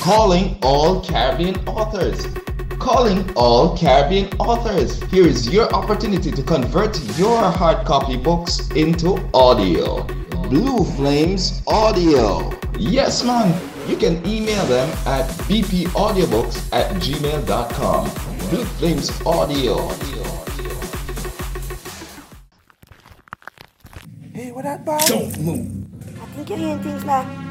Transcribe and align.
Calling 0.00 0.58
all 0.60 1.00
Caribbean 1.00 1.54
authors. 1.68 2.26
Calling 2.80 3.32
all 3.36 3.78
Caribbean 3.78 4.26
authors. 4.40 5.00
Here 5.04 5.24
is 5.24 5.48
your 5.48 5.72
opportunity 5.72 6.32
to 6.32 6.42
convert 6.42 7.00
your 7.16 7.40
hard 7.48 7.86
copy 7.86 8.16
books 8.16 8.68
into 8.72 9.20
audio. 9.34 10.02
Blue 10.48 10.84
Flames 10.96 11.62
Audio. 11.68 12.52
Yes, 12.76 13.22
man. 13.22 13.54
You 13.88 13.96
can 13.96 14.16
email 14.26 14.66
them 14.66 14.90
at 15.06 15.30
bpaudiobooks 15.46 16.72
at 16.72 16.92
gmail.com. 16.96 18.04
Blue 18.50 18.64
Flames 18.64 19.12
Audio. 19.24 19.88
Hey, 24.34 24.50
what 24.50 24.64
that 24.64 24.84
boy? 24.84 24.98
Don't 25.06 25.38
move. 25.38 25.86
I 26.20 26.26
think 26.34 26.48
you're 26.48 26.58
hearing 26.58 26.82
things 26.82 27.04
now. 27.04 27.45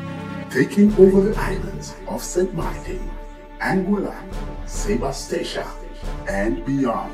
Taking 0.56 0.90
over 0.94 1.20
the 1.20 1.38
islands 1.38 1.96
of 2.08 2.24
St. 2.24 2.54
Martin, 2.54 3.12
Anguilla, 3.59 4.16
Sebastia, 4.66 5.68
and 6.30 6.66
beyond. 6.66 7.13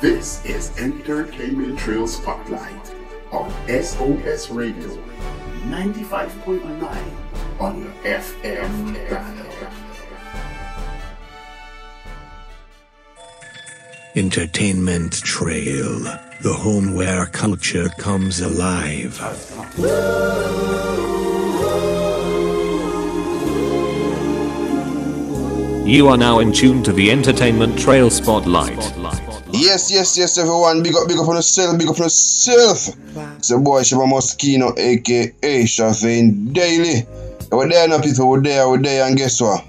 This 0.00 0.44
is 0.44 0.70
Entertainment 0.78 1.80
Trail 1.80 2.06
Spotlight 2.06 2.94
on 3.32 3.50
SOS 3.66 4.50
Radio 4.50 4.96
95.9 5.66 7.58
on 7.58 7.82
your 7.82 7.92
FM. 8.04 8.94
Entertainment 14.14 15.12
Trail, 15.12 15.98
the 16.40 16.52
home 16.52 16.94
where 16.94 17.26
culture 17.26 17.88
comes 17.98 18.40
alive. 18.40 19.18
You 25.86 26.08
are 26.08 26.16
now 26.16 26.40
in 26.40 26.52
tune 26.52 26.82
to 26.82 26.92
the 26.92 27.12
Entertainment 27.12 27.78
Trail 27.78 28.10
Spotlight. 28.10 28.76
Yes, 29.52 29.88
yes, 29.88 30.18
yes, 30.18 30.36
everyone. 30.36 30.82
Big 30.82 30.96
up, 30.96 31.06
big 31.06 31.16
up 31.16 31.28
on 31.28 31.36
yourself, 31.36 31.78
big 31.78 31.86
up 31.86 31.94
on 32.00 32.06
yourself. 32.06 32.88
It's 33.38 33.50
your 33.50 33.60
boy 33.60 33.82
Shabba 33.82 34.10
Muskeno, 34.10 34.76
aka 34.76 35.62
Shafin 35.62 36.52
Daily. 36.52 37.06
We're 37.52 37.68
there 37.68 37.86
now, 37.86 38.00
people. 38.00 38.28
We're 38.28 38.42
there, 38.42 38.68
we're 38.68 38.82
there, 38.82 39.06
and 39.06 39.16
guess 39.16 39.40
what? 39.40 39.64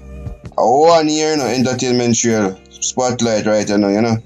A 0.58 0.68
one 0.68 1.08
year, 1.08 1.30
you 1.30 1.36
know, 1.36 1.46
entertainment 1.46 2.16
trail 2.16 2.58
spotlight 2.68 3.46
right 3.46 3.68
now, 3.68 3.86
you 3.86 4.02
know. 4.02 4.16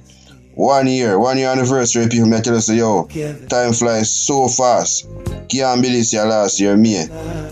One 0.55 0.86
year, 0.86 1.19
one 1.19 1.36
year 1.36 1.50
anniversary, 1.50 2.09
people. 2.09 2.27
Me 2.27 2.41
tell 2.41 2.56
us, 2.56 2.70
yo, 2.70 3.05
time 3.50 3.75
flies 3.75 4.11
so 4.11 4.48
fast. 4.48 5.06
Can't 5.50 5.83
believe 5.83 5.98
this 5.98 6.14
year 6.14 6.25
last 6.25 6.59
year, 6.59 6.75
me. 6.75 7.05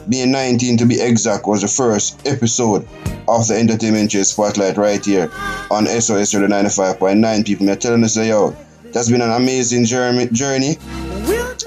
Being 0.09 0.33
19 0.33 0.79
to 0.79 0.86
be 0.86 0.98
exact 0.98 1.47
was 1.47 1.61
the 1.61 1.69
first 1.69 2.27
episode 2.27 2.89
of 3.31 3.47
the 3.47 3.56
entertainment 3.56 4.11
trail 4.11 4.25
spotlight 4.25 4.77
right 4.77 5.05
here 5.05 5.31
on 5.70 5.86
SOS 5.86 6.34
Radio 6.34 6.48
95.9 6.48 7.47
people. 7.47 7.67
Me 7.67 7.77
telling 7.77 8.05
us, 8.05 8.17
yo, 8.17 8.56
that's 8.92 9.11
been 9.11 9.23
an 9.23 9.31
amazing 9.31 9.84
journey. 9.84 10.77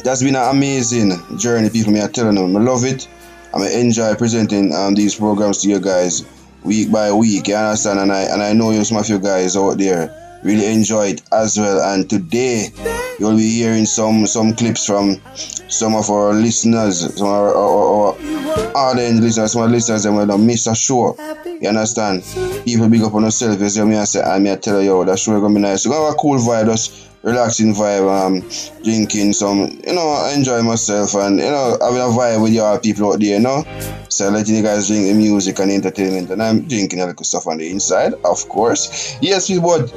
That's 0.04 0.22
been 0.22 0.36
an 0.36 0.56
amazing 0.56 1.38
journey, 1.38 1.70
people. 1.70 1.94
Me 1.94 2.02
are 2.02 2.10
telling 2.10 2.36
them, 2.36 2.56
I 2.56 2.60
love 2.60 2.84
it. 2.84 3.08
I'm 3.54 3.62
enjoy 3.62 4.16
presenting 4.16 4.74
um, 4.74 4.96
these 4.96 5.16
programs 5.16 5.62
to 5.62 5.70
you 5.70 5.80
guys 5.80 6.26
week 6.64 6.92
by 6.92 7.12
week. 7.12 7.48
You 7.48 7.56
understand? 7.56 8.00
And 8.00 8.12
I 8.12 8.22
and 8.22 8.42
I 8.42 8.54
know 8.54 8.72
you 8.72 8.84
some 8.84 8.98
of 8.98 9.08
you 9.08 9.20
guys 9.20 9.56
out 9.56 9.78
there 9.78 10.40
really 10.44 10.66
enjoy 10.66 11.10
it 11.10 11.22
as 11.32 11.58
well. 11.58 11.94
And 11.94 12.10
today 12.10 12.70
you'll 13.20 13.38
be 13.38 13.50
hearing 13.50 13.86
some 13.86 14.26
some 14.26 14.54
clips 14.54 14.86
from 14.86 15.22
some 15.36 15.96
of 15.96 16.10
our 16.10 16.34
listeners, 16.34 17.00
some 17.16 17.28
of 17.28 17.34
our, 17.34 17.56
our, 17.56 18.14
our 18.14 18.76
ardent 18.76 19.22
listeners, 19.22 19.54
some 19.54 19.62
of 19.62 19.68
our 19.68 19.74
listeners 19.74 20.04
that 20.04 20.12
will 20.12 20.38
miss 20.38 20.68
a 20.68 20.76
show. 20.76 21.16
You 21.64 21.70
understand? 21.70 22.24
People 22.66 22.90
big 22.90 23.04
up 23.04 23.14
on 23.14 23.22
themselves. 23.22 23.62
You 23.62 23.70
see 23.70 23.84
me 23.84 23.96
I 23.96 24.04
say, 24.04 24.22
I 24.22 24.38
me 24.38 24.52
I 24.52 24.58
tell 24.58 24.82
you, 24.82 24.88
yo, 24.88 25.04
that 25.06 25.18
show 25.18 25.40
gonna 25.40 25.56
be 25.56 25.62
nice. 25.62 25.86
We're 25.86 25.94
gonna 25.94 26.08
have 26.08 26.16
a 26.16 26.18
cool 26.18 26.38
vibe, 26.38 26.66
just 26.66 27.10
relaxing 27.24 27.74
vibe, 27.74 28.06
um, 28.12 28.42
drinking 28.84 29.32
some, 29.32 29.80
you 29.88 29.94
know, 29.94 30.30
enjoy 30.36 30.62
myself 30.62 31.16
and 31.16 31.40
you 31.40 31.46
know, 31.46 31.78
having 31.82 32.02
a 32.02 32.12
vibe 32.20 32.44
with 32.44 32.52
y'all 32.52 32.78
people 32.80 33.14
out 33.14 33.22
there, 33.22 33.38
you 33.38 33.40
know. 33.40 33.64
So 34.10 34.30
letting 34.30 34.56
you 34.56 34.62
guys 34.62 34.88
drink 34.88 35.08
the 35.08 35.14
music 35.14 35.58
and 35.60 35.72
entertainment 35.72 36.30
and 36.32 36.44
I'm 36.44 36.68
drinking 36.68 37.00
a 37.00 37.06
little 37.06 37.24
stuff 37.24 37.48
on 37.48 37.60
the 37.60 37.70
inside, 37.70 38.14
of 38.26 38.50
course. 38.50 39.18
Yes, 39.22 39.50
but 39.58 39.88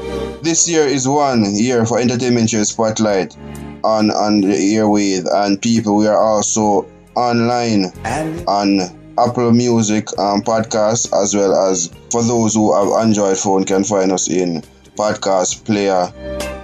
this 0.44 0.68
year 0.68 0.86
is 0.86 1.08
one 1.08 1.44
year 1.56 1.84
for 1.84 1.98
Entertainment 1.98 2.48
Show 2.48 2.62
Spotlight 2.62 3.36
on 3.82 4.12
on 4.12 4.40
the 4.40 4.54
airwave 4.54 5.26
and 5.32 5.60
people 5.60 5.96
we 5.96 6.06
are 6.06 6.16
also 6.16 6.86
online 7.16 7.86
and 8.04 8.44
on 8.46 9.05
Apple 9.18 9.52
Music 9.52 10.08
um, 10.18 10.42
podcast 10.42 11.12
as 11.20 11.34
well 11.34 11.70
as 11.70 11.88
for 12.10 12.22
those 12.22 12.54
who 12.54 12.74
have 12.74 13.04
Android 13.06 13.38
phone 13.38 13.64
can 13.64 13.84
find 13.84 14.12
us 14.12 14.28
in 14.28 14.62
podcast 14.96 15.64
player 15.64 16.12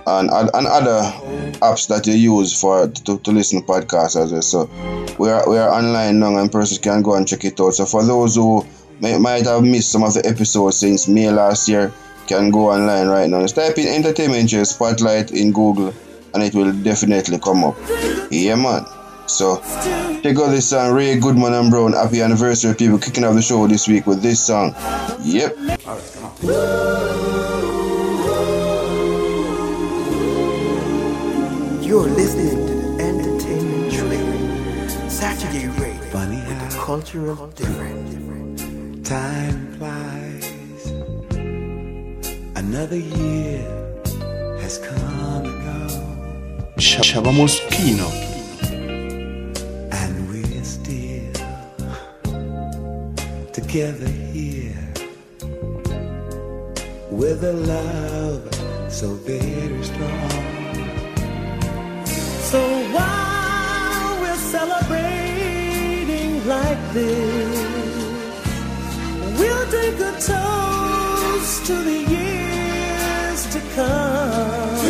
and, 0.07 0.31
and 0.31 0.67
other 0.67 1.03
apps 1.61 1.89
that 1.89 2.07
you 2.07 2.15
use 2.15 2.59
for 2.59 2.89
to, 2.89 3.19
to 3.19 3.31
listen 3.31 3.61
to 3.61 3.67
podcasts 3.67 4.21
as 4.21 4.33
well. 4.33 4.43
So 4.43 4.71
we 5.19 5.31
are 5.31 5.49
we 5.49 5.59
are 5.59 5.71
online 5.71 6.19
now 6.19 6.37
and 6.37 6.51
persons 6.51 6.79
can 6.79 7.03
go 7.03 7.15
and 7.15 7.27
check 7.27 7.45
it 7.45 7.61
out. 7.61 7.75
So 7.75 7.87
for 7.87 8.05
those 8.05 8.35
who 8.35 8.67
may, 9.01 9.19
might 9.19 9.47
have 9.47 9.63
missed 9.63 9.93
some 9.93 10.03
of 10.03 10.15
the 10.15 10.27
episodes 10.27 10.79
since 10.79 11.09
May 11.09 11.31
last 11.31 11.69
year, 11.69 11.93
can 12.27 12.51
go 12.51 12.71
online 12.71 13.09
right 13.09 13.29
now. 13.29 13.41
Just 13.43 13.57
type 13.57 13.79
in 13.79 13.89
entertainment 13.89 14.51
spotlight 14.67 15.33
in 15.33 15.53
Google 15.53 15.93
and 16.35 16.43
it 16.43 16.55
will 16.55 16.73
definitely 16.73 17.39
come 17.39 17.65
up. 17.65 17.77
Yeah 18.31 18.57
man. 18.57 18.85
So 19.27 19.61
check 20.23 20.37
out 20.37 20.51
this 20.51 20.71
song 20.71 20.93
Ray 20.95 21.19
Goodman 21.19 21.53
and 21.55 21.71
Brown. 21.71 21.93
Happy 21.93 22.21
anniversary 22.21 22.75
people 22.75 22.99
kicking 22.99 23.25
off 23.25 23.35
the 23.35 23.43
show 23.43 23.67
this 23.67 23.89
week 23.89 24.07
with 24.07 24.23
this 24.23 24.41
song. 24.41 24.75
Yep. 25.23 25.57
You're 31.83 32.09
listening 32.09 32.67
to 32.67 32.73
the 32.73 33.03
Entertainment 33.03 33.93
Trail. 33.93 35.11
Saturday 35.11 35.69
Radio. 35.81 36.03
Funny 36.11 36.37
with 36.37 36.71
the 36.71 36.79
cultural 36.79 37.47
different. 37.49 39.05
Time 39.05 39.75
flies. 39.79 40.87
Another 42.57 42.99
year 42.99 43.63
has 44.61 44.79
come 44.79 45.45
and 45.45 45.65
gone. 45.65 46.67
Shabba 46.79 47.33
Muskeno. 47.33 48.32
Together 53.73 54.13
here 54.35 54.93
with 57.11 57.43
a 57.43 57.55
love 57.55 58.43
so 58.93 59.15
very 59.15 59.83
strong. 59.83 60.31
So 62.53 62.61
while 62.93 64.21
we're 64.21 64.43
celebrating 64.57 66.47
like 66.47 66.93
this, 66.93 67.57
we'll 69.39 69.67
take 69.71 69.99
a 70.01 70.13
toast 70.21 71.65
to 71.69 71.75
the 71.75 72.01
years 72.17 73.47
to 73.55 73.61
come. 73.75 74.81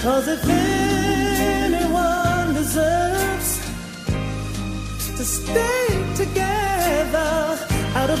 Cause 0.00 0.28
if 0.28 0.42
anyone 0.48 2.54
deserves 2.54 3.60
to 5.18 5.24
stay 5.24 6.14
together, 6.16 6.53
out 7.24 8.10
of 8.10 8.20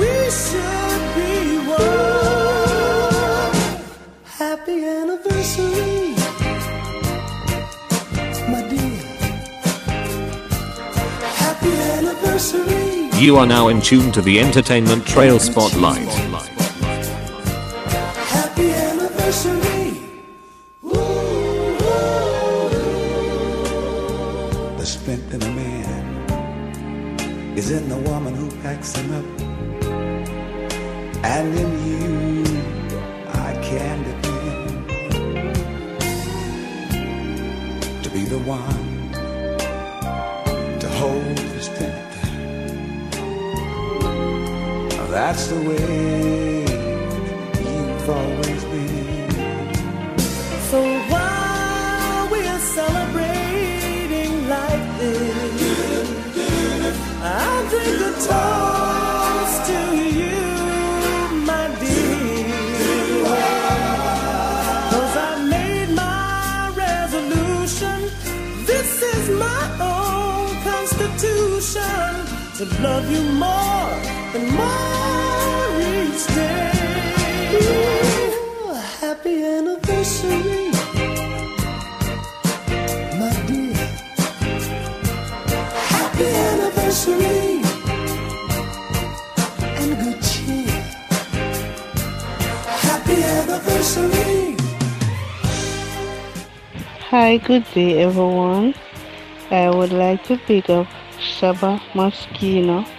we 0.00 0.30
should 0.30 1.02
be 1.14 1.58
one. 1.68 1.96
Happy 4.24 4.84
anniversary, 4.84 6.14
my 8.50 8.60
dear. 8.68 9.00
Happy 11.44 11.72
anniversary. 11.96 13.10
You 13.20 13.36
are 13.36 13.46
now 13.46 13.68
in 13.68 13.80
tune 13.80 14.12
to 14.12 14.22
the 14.22 14.40
Entertainment 14.40 15.06
Trail 15.06 15.38
Spotlight. 15.38 16.55
That's 45.26 45.48
the 45.48 45.56
way 45.56 46.62
you've 47.58 48.08
always 48.08 48.62
been. 48.72 49.74
So 50.70 50.78
while 51.10 52.30
we're 52.30 52.60
celebrating 52.60 54.48
like 54.48 54.84
this, 55.00 56.06
I'll 57.20 57.68
drink 57.70 58.00
a 58.10 58.12
toast 58.30 59.66
to 59.70 59.80
you, 60.20 60.42
my 61.44 61.66
dear. 61.80 62.46
Cause 64.92 65.14
I 65.28 65.32
made 65.50 65.90
my 65.90 66.70
resolution. 66.76 67.98
This 68.64 69.02
is 69.02 69.28
my 69.30 69.62
own 69.90 70.54
constitution 70.62 72.14
to 72.58 72.64
love 72.80 73.10
you 73.10 73.22
more 73.32 74.15
and 74.34 74.50
happy 79.00 79.44
anniversary, 79.44 80.70
my 83.18 83.30
dear. 83.46 83.76
Happy 85.94 86.26
anniversary 86.26 87.62
and 89.80 89.90
good 90.00 90.22
cheer. 90.22 90.82
Happy 92.88 93.22
anniversary. 93.22 94.56
Hi, 97.10 97.36
good 97.38 97.64
day, 97.72 98.02
everyone. 98.02 98.74
I 99.50 99.70
would 99.70 99.92
like 99.92 100.24
to 100.24 100.36
pick 100.38 100.68
up 100.70 100.86
Shabba 101.18 101.80
Muskeno 101.94 102.95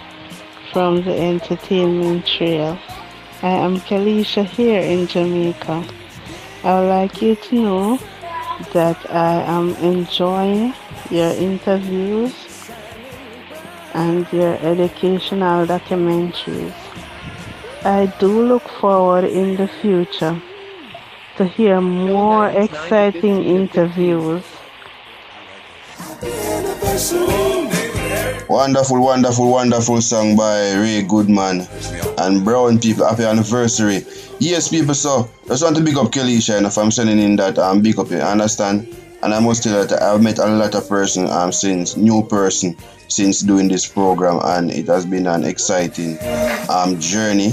from 0.78 1.02
the 1.02 1.12
Entertainment 1.12 2.24
Trail. 2.24 2.78
I 3.42 3.48
am 3.48 3.78
Kalisha 3.78 4.44
here 4.44 4.80
in 4.80 5.08
Jamaica. 5.08 5.84
I 6.62 6.78
would 6.78 6.88
like 6.88 7.20
you 7.20 7.34
to 7.34 7.54
know 7.56 7.98
that 8.74 8.96
I 9.10 9.42
am 9.42 9.74
enjoying 9.82 10.72
your 11.10 11.32
interviews 11.32 12.32
and 13.92 14.24
your 14.32 14.54
educational 14.62 15.66
documentaries. 15.66 16.78
I 17.82 18.06
do 18.20 18.28
look 18.46 18.68
forward 18.80 19.24
in 19.24 19.56
the 19.56 19.66
future 19.66 20.40
to 21.38 21.44
hear 21.44 21.80
more 21.80 22.50
exciting 22.50 23.42
interviews. 23.42 24.44
Wonderful, 28.46 29.00
wonderful, 29.02 29.50
wonderful 29.50 30.00
song 30.00 30.36
by 30.36 30.72
Ray 30.74 31.02
Goodman 31.02 31.66
and 32.18 32.44
Brown 32.44 32.78
people. 32.78 33.06
Happy 33.06 33.24
anniversary. 33.24 34.04
Yes, 34.38 34.68
people, 34.68 34.94
so 34.94 35.30
just 35.46 35.62
want 35.62 35.76
to 35.76 35.82
big 35.82 35.96
up 35.96 36.12
Kelisha 36.12 36.56
and 36.56 36.66
if 36.66 36.78
I'm 36.78 36.90
sending 36.90 37.18
in 37.18 37.36
that 37.36 37.58
um 37.58 37.82
big 37.82 37.98
up 37.98 38.10
you 38.10 38.18
understand? 38.18 38.94
And 39.22 39.34
I 39.34 39.40
must 39.40 39.64
tell 39.64 39.80
you 39.80 39.86
that 39.86 40.02
I've 40.02 40.22
met 40.22 40.38
a 40.38 40.46
lot 40.46 40.74
of 40.74 40.88
person 40.88 41.26
um 41.28 41.52
since 41.52 41.96
new 41.96 42.22
person 42.22 42.76
since 43.08 43.40
doing 43.40 43.68
this 43.68 43.86
program 43.86 44.40
and 44.42 44.70
it 44.70 44.86
has 44.86 45.04
been 45.06 45.26
an 45.26 45.44
exciting 45.44 46.18
um 46.68 47.00
journey 47.00 47.50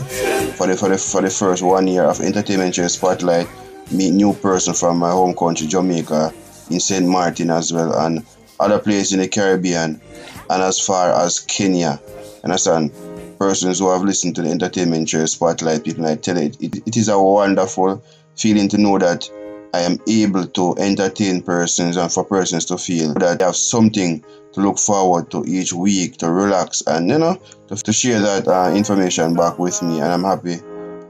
for 0.57 0.67
the 0.67 0.75
for 0.77 0.89
the 0.89 0.97
for 0.97 1.21
the 1.21 1.29
first 1.29 1.63
one 1.63 1.87
year 1.87 2.03
of 2.03 2.19
entertainment 2.21 2.75
Show 2.75 2.87
spotlight. 2.87 3.47
Meet 3.91 4.11
new 4.11 4.33
person 4.33 4.73
from 4.73 4.97
my 4.97 5.11
home 5.11 5.35
country, 5.35 5.67
Jamaica, 5.67 6.33
in 6.71 6.79
St. 6.79 7.05
Martin 7.05 7.51
as 7.51 7.71
well 7.71 7.93
and 7.99 8.25
other 8.59 8.79
places 8.79 9.13
in 9.13 9.19
the 9.19 9.27
Caribbean 9.27 10.01
and 10.49 10.61
as 10.61 10.79
far 10.79 11.11
as 11.13 11.39
Kenya. 11.39 11.99
Understand? 12.43 12.91
Persons 13.39 13.79
who 13.79 13.91
have 13.91 14.03
listened 14.03 14.35
to 14.35 14.41
the 14.41 14.49
entertainment 14.49 15.09
show 15.09 15.25
spotlight, 15.25 15.83
people 15.83 16.05
I 16.05 16.15
tell 16.15 16.37
it, 16.37 16.61
it, 16.61 16.87
it 16.87 16.97
is 16.97 17.09
a 17.09 17.19
wonderful 17.19 18.03
feeling 18.35 18.69
to 18.69 18.77
know 18.77 18.97
that 18.97 19.29
I 19.73 19.81
am 19.81 19.99
able 20.07 20.47
to 20.47 20.75
entertain 20.77 21.41
persons 21.41 21.97
and 21.97 22.11
for 22.11 22.23
persons 22.23 22.65
to 22.65 22.77
feel 22.77 23.13
that 23.15 23.39
they 23.39 23.45
have 23.45 23.57
something 23.57 24.23
to 24.53 24.61
look 24.61 24.79
forward 24.79 25.29
to 25.31 25.43
each 25.45 25.73
week 25.73 26.15
to 26.17 26.31
relax 26.31 26.81
and 26.87 27.09
you 27.09 27.17
know 27.17 27.37
to, 27.67 27.75
to 27.75 27.91
share 27.91 28.21
that 28.21 28.47
uh, 28.47 28.73
information 28.73 29.35
back 29.35 29.59
with 29.59 29.81
me 29.81 29.99
and 29.99 30.13
I'm 30.13 30.23
happy 30.23 30.59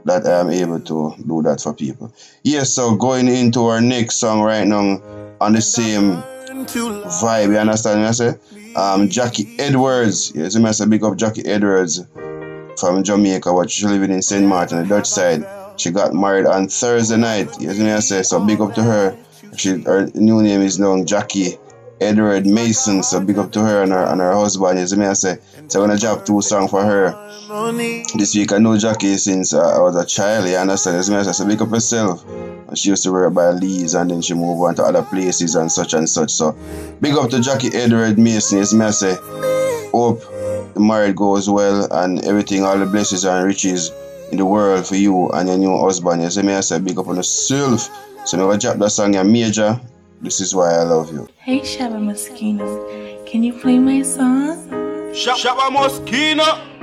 that 0.04 0.26
I 0.26 0.40
am 0.40 0.50
able 0.50 0.80
to 0.80 1.14
do 1.26 1.42
that 1.42 1.60
for 1.60 1.74
people. 1.74 2.12
Yes, 2.42 2.72
so 2.72 2.96
going 2.96 3.28
into 3.28 3.66
our 3.66 3.80
next 3.80 4.16
song 4.16 4.40
right 4.40 4.66
now 4.66 5.00
on 5.40 5.52
the 5.52 5.60
same 5.60 6.16
vibe, 6.16 7.50
you 7.50 7.58
understand 7.58 8.00
me? 8.00 8.06
I 8.06 8.10
say? 8.12 8.34
Um, 8.76 9.08
Jackie 9.08 9.56
Edwards. 9.58 10.32
Yes, 10.34 10.54
I 10.54 10.70
say 10.70 10.86
big 10.86 11.02
up 11.02 11.16
Jackie 11.16 11.46
Edwards 11.46 12.04
from 12.78 13.02
Jamaica, 13.02 13.52
but 13.52 13.70
she's 13.70 13.86
living 13.90 14.12
in 14.12 14.20
St. 14.20 14.46
Martin, 14.46 14.82
the 14.82 14.86
Dutch 14.86 15.06
side. 15.06 15.46
She 15.78 15.90
got 15.90 16.12
married 16.12 16.46
on 16.46 16.68
Thursday 16.68 17.16
night. 17.16 17.48
Yes, 17.58 17.80
I 17.80 18.00
say? 18.00 18.22
So 18.22 18.44
big 18.44 18.60
up 18.60 18.74
to 18.74 18.82
her. 18.82 19.16
She 19.56 19.80
her 19.82 20.06
new 20.14 20.42
name 20.42 20.60
is 20.60 20.78
now 20.78 21.02
Jackie 21.04 21.56
Edward 22.00 22.46
Mason. 22.46 23.02
So 23.02 23.20
big 23.20 23.38
up 23.38 23.52
to 23.52 23.60
her 23.60 23.82
and 23.82 23.92
her 23.92 24.04
and 24.04 24.20
her 24.20 24.32
husband. 24.32 24.78
Yes, 24.78 24.92
I 24.92 25.12
say? 25.12 25.38
So 25.68 25.82
I'm 25.82 25.88
gonna 25.88 25.98
drop 25.98 26.26
two 26.26 26.40
songs 26.42 26.70
for 26.70 26.82
her. 26.84 27.12
This 28.14 28.34
week 28.34 28.52
I 28.52 28.58
know 28.58 28.76
Jackie 28.76 29.16
since 29.16 29.54
uh, 29.54 29.76
I 29.76 29.80
was 29.80 29.96
a 29.96 30.04
child, 30.04 30.48
you 30.48 30.56
understand? 30.56 30.96
Yes, 30.96 31.10
I 31.10 31.22
say? 31.22 31.32
So 31.32 31.46
big 31.46 31.62
up 31.62 31.68
herself. 31.70 32.24
She 32.74 32.90
used 32.90 33.04
to 33.04 33.12
work 33.12 33.32
by 33.32 33.50
Leeds 33.50 33.94
and 33.94 34.10
then 34.10 34.20
she 34.20 34.34
moved 34.34 34.60
on 34.62 34.74
to 34.76 34.82
other 34.82 35.02
places 35.02 35.54
and 35.54 35.70
such 35.70 35.94
and 35.94 36.08
such. 36.08 36.30
So 36.30 36.52
big 37.00 37.14
up 37.14 37.30
to 37.30 37.40
Jackie 37.40 37.74
Edward 37.74 38.18
Mason. 38.18 38.58
Yes, 38.58 38.74
I 38.74 38.90
say? 38.90 39.16
Hope 39.92 40.20
the 40.74 40.80
marriage 40.80 41.16
goes 41.16 41.48
well 41.48 41.88
and 41.90 42.22
everything, 42.24 42.64
all 42.64 42.78
the 42.78 42.86
blessings 42.86 43.24
and 43.24 43.46
riches 43.46 43.90
in 44.30 44.38
the 44.38 44.44
world 44.44 44.86
for 44.86 44.96
you 44.96 45.30
and 45.30 45.48
your 45.48 45.58
new 45.58 45.78
husband. 45.78 46.22
Yes, 46.22 46.36
I 46.36 46.60
say? 46.60 46.80
Big 46.80 46.98
up 46.98 47.08
on 47.08 47.16
yourself. 47.16 47.88
So 48.26 48.36
I'm 48.38 48.44
gonna 48.44 48.58
drop 48.58 48.76
that 48.78 48.90
song, 48.90 49.14
your 49.14 49.24
major. 49.24 49.80
This 50.20 50.40
is 50.40 50.54
why 50.54 50.74
I 50.74 50.82
love 50.82 51.12
you. 51.12 51.28
Hey 51.36 51.60
Shabba 51.60 52.02
Mosquitoes, 52.02 53.30
can 53.30 53.42
you 53.42 53.52
play 53.52 53.78
my 53.78 54.02
song? 54.02 54.56
Shabba 55.12 55.70
Muskeno. 55.70 56.74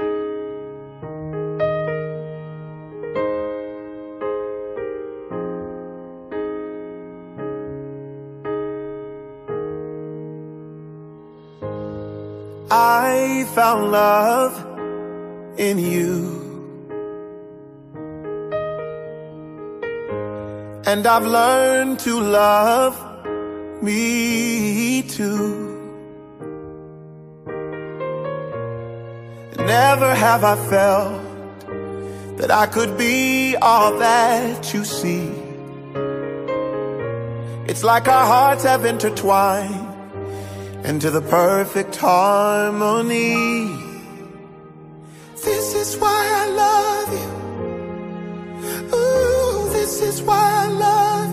I 12.72 13.46
found 13.54 13.92
love 13.92 14.56
in 15.60 15.80
you. 15.80 16.42
And 20.86 21.06
I've 21.08 21.26
learned 21.26 22.00
to 22.02 22.20
love 22.20 23.13
me 23.84 25.04
too. 25.04 25.70
Never 29.58 30.16
have 30.16 30.44
I 30.44 30.56
felt 30.70 31.22
that 32.38 32.52
I 32.52 32.66
could 32.66 32.98
be 32.98 33.56
all 33.62 33.98
that 34.00 34.74
you 34.74 34.84
see. 34.86 35.32
It's 37.68 37.84
like 37.84 38.08
our 38.08 38.26
hearts 38.26 38.64
have 38.64 38.86
intertwined 38.86 39.90
into 40.86 41.10
the 41.12 41.22
perfect 41.22 41.96
harmony. 41.96 43.68
This 45.44 45.74
is 45.76 45.98
why 45.98 46.22
I 46.42 46.46
love 46.64 47.10
you. 47.20 47.30
Ooh, 48.96 49.70
this 49.74 50.02
is 50.02 50.22
why 50.22 50.66
I 50.66 50.68
love 50.68 51.33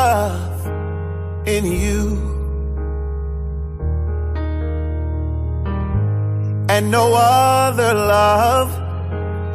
in 1.57 1.65
you. 1.65 2.03
And 6.69 6.89
no 6.89 7.13
other 7.13 7.93
love 7.93 8.69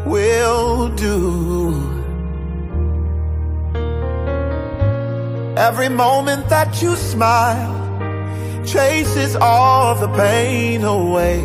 will 0.06 0.88
do. 0.90 1.96
Every 5.56 5.88
moment 5.88 6.50
that 6.50 6.82
you 6.82 6.94
smile 6.96 7.74
chases 8.66 9.34
all 9.36 9.94
the 9.94 10.08
pain 10.08 10.84
away. 10.84 11.40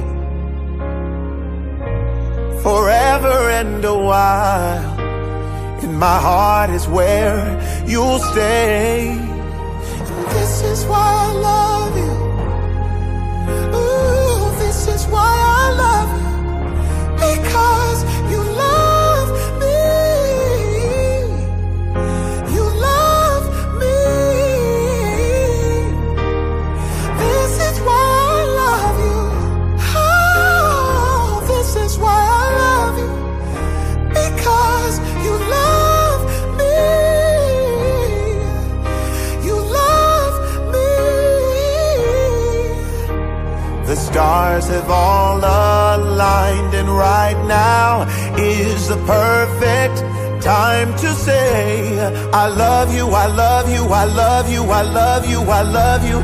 Forever 2.62 3.36
and 3.60 3.86
a 3.86 3.98
while, 3.98 5.00
in 5.84 5.94
my 5.98 6.20
heart 6.20 6.70
is 6.72 6.88
where 6.88 7.40
you'll 7.88 8.20
stay. 8.20 9.31
Why 10.86 10.98
I 10.98 11.34
love 11.34 11.98
you. 11.98 12.11
Have 44.22 44.90
all 44.90 45.38
aligned, 45.38 46.74
and 46.74 46.88
right 46.90 47.40
now 47.48 48.08
is 48.38 48.88
the 48.88 48.98
perfect 49.06 49.98
time 50.44 50.96
to 50.98 51.14
say, 51.14 52.00
I 52.32 52.48
love 52.48 52.94
you, 52.94 53.08
I 53.08 53.28
love 53.28 53.70
you, 53.70 53.84
I 53.86 54.06
love 54.06 54.50
you, 54.50 54.64
I 54.64 54.82
love 54.82 55.26
you, 55.30 55.42
I 55.42 55.62
love 55.62 56.04
you, 56.08 56.20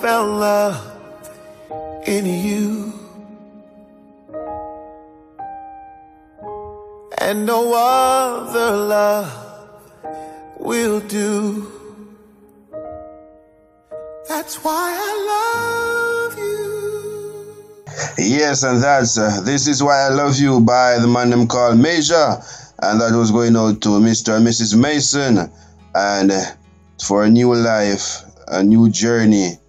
found 0.00 0.40
love 0.40 0.98
in 2.06 2.24
you. 2.24 2.92
And 7.18 7.44
no 7.44 7.74
other 7.74 8.76
love 8.76 9.68
will 10.58 11.00
do. 11.00 11.70
That's 14.26 14.56
why 14.64 14.96
I 14.96 15.12
love 15.32 16.38
you. 16.38 17.64
Yes, 18.16 18.62
and 18.62 18.82
that's 18.82 19.18
uh, 19.18 19.42
This 19.44 19.66
Is 19.66 19.82
Why 19.82 20.06
I 20.06 20.08
Love 20.08 20.38
You 20.38 20.60
by 20.60 20.98
the 20.98 21.08
man 21.08 21.28
them 21.28 21.46
called 21.46 21.78
Major. 21.78 22.38
And 22.82 23.00
that 23.02 23.12
was 23.14 23.30
going 23.30 23.54
out 23.54 23.82
to 23.82 23.90
Mr. 23.90 24.36
and 24.36 24.46
Mrs. 24.46 24.80
Mason. 24.80 25.50
And 25.94 26.30
uh, 26.32 26.44
for 27.04 27.24
a 27.24 27.28
new 27.28 27.54
life, 27.54 28.22
a 28.48 28.62
new 28.62 28.88
journey, 28.88 29.59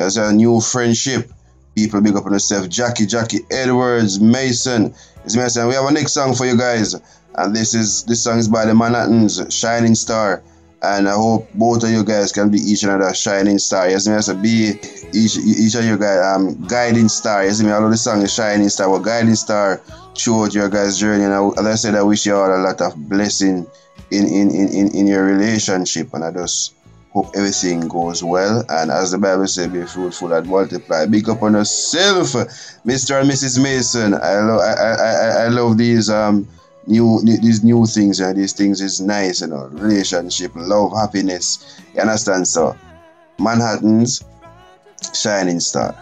as 0.00 0.16
a 0.16 0.32
new 0.32 0.60
friendship. 0.60 1.30
People 1.74 2.00
big 2.00 2.16
up 2.16 2.26
on 2.26 2.32
themselves. 2.32 2.68
Jackie, 2.68 3.06
Jackie 3.06 3.40
Edwards, 3.50 4.18
Mason. 4.20 4.94
It's 5.24 5.36
Mason. 5.36 5.68
We 5.68 5.74
have 5.74 5.84
a 5.84 5.92
next 5.92 6.12
song 6.12 6.34
for 6.34 6.44
you 6.46 6.56
guys. 6.56 6.94
And 7.36 7.54
this 7.54 7.74
is 7.74 8.04
this 8.04 8.24
song 8.24 8.38
is 8.38 8.48
by 8.48 8.64
the 8.66 8.74
Manhattans, 8.74 9.54
Shining 9.54 9.94
Star. 9.94 10.42
And 10.82 11.08
I 11.08 11.12
hope 11.12 11.52
both 11.54 11.84
of 11.84 11.90
you 11.90 12.02
guys 12.02 12.32
can 12.32 12.50
be 12.50 12.58
each 12.58 12.82
another 12.82 13.12
shining 13.12 13.58
star. 13.58 13.90
Yes, 13.90 14.08
me, 14.08 14.18
say 14.22 14.34
be 14.34 14.78
each 15.12 15.36
each 15.36 15.74
of 15.74 15.84
you 15.84 15.98
guys 15.98 16.34
um 16.34 16.66
guiding 16.66 17.08
star. 17.08 17.44
Yes, 17.44 17.62
me, 17.62 17.70
love 17.70 17.90
the 17.90 17.98
song 17.98 18.22
is 18.22 18.32
shining 18.32 18.70
star, 18.70 18.88
but 18.88 19.04
guiding 19.04 19.34
star 19.34 19.76
throughout 20.16 20.54
your 20.54 20.70
guys' 20.70 20.98
journey. 20.98 21.24
And 21.24 21.34
I, 21.34 21.46
as 21.58 21.66
I 21.66 21.74
said, 21.74 21.94
I 21.94 22.02
wish 22.02 22.24
you 22.24 22.34
all 22.34 22.50
a 22.50 22.56
lot 22.56 22.80
of 22.80 22.96
blessing 22.96 23.66
in 24.10 24.26
in, 24.26 24.50
in, 24.50 24.68
in 24.68 24.94
in 24.96 25.06
your 25.06 25.24
relationship. 25.24 26.14
And 26.14 26.24
I 26.24 26.32
just 26.32 26.74
hope 27.12 27.30
everything 27.34 27.88
goes 27.88 28.22
well. 28.22 28.64
And 28.68 28.90
as 28.90 29.10
the 29.10 29.18
Bible 29.18 29.46
says, 29.46 29.68
be 29.68 29.84
fruitful 29.84 30.32
and 30.32 30.46
multiply. 30.46 31.06
Big 31.06 31.28
up 31.28 31.42
on 31.42 31.54
yourself, 31.54 32.32
Mr. 32.84 33.20
and 33.20 33.30
Mrs. 33.30 33.62
Mason. 33.62 34.14
I 34.14 34.40
love 34.40 34.60
I, 34.60 34.72
I, 34.72 35.44
I, 35.44 35.48
love 35.48 35.76
these 35.76 36.08
um 36.08 36.48
new, 36.86 37.20
new 37.22 37.36
these 37.38 37.64
new 37.64 37.86
things 37.86 38.20
and 38.20 38.36
these 38.36 38.52
things 38.52 38.80
is 38.80 39.00
nice, 39.00 39.40
you 39.40 39.48
know, 39.48 39.66
relationship, 39.72 40.52
love, 40.54 40.92
happiness. 40.96 41.80
You 41.94 42.02
understand? 42.02 42.46
So 42.46 42.76
Manhattan's 43.38 44.24
shining 45.14 45.60
star. 45.60 45.94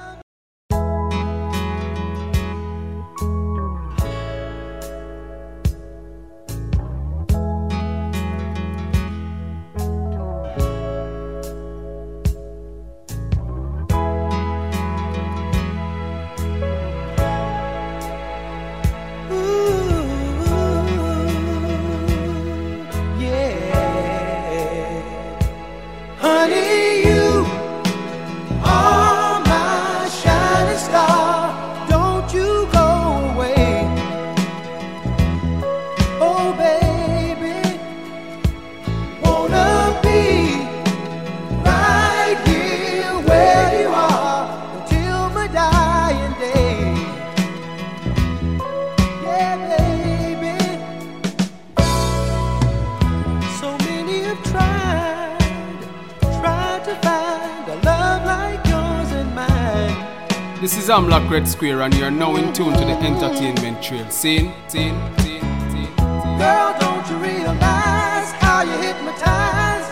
This 60.98 61.06
is 61.06 61.12
Amlock 61.12 61.30
Red 61.30 61.46
Square, 61.46 61.82
and 61.82 61.94
you're 61.94 62.10
now 62.10 62.34
in 62.34 62.52
tune 62.52 62.72
to 62.72 62.80
the 62.80 62.98
entertainment 62.98 63.80
trail. 63.80 64.10
Scene, 64.10 64.52
scene, 64.66 64.98
scene, 65.18 65.40
scene. 65.70 65.94
Girl, 65.96 66.74
don't 66.80 67.08
you 67.08 67.16
realize 67.18 68.32
how 68.32 68.62
you 68.62 68.72
hypnotize? 68.82 69.86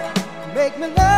Make 0.52 0.76
me 0.80 0.88
love 0.88 1.15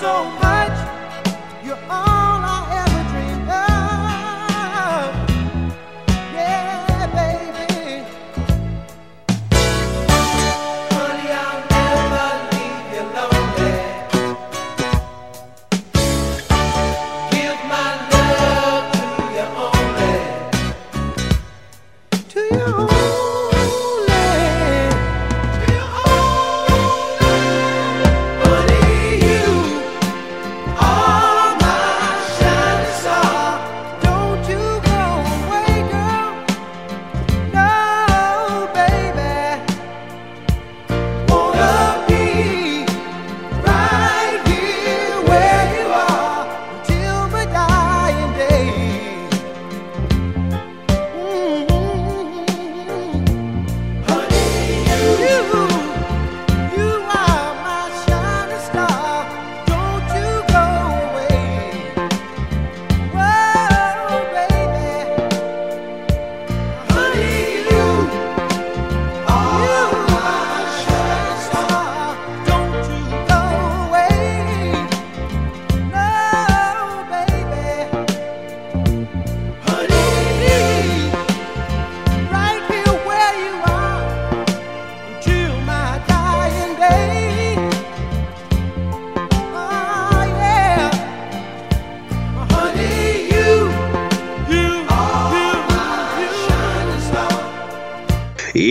so 0.00 0.24
much. 0.40 0.78
You're 1.62 1.78
all 1.90 2.19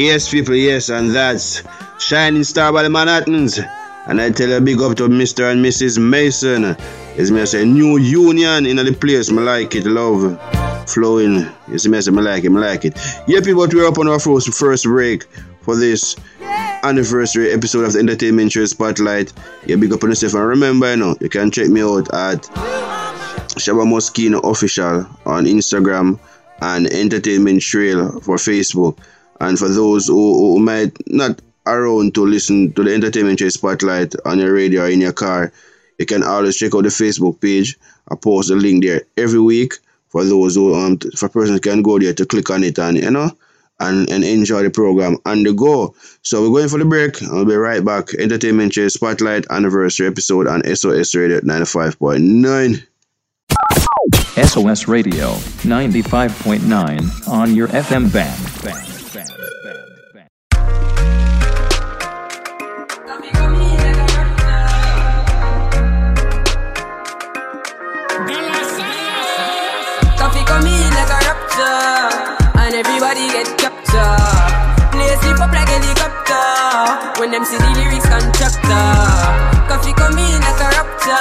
Yes, 0.10 0.28
people, 0.28 0.56
yes, 0.56 0.89
and 0.89 1.13
that's 1.13 1.62
Shining 2.00 2.44
Star 2.44 2.74
by 2.74 2.82
the 2.82 2.89
Manhattans. 2.89 3.60
And 4.08 4.20
I 4.20 4.32
tell 4.32 4.50
you, 4.50 4.60
big 4.60 4.82
up 4.82 4.98
to 4.98 5.04
Mr. 5.04 5.51
and 5.51 5.63
Mrs. 5.63 6.00
Mason. 6.01 6.75
It's 7.16 7.30
me 7.30 7.42
I 7.42 7.46
say, 7.46 7.63
new 7.63 7.98
union 7.98 8.66
in 8.66 8.78
the 8.78 8.92
place. 8.92 9.30
Me 9.30 9.44
like 9.44 9.75
it, 9.75 9.86
love 9.86 10.36
flowing. 10.89 11.48
It's 11.68 11.88
me 11.88 12.00
I 12.00 12.01
say, 12.01 12.10
me 12.10 12.24
like 12.24 12.44
it, 12.44 12.50
me 12.50 12.60
like 12.60 12.86
it. 12.86 12.98
Yeah, 13.28 13.42
people, 13.42 13.68
we're 13.72 13.88
up 13.88 14.00
on 14.00 14.08
our 14.08 14.20
first, 14.20 14.51
first 14.51 14.86
break 14.86 15.25
for 15.62 15.75
this 15.75 16.16
anniversary 16.82 17.51
episode 17.51 17.86
of 17.86 17.94
the 17.94 18.00
Entertainment 18.00 18.51
Show 18.51 18.66
Spotlight. 18.66 19.32
Yeah, 19.68 19.75
big 19.75 19.94
up 19.94 20.04
on 20.04 20.10
yourself. 20.10 20.34
And 20.34 20.48
remember, 20.48 20.89
you 20.89 20.98
know, 20.98 21.16
you 21.22 21.30
can 21.30 21.51
check 21.51 21.70
me 21.70 21.84
out 21.84 22.12
at 22.16 22.42
Shabba 23.62 23.86
Muskeno 23.86 24.42
Official 24.44 25.06
on 25.28 25.46
Instagram 25.46 26.20
and 26.62 26.88
Entertainment 26.88 27.62
Trail 27.62 28.19
for 28.22 28.38
Facebook. 28.38 28.98
And 29.39 29.58
for 29.58 29.69
those 29.69 30.08
who, 30.08 30.56
who 30.56 30.60
might 30.60 30.91
not 31.08 31.39
around 31.65 32.15
to 32.15 32.25
listen 32.25 32.73
to 32.73 32.84
the 32.84 32.93
Entertainment 32.93 33.39
Trail 33.39 33.52
Spotlight 33.52 34.15
on 34.25 34.39
your 34.39 34.54
radio 34.54 34.84
or 34.84 34.89
in 34.89 35.02
your 35.02 35.13
car, 35.13 35.52
you 35.97 36.06
can 36.06 36.23
always 36.23 36.58
check 36.58 36.73
out 36.75 36.84
the 36.84 36.89
Facebook 36.89 37.39
page. 37.41 37.78
I 38.10 38.15
post 38.15 38.49
a 38.49 38.56
link 38.56 38.84
there 38.84 39.04
every 39.17 39.39
week 39.39 39.73
for 40.08 40.25
those 40.25 40.56
who 40.56 40.73
um 40.73 40.97
for 41.15 41.30
persons 41.30 41.60
can 41.60 41.82
go 41.82 41.99
there 41.99 42.13
to 42.13 42.25
click 42.25 42.49
on 42.49 42.63
it 42.63 42.80
and 42.80 42.97
you 42.97 43.12
know 43.12 43.32
and, 43.80 44.10
and 44.10 44.23
enjoy 44.23 44.63
the 44.63 44.69
program 44.69 45.17
on 45.25 45.43
the 45.43 45.54
go. 45.54 45.95
So 46.21 46.41
we're 46.41 46.60
going 46.60 46.69
for 46.69 46.80
the 46.80 46.86
break. 46.86 47.21
I'll 47.23 47.45
be 47.45 47.56
right 47.56 47.84
back. 47.84 48.13
Entertainment 48.13 48.73
Trail 48.73 48.89
Spotlight 48.89 49.45
anniversary 49.49 50.08
episode 50.08 50.47
on 50.47 50.63
SOS 50.63 51.15
Radio 51.15 51.39
95.9. 51.41 52.86
SOS 54.45 54.88
Radio 54.88 55.34
95.9 55.63 57.28
on 57.28 57.56
your 57.56 57.67
FM 57.69 58.12
band. 58.12 58.88
When 77.19 77.32
them 77.32 77.43
see 77.43 77.58
the 77.58 77.69
lyrics 77.75 78.08
constructor. 78.08 78.88
Coffee 79.67 79.93
come 79.93 80.17
in 80.17 80.39
like 80.39 80.62
a 80.62 80.69
rapture, 80.71 81.12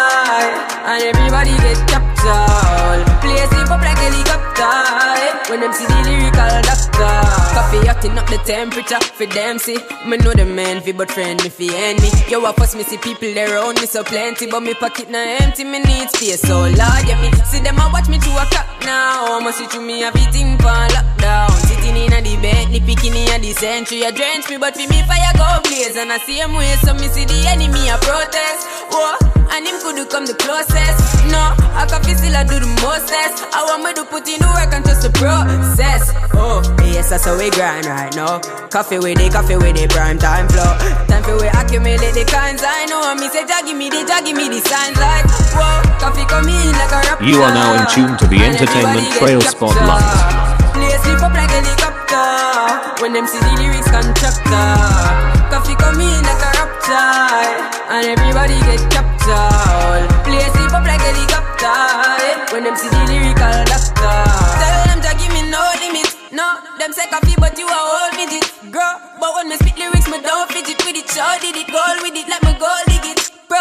and 0.87 1.03
everybody 1.03 1.51
get 1.59 1.89
captured. 1.89 3.08
Play 3.21 3.43
sleep 3.51 3.71
up 3.71 3.83
like 3.83 3.99
helicopter 3.99 4.63
eh. 4.63 5.51
when 5.51 5.61
them 5.61 5.73
see 5.73 5.87
the 5.87 5.99
lyrical 6.07 6.55
doctor. 6.63 7.17
Coffee 7.55 7.87
hotting 7.87 8.19
up 8.19 8.27
the 8.29 8.39
temperature 8.47 9.01
for 9.01 9.27
them 9.27 9.59
see. 9.59 9.79
Me 10.07 10.17
know 10.19 10.33
the 10.33 10.45
man 10.45 10.81
fi 10.81 10.93
but 10.93 11.11
friend 11.11 11.43
me 11.43 11.51
fi 11.51 11.69
enemy. 11.75 12.11
Yo, 12.31 12.45
I 12.45 12.53
first 12.53 12.77
me 12.77 12.85
see 12.85 12.99
people 12.99 13.33
there 13.35 13.51
around 13.55 13.81
me 13.81 13.87
so 13.87 14.05
plenty, 14.05 14.47
but 14.47 14.63
me 14.63 14.75
pocket 14.75 15.11
na 15.11 15.19
empty. 15.43 15.65
Me 15.65 15.81
need 15.81 16.11
space 16.11 16.41
so 16.43 16.61
Lord, 16.63 17.03
yeah 17.07 17.19
me 17.21 17.31
see 17.45 17.61
them 17.61 17.79
a 17.79 17.91
watch 17.93 18.09
me 18.09 18.19
to 18.19 18.31
a 18.39 18.45
clock 18.55 18.69
now. 18.87 19.41
Must 19.41 19.59
see 19.59 19.67
through 19.67 19.87
me 19.87 20.03
everything 20.05 20.57
for 20.59 20.79
lockdown. 20.95 21.51
Sitting 21.67 21.97
in 21.97 22.13
a 22.13 22.23
the 22.23 22.37
bed, 22.39 22.71
the 22.71 22.81
bikini 22.81 23.27
a 23.35 23.39
the 23.39 23.53
century 23.53 24.03
a 24.03 24.13
drench 24.13 24.49
me, 24.49 24.59
but 24.59 24.77
fi 24.77 24.87
me 24.87 25.03
fire 25.11 25.35
go 25.35 25.61
blaze 25.67 25.97
and 25.97 26.13
I 26.13 26.19
see 26.19 26.39
him 26.39 26.55
way 26.55 26.75
so 26.87 26.95
me 26.95 27.09
see 27.09 27.25
the 27.25 27.39
enemy 27.51 27.89
a 27.91 27.99
protest. 27.99 28.63
Whoa, 28.91 29.19
and 29.53 29.67
him 29.67 29.77
could 29.83 29.97
do 29.97 30.07
come 30.07 30.25
the 30.27 30.35
closest. 30.35 30.99
No, 31.29 31.53
I 31.77 31.85
can 31.91 32.01
feel 32.05 32.17
still 32.17 32.37
I 32.37 32.45
do 32.45 32.57
the 32.59 32.71
I 33.09 33.65
want 33.65 33.89
me 33.89 33.97
to 33.97 34.05
put 34.05 34.29
in 34.29 34.37
the 34.37 34.49
work 34.53 34.69
and 34.77 34.85
trust 34.85 35.01
the 35.01 35.09
process. 35.17 36.13
Oh, 36.37 36.61
yes, 36.93 37.09
that's 37.09 37.25
how 37.25 37.41
we 37.41 37.49
grind 37.49 37.89
right 37.89 38.13
now. 38.13 38.37
Coffee 38.69 39.01
with 39.01 39.17
the 39.17 39.33
coffee 39.33 39.57
with 39.57 39.81
the 39.81 39.89
prime 39.89 40.21
time 40.21 40.45
flow. 40.53 40.77
Time 41.09 41.25
for 41.25 41.41
we 41.41 41.49
accumulate 41.49 42.13
the 42.13 42.29
kinds 42.29 42.61
I 42.61 42.85
know. 42.85 43.17
Me 43.17 43.33
say, 43.33 43.49
give 43.49 43.77
me 43.81 43.89
the, 43.89 44.05
give 44.05 44.37
me 44.37 44.53
the 44.53 44.61
signs 44.61 45.01
like, 45.01 45.25
whoa, 45.57 45.81
coffee 45.97 46.29
come 46.29 46.53
in 46.53 46.69
like 46.77 46.93
a 46.93 47.01
rap. 47.09 47.25
You 47.25 47.41
are 47.41 47.55
now 47.55 47.81
in 47.81 47.89
tune 47.89 48.13
to 48.21 48.27
the 48.29 48.45
Entertainment 48.45 49.09
Trail 49.17 49.41
Spotlight. 49.41 50.05
Sleep 50.77 51.25
up 51.25 51.33
like 51.33 51.49
helicopter 51.49 53.01
when 53.01 53.17
them 53.17 53.25
see 53.25 53.41
the 53.41 53.53
lyrics. 53.57 53.89
Coffee 55.49 55.75
like 55.81 56.45
a 56.45 56.59
and 57.89 58.05
everybody 58.05 58.61
get 58.69 58.85
captured. 58.93 60.05
Play 60.29 60.45
sleep 60.53 60.73
up 60.77 60.85
like 60.85 61.01
helicopter 61.01 61.48
Eh? 61.59 62.55
when 62.55 62.63
them 62.63 62.77
see 62.79 62.87
the 62.87 63.03
lyrical 63.11 63.59
doctor. 63.67 64.15
Tell 64.63 64.79
them 64.87 65.03
to 65.03 65.11
give 65.19 65.33
me 65.35 65.43
no 65.51 65.59
limit. 65.83 66.07
No, 66.31 66.63
them 66.79 66.95
say 66.95 67.11
coffee, 67.11 67.35
but 67.35 67.59
you 67.59 67.67
are 67.67 67.75
all 67.75 68.11
midget. 68.15 68.47
Girl, 68.71 68.95
but 69.19 69.35
when 69.35 69.51
me 69.51 69.59
spit 69.59 69.75
lyrics, 69.75 70.07
me 70.07 70.23
don't 70.23 70.47
fidget 70.55 70.79
with 70.87 70.95
it. 70.95 71.11
Sure 71.11 71.35
did 71.43 71.59
it, 71.59 71.67
goal 71.67 71.99
with 71.99 72.15
it, 72.15 72.31
like 72.31 72.47
me 72.47 72.55
goal 72.63 72.79
dig 72.87 73.03
it. 73.11 73.35
Bro, 73.51 73.59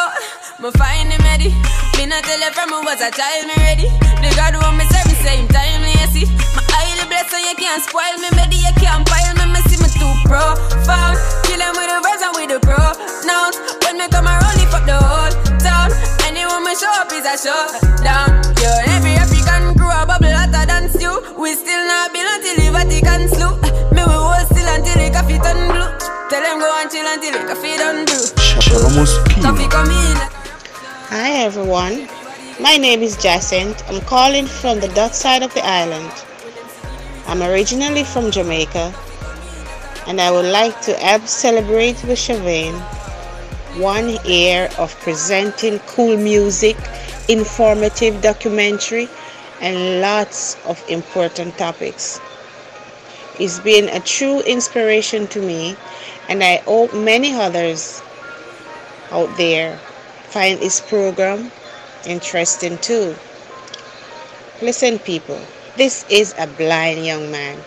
me 0.62 0.70
find 0.78 1.10
him 1.10 1.26
ready. 1.26 1.50
Me 1.98 2.06
not 2.06 2.22
tell 2.22 2.38
you 2.38 2.54
from 2.54 2.70
me 2.70 2.86
was 2.86 3.02
a 3.02 3.10
child, 3.10 3.50
me 3.50 3.58
ready. 3.66 3.90
The 4.22 4.30
God 4.38 4.54
who 4.54 4.62
me 4.78 4.86
serve 4.94 5.10
me 5.10 5.18
same 5.26 5.48
time, 5.50 5.82
me 5.82 5.98
see. 6.14 6.30
My 6.54 6.62
highly 6.70 7.02
blessed, 7.10 7.34
so 7.34 7.38
you 7.42 7.58
can't 7.58 7.82
spoil 7.82 8.14
me, 8.22 8.30
ready. 8.38 8.62
You 8.62 8.74
can't 8.78 9.02
pile 9.10 9.34
me, 9.42 9.58
me 9.58 9.60
see 9.74 9.82
me 9.82 9.90
too 9.90 10.14
profound. 10.30 11.18
Kill 11.50 11.58
them 11.58 11.74
with 11.74 11.90
the 11.90 11.98
verse 12.06 12.22
and 12.22 12.34
with 12.38 12.50
the 12.54 12.60
pronouns. 12.62 13.58
When 13.82 13.98
me 13.98 14.06
come 14.14 14.30
around, 14.30 14.54
lift 14.62 14.78
up 14.78 14.86
the 14.86 15.02
whole 15.02 15.47
town. 16.48 16.64
Anyone 16.64 16.64
me 16.64 16.76
show 16.76 16.92
up 16.92 17.12
is 17.12 17.26
a 17.26 17.36
showdown. 17.38 18.42
Yo, 18.62 18.72
every 18.96 19.12
African 19.16 19.76
crew 19.78 19.90
a 19.90 20.06
bubble 20.06 20.32
hotter 20.32 20.66
than 20.66 20.90
stew. 20.90 21.36
We 21.40 21.54
still 21.54 21.86
not 21.88 22.14
build 22.14 22.28
until 22.28 22.56
the 22.56 22.72
Vatican 22.72 23.28
slew. 23.28 23.56
Me 23.92 24.04
we 24.04 24.14
hold 24.14 24.46
still 24.48 24.68
until 24.68 24.96
the 24.96 25.10
coffee 25.12 25.40
turn 25.40 25.68
blue. 25.68 25.90
Tell 26.30 26.42
them 26.42 26.60
go 26.60 26.70
and 26.82 26.92
chill 26.92 27.08
until 27.08 27.32
the 27.32 27.48
coffee 27.48 27.78
done 27.78 28.06
brew. 28.06 28.24
Coffee 29.42 29.68
come 29.70 29.90
in. 29.90 30.18
Hi 31.10 31.32
everyone, 31.46 32.08
my 32.60 32.78
name 32.78 33.02
is 33.02 33.16
Jacinth. 33.18 33.84
I'm 33.90 34.02
calling 34.02 34.46
from 34.46 34.80
the 34.80 34.90
Dutch 34.90 35.14
side 35.14 35.44
of 35.44 35.54
the 35.54 35.66
island. 35.66 36.12
I'm 37.28 37.42
originally 37.42 38.04
from 38.04 38.32
Jamaica 38.32 38.94
and 40.08 40.22
I 40.22 40.32
would 40.32 40.46
like 40.46 40.82
to 40.84 40.94
help 40.94 41.28
celebrate 41.28 42.02
with 42.04 42.18
Shavane 42.18 42.97
one 43.80 44.18
year 44.26 44.70
of 44.78 44.96
presenting 45.02 45.80
cool 45.80 46.18
music, 46.18 46.78
informative 47.28 48.22
documentary, 48.22 49.08
and 49.62 50.02
lots 50.02 50.58
of 50.66 50.84
important 50.90 51.58
topics. 51.58 52.20
It's 53.40 53.60
been 53.60 53.90
a 53.90 54.00
true 54.00 54.42
inspiration 54.42 55.28
to 55.28 55.42
me, 55.42 55.76
and 56.28 56.44
I 56.44 56.58
hope 56.66 56.94
many 56.94 57.34
others 57.34 58.02
out 59.12 59.36
there 59.38 59.78
find 60.30 60.60
this 60.60 60.82
program 60.82 61.52
interesting 62.06 62.78
too. 62.80 63.16
Listen, 64.62 64.98
people, 65.00 65.40
this 65.76 66.04
is 66.10 66.34
a 66.40 66.48
blind 66.48 67.06
young 67.06 67.32
man 67.32 67.60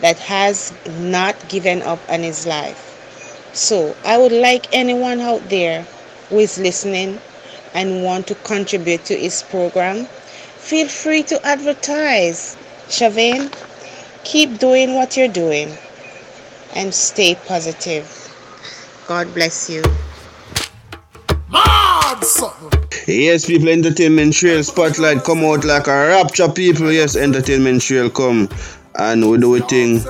that 0.00 0.18
has 0.18 0.74
not 0.98 1.36
given 1.48 1.82
up 1.82 2.00
on 2.08 2.20
his 2.20 2.46
life. 2.46 2.85
So, 3.56 3.96
I 4.04 4.18
would 4.18 4.32
like 4.32 4.66
anyone 4.74 5.22
out 5.22 5.48
there 5.48 5.84
who 6.28 6.40
is 6.40 6.58
listening 6.58 7.18
and 7.72 8.04
want 8.04 8.26
to 8.26 8.34
contribute 8.34 9.06
to 9.06 9.16
his 9.16 9.42
program, 9.44 10.04
feel 10.04 10.86
free 10.88 11.22
to 11.22 11.40
advertise. 11.46 12.54
Shavane, 12.88 13.50
keep 14.24 14.58
doing 14.58 14.94
what 14.94 15.16
you're 15.16 15.32
doing 15.32 15.74
and 16.74 16.92
stay 16.92 17.34
positive. 17.46 18.04
God 19.06 19.32
bless 19.32 19.70
you. 19.70 19.82
Yes, 23.08 23.46
people, 23.46 23.70
Entertainment 23.70 24.34
Trail 24.34 24.62
Spotlight 24.64 25.24
come 25.24 25.42
out 25.46 25.64
like 25.64 25.86
a 25.86 26.08
rapture, 26.08 26.50
people. 26.50 26.92
Yes, 26.92 27.16
Entertainment 27.16 27.80
Trail 27.80 28.10
come 28.10 28.50
and 28.98 29.30
we 29.30 29.38
do 29.38 29.54
a 29.54 29.60
thing 29.60 30.02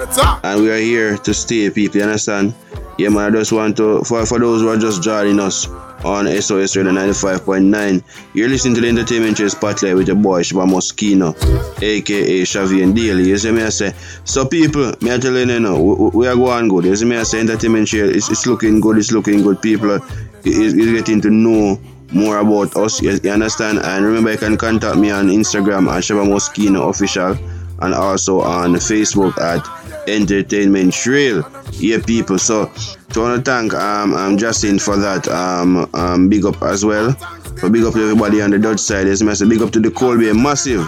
and 0.42 0.62
we 0.62 0.68
are 0.68 0.78
here 0.78 1.16
to 1.18 1.32
stay, 1.32 1.70
people. 1.70 1.98
You 1.98 2.06
understand? 2.06 2.52
Yeah, 2.98 3.11
man, 3.11 3.35
I 3.35 3.38
just 3.38 3.52
want 3.52 3.76
to, 3.76 4.02
for, 4.04 4.24
for 4.24 4.38
those 4.38 4.62
who 4.62 4.68
are 4.68 4.78
just 4.78 5.02
joining 5.02 5.38
us 5.38 5.68
on 6.02 6.26
SOS 6.26 6.76
Radio 6.76 6.92
95.9, 6.92 8.02
you're 8.32 8.48
listening 8.48 8.74
to 8.76 8.80
the 8.80 8.88
Entertainment 8.88 9.37
Trail 9.37 9.50
Spotlight 9.50 9.94
with 9.94 10.06
your 10.06 10.16
boy, 10.16 10.42
Shabba 10.42 10.66
Muskeno, 10.66 11.35
aka 11.82 12.42
Shavi 12.42 12.82
and 12.82 12.96
Daily. 12.96 13.28
You 13.28 13.37
see 13.37 13.52
me, 13.52 13.62
I 13.62 13.68
say, 13.68 13.92
so 14.24 14.46
people, 14.46 14.94
me 15.02 15.11
I 15.11 15.16
you, 15.16 15.61
know, 15.61 15.82
we, 15.82 16.11
we 16.20 16.26
are 16.26 16.37
going 16.37 16.68
good. 16.68 16.87
You 16.87 16.96
see 16.96 17.04
me, 17.04 17.16
I 17.16 17.24
say, 17.24 17.40
Entertainment 17.40 17.88
Trail, 17.88 18.09
it's, 18.09 18.30
it's 18.30 18.46
looking 18.46 18.80
good, 18.80 18.96
it's 18.96 19.12
looking 19.12 19.42
good. 19.42 19.61
People 19.61 19.92
are 19.92 20.02
is, 20.46 20.74
is 20.74 20.92
getting 20.92 21.20
to 21.20 21.30
know 21.30 21.78
more 22.12 22.38
about 22.38 22.76
us. 22.76 23.02
You, 23.02 23.18
you 23.22 23.30
understand? 23.30 23.78
And 23.78 24.04
remember, 24.04 24.32
you 24.32 24.38
can 24.38 24.56
contact 24.56 24.96
me 24.96 25.11
on 25.11 25.28
Instagram 25.28 25.88
at 25.88 26.02
Shabba 26.02 26.26
Muskeno 26.26 26.88
Official 26.88 27.37
and 27.80 27.94
also 27.94 28.40
on 28.40 28.74
Facebook 28.74 29.37
at 29.38 29.76
Entertainment 30.09 30.92
Trail. 30.92 31.45
Yeah, 31.73 31.99
people. 32.05 32.38
So, 32.38 32.73
to 33.11 33.21
want 33.21 33.45
to 33.45 33.51
thank 33.51 33.75
um, 33.75 34.14
um 34.14 34.38
Justin 34.38 34.79
for 34.79 34.97
that. 34.97 35.29
Um, 35.29 35.88
um, 35.95 36.29
big 36.29 36.45
up 36.45 36.62
as 36.62 36.85
well. 36.85 37.16
So 37.57 37.71
big 37.71 37.85
up 37.85 37.95
to 37.95 38.03
everybody 38.03 38.42
on 38.42 38.51
the 38.51 38.59
Dutch 38.59 38.81
side. 38.81 39.07
Yes, 39.07 39.21
say 39.38 39.49
big 39.49 39.62
up 39.62 39.71
to 39.73 39.81
the 39.81 39.90
Cole 39.90 40.19
Bay 40.19 40.33
Massive. 40.33 40.81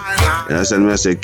You 0.49 0.55
understand? 0.55 0.91
I 0.91 0.95
say. 0.95 1.15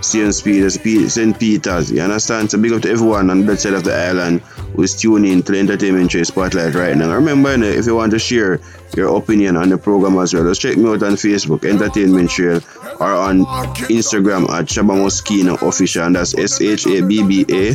St. 0.00 0.44
Peter's, 0.44 0.80
St. 1.12 1.38
Peter's. 1.38 1.90
You 1.90 2.02
understand? 2.02 2.50
So 2.50 2.58
big 2.58 2.72
up 2.72 2.82
to 2.82 2.90
everyone 2.90 3.30
on 3.30 3.46
that 3.46 3.60
side 3.60 3.74
of 3.74 3.84
the 3.84 3.94
island 3.94 4.40
who's 4.74 4.94
tuning 4.94 5.32
in 5.32 5.42
to 5.42 5.52
the 5.52 5.58
Entertainment 5.58 6.10
Trail 6.10 6.24
Spotlight 6.24 6.74
right 6.74 6.96
now. 6.96 7.12
Remember, 7.12 7.52
if 7.64 7.86
you 7.86 7.96
want 7.96 8.12
to 8.12 8.18
share 8.18 8.60
your 8.96 9.16
opinion 9.16 9.56
on 9.56 9.68
the 9.70 9.78
program 9.78 10.16
as 10.18 10.32
well, 10.32 10.44
just 10.44 10.60
check 10.60 10.76
me 10.76 10.88
out 10.88 11.02
on 11.02 11.12
Facebook, 11.14 11.68
Entertainment 11.68 12.30
Trail, 12.30 12.60
or 13.00 13.14
on 13.14 13.44
Instagram 13.88 14.48
at 14.50 14.66
Shabba 14.66 14.94
Muskeno 14.96 15.60
Official, 15.66 16.04
and 16.04 16.16
that's 16.16 16.36
S 16.36 16.60
H 16.60 16.86
A 16.86 17.02
B 17.02 17.22
B 17.22 17.44
A 17.48 17.74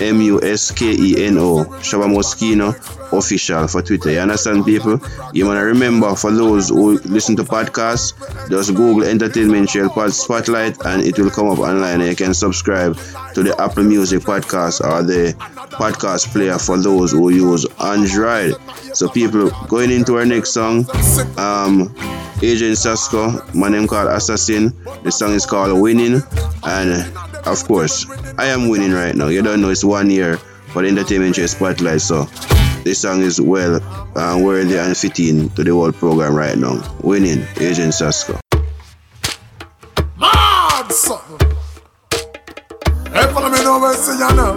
M 0.00 0.20
U 0.20 0.42
S 0.42 0.70
K 0.70 0.92
E 0.92 1.26
N 1.26 1.38
O, 1.38 1.64
Shabba 1.80 2.08
Muskeno 2.12 2.74
Official 3.16 3.68
for 3.68 3.82
Twitter. 3.82 4.10
You 4.10 4.18
understand, 4.18 4.64
people? 4.64 5.00
You 5.32 5.46
want 5.46 5.58
to 5.58 5.64
remember 5.64 6.14
for 6.14 6.30
those 6.32 6.68
who 6.68 6.98
listen 7.00 7.36
to 7.36 7.44
podcasts, 7.44 8.14
just 8.48 8.74
Google 8.74 9.04
Entertainment 9.04 9.68
Trail 9.68 9.90
Spotlight 10.10 10.84
and 10.84 11.02
it 11.02 11.18
will 11.18 11.30
come 11.30 11.48
up 11.48 11.58
online 11.58 12.00
and 12.00 12.10
you 12.10 12.16
can 12.16 12.34
subscribe 12.34 12.96
to 13.34 13.42
the 13.42 13.54
Apple 13.60 13.84
Music 13.84 14.20
podcast 14.20 14.80
or 14.80 15.02
the 15.02 15.34
podcast 15.74 16.32
player 16.32 16.58
for 16.58 16.78
those 16.78 17.12
who 17.12 17.30
use 17.30 17.66
Android. 17.80 18.54
So, 18.94 19.08
people, 19.08 19.50
going 19.68 19.90
into 19.90 20.16
our 20.16 20.24
next 20.24 20.50
song, 20.50 20.86
um, 21.36 21.94
Agent 22.42 22.76
Sasco, 22.78 23.42
my 23.54 23.68
name 23.68 23.86
called 23.86 24.08
Assassin. 24.08 24.72
The 25.02 25.10
song 25.10 25.32
is 25.32 25.46
called 25.46 25.80
Winning, 25.80 26.22
and 26.62 27.12
of 27.46 27.64
course, 27.64 28.06
I 28.38 28.46
am 28.46 28.68
winning 28.68 28.92
right 28.92 29.14
now. 29.14 29.28
You 29.28 29.42
don't 29.42 29.60
know 29.60 29.70
it's 29.70 29.84
one 29.84 30.10
year 30.10 30.38
for 30.72 30.82
the 30.82 30.88
Entertainment 30.88 31.34
Trail 31.34 31.48
Spotlight, 31.48 32.00
so 32.00 32.24
this 32.84 33.00
song 33.00 33.22
is 33.22 33.40
well 33.40 33.80
uh, 34.16 34.38
worthy 34.38 34.78
and 34.78 34.96
fitting 34.96 35.48
to 35.50 35.64
the 35.64 35.72
whole 35.72 35.92
program 35.92 36.34
right 36.34 36.56
now. 36.56 36.82
Winning, 37.00 37.46
Agent 37.58 37.94
Sasco. 37.94 38.38
Mad 40.18 40.92
something. 40.92 41.50
Hey, 43.12 43.26
follow 43.32 43.50
me 43.50 43.62
now, 43.62 43.80
where 43.80 43.94
see 43.94 44.12
you 44.12 44.34
now. 44.34 44.54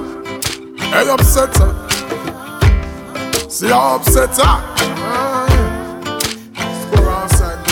Hey, 0.77 1.09
upset 1.09 1.55
her. 1.57 1.89
See 3.49 3.67
how 3.67 3.95
upset 3.97 4.29
her. 4.37 4.77
Score 6.91 7.09
outside. 7.09 7.67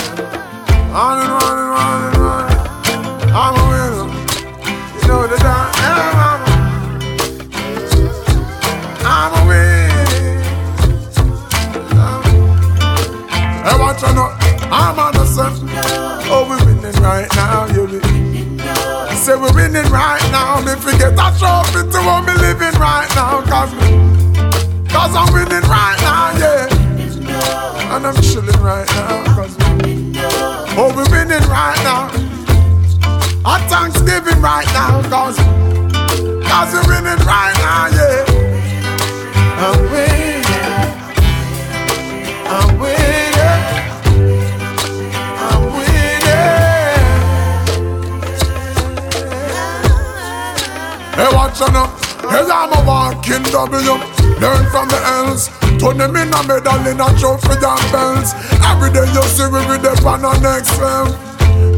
Say 19.26 19.34
we're 19.34 19.52
winning 19.54 19.90
right 19.90 20.22
now. 20.30 20.60
Me 20.60 20.76
forget 20.76 21.10
a 21.10 21.28
trophy 21.36 21.82
to 21.90 21.98
what 22.06 22.22
me 22.26 22.34
living 22.34 22.78
right 22.78 23.10
now. 23.16 23.42
Cause, 23.42 23.72
cause 24.86 25.16
I'm 25.16 25.34
winning 25.34 25.68
right 25.68 25.98
now, 25.98 26.30
yeah. 26.38 27.96
And 27.96 28.06
I'm 28.06 28.14
chilling 28.22 28.60
right 28.62 28.86
now. 28.86 29.24
Cause, 29.34 29.56
oh, 30.78 30.92
we're 30.94 31.10
winning 31.10 31.42
right 31.50 31.74
now. 31.82 32.06
Our 33.44 33.58
Thanksgiving 33.68 34.40
right 34.40 34.66
now. 34.66 35.02
Cause, 35.10 35.38
cause 36.46 36.72
we're 36.72 36.86
winning 36.86 37.18
right 37.26 37.54
now, 37.58 37.88
yeah. 37.98 38.22
I'm 39.58 39.90
winning. 39.90 40.44
I'm 42.46 42.78
winning. 42.78 43.05
Hey, 51.16 51.32
watch 51.32 51.56
out 51.64 51.72
now. 51.72 51.88
Hey, 52.28 52.44
I'm 52.44 52.76
a 52.76 52.80
walking 52.84 53.40
W. 53.48 53.96
Learn 54.36 54.64
from 54.68 54.84
the 54.92 55.00
L's. 55.24 55.48
Turn 55.80 55.96
them 55.96 56.12
in 56.12 56.28
a 56.28 56.40
medal 56.44 56.84
in 56.84 57.00
a 57.00 57.08
trophy 57.16 57.56
and 57.56 57.86
bells. 57.88 58.36
Every 58.60 58.92
day 58.92 59.08
you 59.16 59.24
see 59.32 59.48
we 59.48 59.64
with 59.64 59.80
them 59.80 59.96
on 60.04 60.20
next 60.44 60.76
level. 60.76 61.16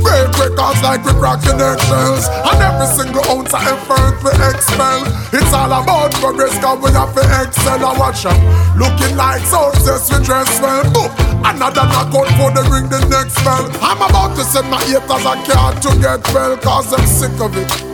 Break 0.02 0.34
records 0.34 0.82
like 0.82 1.04
we 1.06 1.12
cracking 1.22 1.54
eggshells 1.54 2.26
And 2.26 2.58
every 2.58 2.86
single 2.98 3.22
ounce 3.30 3.54
of 3.54 3.62
effort 3.62 4.18
we 4.26 4.30
expel 4.50 5.06
It's 5.30 5.52
all 5.54 5.70
about 5.70 6.10
progress 6.18 6.58
cause 6.58 6.82
we 6.82 6.90
have 6.90 7.14
to 7.14 7.22
excel 7.22 7.84
I 7.86 7.94
watch 7.96 8.22
them 8.22 8.34
Looking 8.74 9.16
like 9.16 9.42
success 9.42 10.10
we 10.10 10.24
dress 10.24 10.60
well 10.60 10.82
Boom. 10.90 11.10
Another 11.46 11.86
knockout 11.86 12.26
for 12.34 12.50
the 12.50 12.66
ring 12.70 12.90
the 12.90 12.98
next 13.06 13.38
bell 13.44 13.70
I'm 13.80 14.02
about 14.02 14.34
to 14.36 14.42
send 14.42 14.68
my 14.68 14.82
haters 14.82 15.22
a 15.22 15.34
card 15.46 15.82
to 15.82 15.90
get 16.00 16.26
well 16.34 16.56
Cause 16.58 16.92
I'm 16.92 17.06
sick 17.06 17.38
of 17.40 17.56
it 17.56 17.87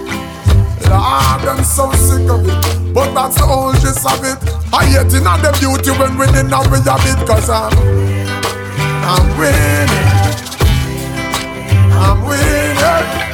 Lord, 0.90 1.44
I'm 1.48 1.64
so 1.64 1.90
sick 1.92 2.28
of 2.28 2.46
it 2.46 2.94
But 2.94 3.14
that's 3.14 3.36
the 3.36 3.46
whole 3.46 3.72
gist 3.72 4.04
of 4.06 4.22
it 4.24 4.38
I 4.72 4.86
hate 4.86 5.12
in 5.14 5.26
all 5.26 5.38
the 5.38 5.52
beauty 5.58 5.90
when 5.98 6.16
winning 6.18 6.50
now 6.50 6.62
we 6.70 6.78
have 6.84 7.04
it 7.04 7.26
Cause 7.26 7.50
I'm 7.50 7.72
I'm 9.04 9.38
winning 9.38 10.24
I'm 11.96 12.22
winning. 12.26 13.33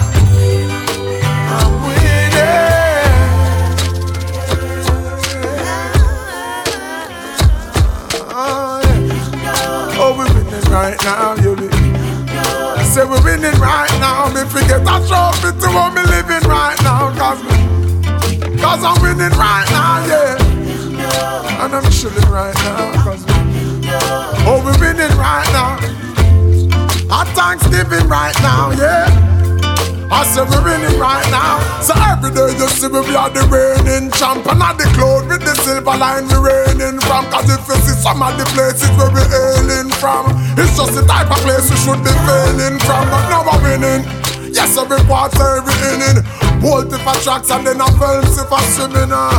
So 31.80 31.96
every 31.96 32.30
day 32.30 32.52
you 32.60 32.68
see 32.68 32.88
me, 32.92 33.00
are 33.16 33.32
the 33.32 33.44
reigning 33.48 34.12
champ. 34.12 34.44
And 34.46 34.60
at 34.60 34.76
the 34.76 34.84
cloud 34.96 35.28
with 35.28 35.40
the 35.40 35.54
silver 35.64 35.96
line 35.96 36.28
we 36.28 36.36
reigning 36.36 37.00
from. 37.00 37.24
Cause 37.32 37.48
if 37.48 37.64
you 37.64 37.78
see 37.84 37.96
some 37.96 38.20
of 38.20 38.36
the 38.36 38.44
places 38.52 38.92
where 39.00 39.08
we 39.08 39.24
hailing 39.24 39.88
from, 39.96 40.28
it's 40.60 40.76
just 40.76 40.92
the 40.92 41.02
type 41.08 41.32
of 41.32 41.40
place 41.40 41.66
we 41.72 41.76
should 41.80 42.00
be 42.04 42.12
failing 42.28 42.76
from. 42.84 43.08
But 43.08 43.24
now 43.32 43.48
we're 43.48 43.76
winning. 43.76 44.04
Yes, 44.52 44.76
every 44.76 45.00
quarter, 45.08 45.64
every 45.64 45.74
inning. 45.94 46.20
I 47.10 47.18
tracks 47.24 47.50
and 47.50 47.66
then 47.66 47.80
I 47.80 47.88
fence 47.98 48.38
if 48.38 48.52
I 48.52 48.62
swimming. 48.70 49.10
Uh. 49.10 49.34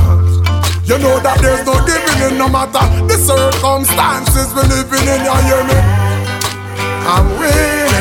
You 0.84 0.97
know 0.97 1.19
that 1.23 1.39
there's 1.39 1.63
no 1.63 1.77
giving 1.88 2.19
in 2.27 2.38
no 2.38 2.49
matter 2.49 2.84
the 3.08 3.15
circumstances 3.15 4.51
we're 4.54 4.67
living 4.67 5.08
in, 5.08 5.23
you 5.23 5.36
hear 5.47 5.63
me? 5.63 5.77
I'm 7.08 7.27
winning. 7.39 7.95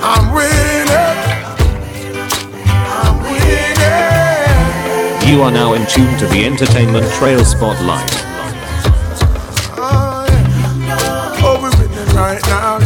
I'm 0.00 0.34
winning. 0.34 0.81
You 5.32 5.40
are 5.40 5.50
now 5.50 5.72
in 5.72 5.86
tune 5.86 6.18
to 6.18 6.26
the 6.26 6.44
Entertainment 6.44 7.10
Trail 7.14 7.42
Spotlight. 7.42 8.10
Oh, 9.80 10.28
yeah. 10.28 11.56
we're 11.56 11.72
winning 11.72 12.14
right 12.14 12.42
now. 12.52 12.78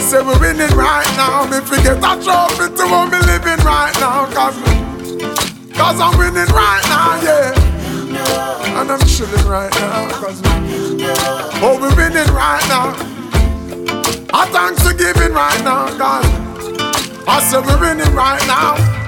Say 0.00 0.22
we're 0.22 0.40
winning 0.40 0.74
right 0.74 1.04
now. 1.14 1.44
Me 1.44 1.60
forget 1.60 1.98
a 1.98 2.16
trophy 2.24 2.72
to 2.72 2.84
what 2.88 3.12
me 3.12 3.20
living 3.20 3.62
right 3.66 3.92
now. 4.00 4.24
Cause, 4.32 4.56
cause 5.76 6.00
I'm 6.00 6.16
winning 6.16 6.48
right 6.56 6.82
now, 6.88 7.20
yeah. 7.20 8.80
And 8.80 8.90
I'm 8.90 9.06
chilling 9.06 9.46
right 9.46 9.70
now. 9.72 10.08
Cause, 10.08 10.40
oh, 11.60 11.76
we're 11.82 11.94
winning 11.96 12.32
right 12.32 12.64
now. 12.72 12.96
I 14.32 14.46
thanks 14.46 14.82
for 14.82 14.94
giving 14.94 15.34
right 15.34 15.62
now, 15.64 15.98
God. 15.98 16.24
I 17.28 17.40
said 17.40 17.62
we're 17.66 17.78
winning 17.78 18.14
right 18.14 18.40
now. 18.46 19.03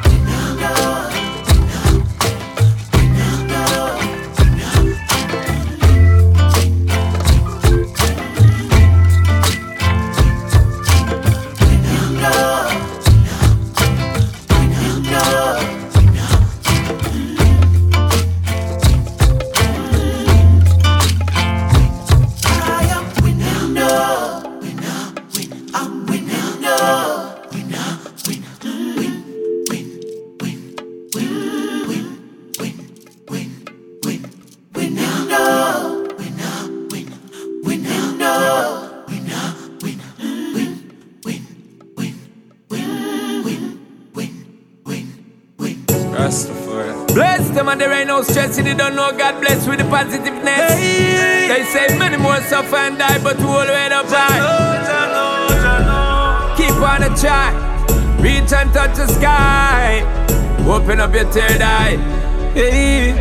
No 48.17 48.23
stress, 48.23 48.57
they 48.57 48.75
don't 48.75 48.97
know 48.97 49.13
God 49.13 49.41
bless 49.43 49.67
with 49.69 49.79
the 49.79 49.85
positiveness. 49.85 50.73
Hey. 50.73 51.49
They 51.49 51.65
say 51.65 51.99
many 51.99 52.17
more 52.17 52.41
suffer 52.49 52.77
and 52.77 52.97
die, 52.97 53.23
but 53.23 53.37
we 53.37 53.45
all 53.45 53.67
wait 53.67 53.93
up 53.93 54.07
high. 54.09 54.41
Keep 56.57 56.77
on 56.81 57.01
the 57.03 57.11
track, 57.21 57.55
reach 58.21 58.53
and 58.53 58.73
touch 58.73 58.97
the 58.97 59.07
sky. 59.07 60.01
Open 60.67 61.01
up 61.01 61.13
your 61.13 61.31
third 61.31 61.61
eye. 61.61 61.97
Hey. 62.55 63.13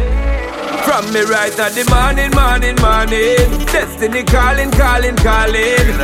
From 0.86 1.12
me 1.12 1.22
right 1.24 1.60
at 1.60 1.74
the 1.74 1.84
morning, 1.92 2.32
morning, 2.32 2.76
morning. 2.80 3.66
Destiny 3.68 4.24
calling, 4.24 4.72
calling, 4.72 5.18
calling. 5.18 5.98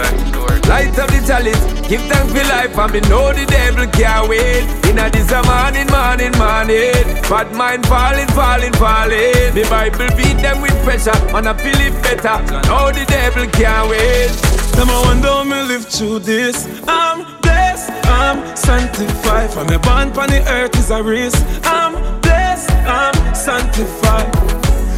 Light 0.68 1.00
up 1.00 1.10
the 1.10 1.24
chalice, 1.26 1.64
give 1.88 2.02
thanks 2.12 2.34
for 2.34 2.44
life, 2.44 2.78
and 2.78 2.94
me 2.94 3.00
know 3.10 3.32
the 3.32 3.46
devil 3.46 3.88
can't 3.88 4.28
wait. 4.28 4.81
In 4.92 5.00
a 5.00 5.10
this 5.10 5.32
a 5.32 5.42
morning, 5.44 5.88
morning, 5.88 6.36
morning. 6.36 6.92
Bad 7.32 7.56
mind 7.56 7.88
falling, 7.88 8.28
falling, 8.36 8.74
falling. 8.74 9.56
The 9.56 9.66
Bible 9.70 10.10
beat 10.18 10.36
them 10.44 10.60
with 10.62 10.76
pressure, 10.84 11.16
and 11.34 11.48
I 11.48 11.54
feel 11.56 11.80
it 11.80 11.96
better. 12.04 12.44
Know 12.68 12.92
the 12.92 13.06
devil 13.08 13.48
can't 13.48 13.90
wait. 13.90 14.28
Them 14.76 14.90
I 14.90 15.02
wonder 15.06 15.46
me 15.48 15.64
live 15.64 15.86
through 15.86 16.20
this. 16.20 16.68
I'm 16.90 17.24
blessed, 17.40 17.90
I'm 18.04 18.44
sanctified. 18.58 19.52
From 19.52 19.68
me 19.68 19.78
born 19.78 20.12
on 20.12 20.28
the 20.28 20.44
earth 20.52 20.76
is 20.76 20.90
a 20.90 21.02
risk. 21.02 21.42
I'm 21.64 21.94
blessed, 22.20 22.70
I'm 22.84 23.16
sanctified. 23.34 24.28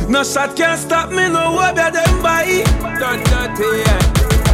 No 0.09 0.23
shot 0.23 0.55
can 0.55 0.75
stop 0.75 1.11
me, 1.11 1.29
no 1.29 1.55
way 1.55 1.71
better 1.75 2.01
them 2.01 2.23
by. 2.23 2.63
Done 2.97 3.21
dirty, 3.25 3.77
yeah. 3.85 4.12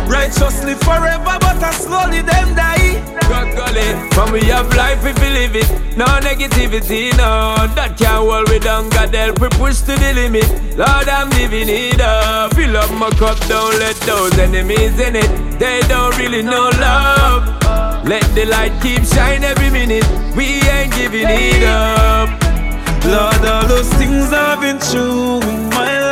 Righteously 0.09 0.73
forever, 0.73 1.37
but 1.39 1.61
I 1.61 1.71
slowly 1.71 2.21
them 2.21 2.55
die. 2.55 2.97
God 3.29 3.55
golly, 3.55 3.93
when 4.17 4.33
we 4.33 4.41
have 4.49 4.73
life, 4.75 5.03
we 5.03 5.13
believe 5.13 5.55
it. 5.55 5.69
No 5.95 6.05
negativity, 6.25 7.11
no, 7.11 7.55
that 7.75 7.95
can't 7.95 8.25
hold 8.25 8.49
we 8.49 8.57
down. 8.57 8.89
God 8.89 9.13
help 9.13 9.39
we 9.39 9.49
push 9.49 9.81
to 9.81 9.93
the 9.93 10.13
limit. 10.15 10.49
Lord, 10.75 11.07
I'm 11.07 11.29
living 11.29 11.69
it 11.69 12.01
up. 12.01 12.55
Fill 12.55 12.75
up 12.75 12.89
my 12.91 13.11
cup, 13.11 13.37
don't 13.47 13.77
let 13.77 13.95
those 13.97 14.35
enemies 14.39 14.99
in 14.99 15.15
it. 15.15 15.59
They 15.59 15.81
don't 15.87 16.17
really 16.17 16.41
know 16.41 16.71
love. 16.81 17.43
Let 18.03 18.23
the 18.33 18.45
light 18.45 18.73
keep 18.81 19.03
shine 19.05 19.43
every 19.43 19.69
minute. 19.69 20.05
We 20.35 20.61
ain't 20.73 20.91
giving 20.95 21.27
it 21.29 21.63
up. 21.63 22.29
Lord, 23.05 23.45
all 23.45 23.67
those 23.67 23.89
things 23.93 24.33
I've 24.33 24.59
been 24.59 24.79
through 24.79 25.41
in 25.41 25.69
my 25.69 25.99
life, 26.01 26.08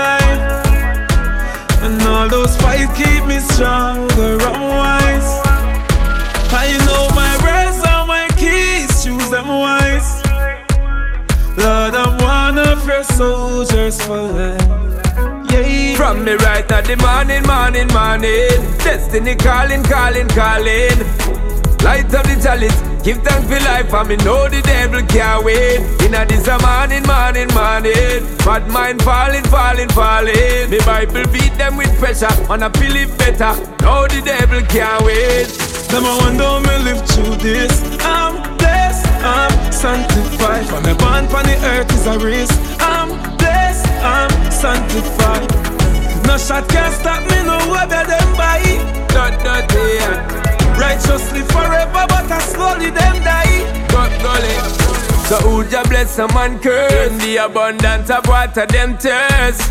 all 2.18 2.28
those 2.28 2.58
fights 2.58 2.92
keep 2.98 3.24
me 3.26 3.40
stronger 3.40 4.38
and 4.50 4.64
wise. 4.78 5.32
I 6.64 6.68
know 6.88 7.04
my 7.22 7.34
words 7.46 7.80
are 7.86 8.06
my 8.08 8.28
keys, 8.42 9.04
choose 9.04 9.30
them 9.30 9.48
wise. 9.48 10.10
Lord, 11.58 11.94
I'm 11.94 12.18
one 12.18 12.58
of 12.58 12.88
your 12.88 13.04
soldiers 13.04 14.02
for 14.02 14.22
life. 14.22 14.62
Yeah. 15.52 15.96
From 15.96 16.26
me 16.26 16.34
right 16.34 16.70
at 16.72 16.86
the 16.86 16.98
morning, 16.98 17.44
morning, 17.46 17.88
morning. 17.94 18.78
Destiny 18.84 19.36
calling, 19.36 19.84
calling, 19.84 20.28
calling. 20.30 21.57
Light 21.84 22.14
up 22.14 22.26
the 22.26 22.36
chalice, 22.42 22.76
give 23.04 23.22
thanks 23.24 23.48
for 23.48 23.60
life, 23.64 23.94
and 23.94 24.10
me 24.10 24.16
know 24.18 24.50
the 24.50 24.62
devil 24.62 25.02
can't 25.04 25.46
wait. 25.46 25.80
In 26.02 26.14
a 26.14 26.26
this 26.26 26.48
a 26.48 26.58
morning, 26.60 27.06
morning, 27.06 27.48
morning. 27.54 28.26
Bad 28.44 28.68
mind 28.68 29.02
falling, 29.04 29.44
falling, 29.46 29.90
falling. 29.90 30.70
Me 30.70 30.80
Bible 30.86 31.24
beat 31.32 31.54
them 31.56 31.78
with 31.78 31.94
pressure, 32.00 32.34
and 32.50 32.64
I 32.64 32.70
it 32.74 33.18
better. 33.18 33.54
Know 33.84 34.08
the 34.08 34.22
devil 34.26 34.62
can't 34.68 35.04
wait. 35.06 35.48
Them 35.88 36.04
I 36.04 36.18
wonder 36.18 36.60
me 36.68 36.76
live 36.84 37.02
through 37.08 37.38
this. 37.38 37.72
I'm 38.02 38.36
blessed, 38.58 39.08
I'm 39.24 39.72
sanctified. 39.72 40.66
From 40.66 40.84
me 40.84 40.94
born 40.96 41.26
on 41.30 41.46
the 41.46 41.56
earth 41.64 41.94
is 41.94 42.08
a 42.08 42.18
risk. 42.20 42.58
I'm 42.82 43.10
blessed, 43.38 43.88
I'm 44.04 44.32
sanctified. 44.52 45.48
No 46.26 46.38
shot 46.38 46.68
can 46.68 46.92
stop 46.92 47.22
me, 47.30 47.40
no 47.46 47.58
better 47.72 48.04
them 48.04 48.30
by. 48.36 48.60
Not 49.14 49.40
dirty, 49.40 49.96
yeah. 49.96 50.47
Righteously 50.78 51.42
forever, 51.42 52.06
but 52.08 52.32
I 52.32 52.40
slowly 52.40 52.90
them 52.92 53.24
die. 53.24 53.88
God 53.90 54.12
golly. 54.22 54.56
So 55.28 55.38
who 55.40 55.64
ya 55.70 55.84
bless 55.84 56.12
some 56.12 56.34
man 56.34 56.60
curse? 56.60 57.12
In 57.12 57.18
the 57.18 57.38
abundance 57.38 58.10
of 58.10 58.28
water 58.28 58.66
them 58.66 58.98
thirst. 58.98 59.62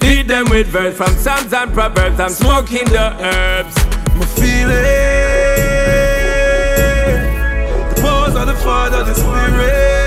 Feed 0.00 0.28
them 0.28 0.48
with 0.50 0.68
verse 0.68 0.96
from 0.96 1.14
Psalms 1.16 1.52
and 1.52 1.72
Proverbs. 1.72 2.20
I'm 2.20 2.30
smoking 2.30 2.84
the 2.86 3.12
herbs. 3.20 3.74
My 4.14 4.24
feeling 4.24 4.84
the 7.90 8.00
pose 8.00 8.36
of 8.36 8.46
the 8.46 8.54
Father, 8.62 9.04
the 9.04 9.14
Spirit. 9.14 10.03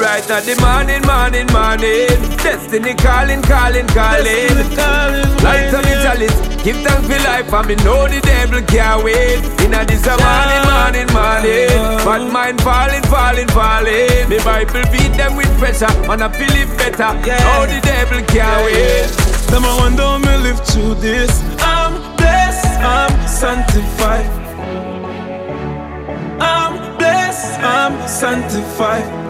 Right 0.00 0.30
at 0.30 0.44
the 0.44 0.54
morning, 0.60 1.02
morning, 1.06 1.46
morning. 1.52 2.08
Destiny 2.42 2.94
calling, 2.94 3.42
calling, 3.42 3.86
calling. 3.88 4.52
Light 5.42 5.72
up 5.72 5.82
the 5.84 5.94
chalice, 6.02 6.36
give 6.62 6.76
thanks 6.84 7.06
for 7.08 7.20
life, 7.24 7.52
and 7.52 7.66
me 7.68 7.74
know 7.84 8.06
the 8.08 8.20
devil 8.20 8.62
can't 8.62 9.04
wait. 9.04 9.40
In 9.64 9.74
a 9.74 9.84
this 9.84 10.06
a 10.06 10.14
morning, 10.16 10.62
morning, 10.68 11.08
morning. 11.12 11.70
Bad 12.04 12.24
mind 12.32 12.60
falling, 12.62 13.02
falling, 13.08 13.48
falling. 13.48 14.28
Me 14.28 14.38
Bible 14.44 14.84
beat 14.92 15.12
them 15.16 15.36
with 15.36 15.50
pressure, 15.58 15.90
and 16.10 16.22
I 16.22 16.28
feel 16.32 16.54
it 16.54 16.70
better. 16.76 17.12
Know 17.16 17.66
the 17.66 17.80
devil 17.82 18.20
can't 18.28 18.64
wait. 18.64 19.08
Them 19.50 19.64
I 19.64 19.76
wonder 19.78 20.18
me 20.20 20.34
live 20.42 20.60
through 20.66 20.94
this. 20.96 21.30
I'm 21.60 21.94
blessed, 22.16 22.78
I'm 22.80 23.14
sanctified. 23.28 24.26
I'm 26.40 26.96
blessed, 26.98 27.58
I'm 27.60 28.08
sanctified. 28.08 29.25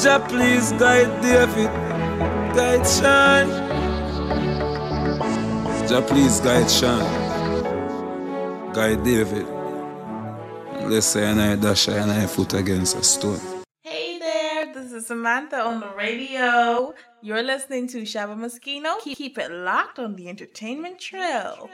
Jah 0.00 0.20
please 0.28 0.70
guide 0.78 1.10
David, 1.20 1.70
guide 2.54 2.86
Sean. 2.86 3.48
Jah 5.88 6.02
please 6.06 6.38
guide 6.40 6.70
Sean, 6.70 7.02
guide 8.72 9.02
David. 9.02 9.46
Let's 10.88 11.06
say 11.06 11.26
and 11.26 11.40
I 11.40 11.56
dash 11.56 11.88
and 11.88 12.12
I 12.12 12.26
foot 12.26 12.54
against 12.54 12.96
a 12.96 13.02
stone. 13.02 13.40
Hey 13.82 14.20
there, 14.20 14.72
this 14.72 14.92
is 14.92 15.08
Samantha 15.08 15.60
on 15.60 15.80
the 15.80 15.90
radio. 15.96 16.94
You're 17.20 17.42
listening 17.42 17.88
to 17.88 18.02
Shabba 18.02 18.36
Muskeno. 18.36 19.00
Keep 19.00 19.38
it 19.38 19.50
locked 19.50 19.98
on 19.98 20.14
the 20.14 20.28
entertainment 20.28 21.00
trail. 21.00 21.68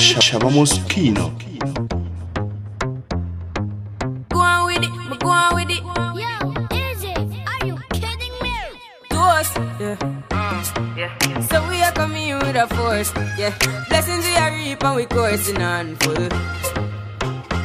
Life, 0.00 0.14
man. 0.14 0.22
Shabba 0.22 0.50
Muskeno. 0.50 1.26
Go 4.30 4.38
on 4.40 4.66
with 4.66 4.82
it, 4.82 4.90
but 5.10 5.20
go 5.20 5.28
on 5.28 5.54
with 5.54 5.70
it. 5.70 5.82
Yo, 5.82 6.32
is 6.74 7.04
it? 7.04 7.18
Are 7.46 7.66
you 7.66 7.76
kidding 7.92 8.32
me? 8.40 8.54
To 9.10 9.18
us, 9.18 9.54
yeah. 9.78 9.96
yeah. 10.96 11.40
So 11.50 11.68
we 11.68 11.82
are 11.82 11.92
coming 11.92 12.32
with 12.38 12.56
a 12.56 12.66
force, 12.74 13.12
yeah. 13.38 13.54
Blessings 13.90 14.24
we 14.24 14.34
are 14.36 14.52
reap 14.52 14.82
and 14.82 14.96
we 14.96 15.04
coursing 15.04 15.60
on 15.60 15.96
full. 15.96 16.28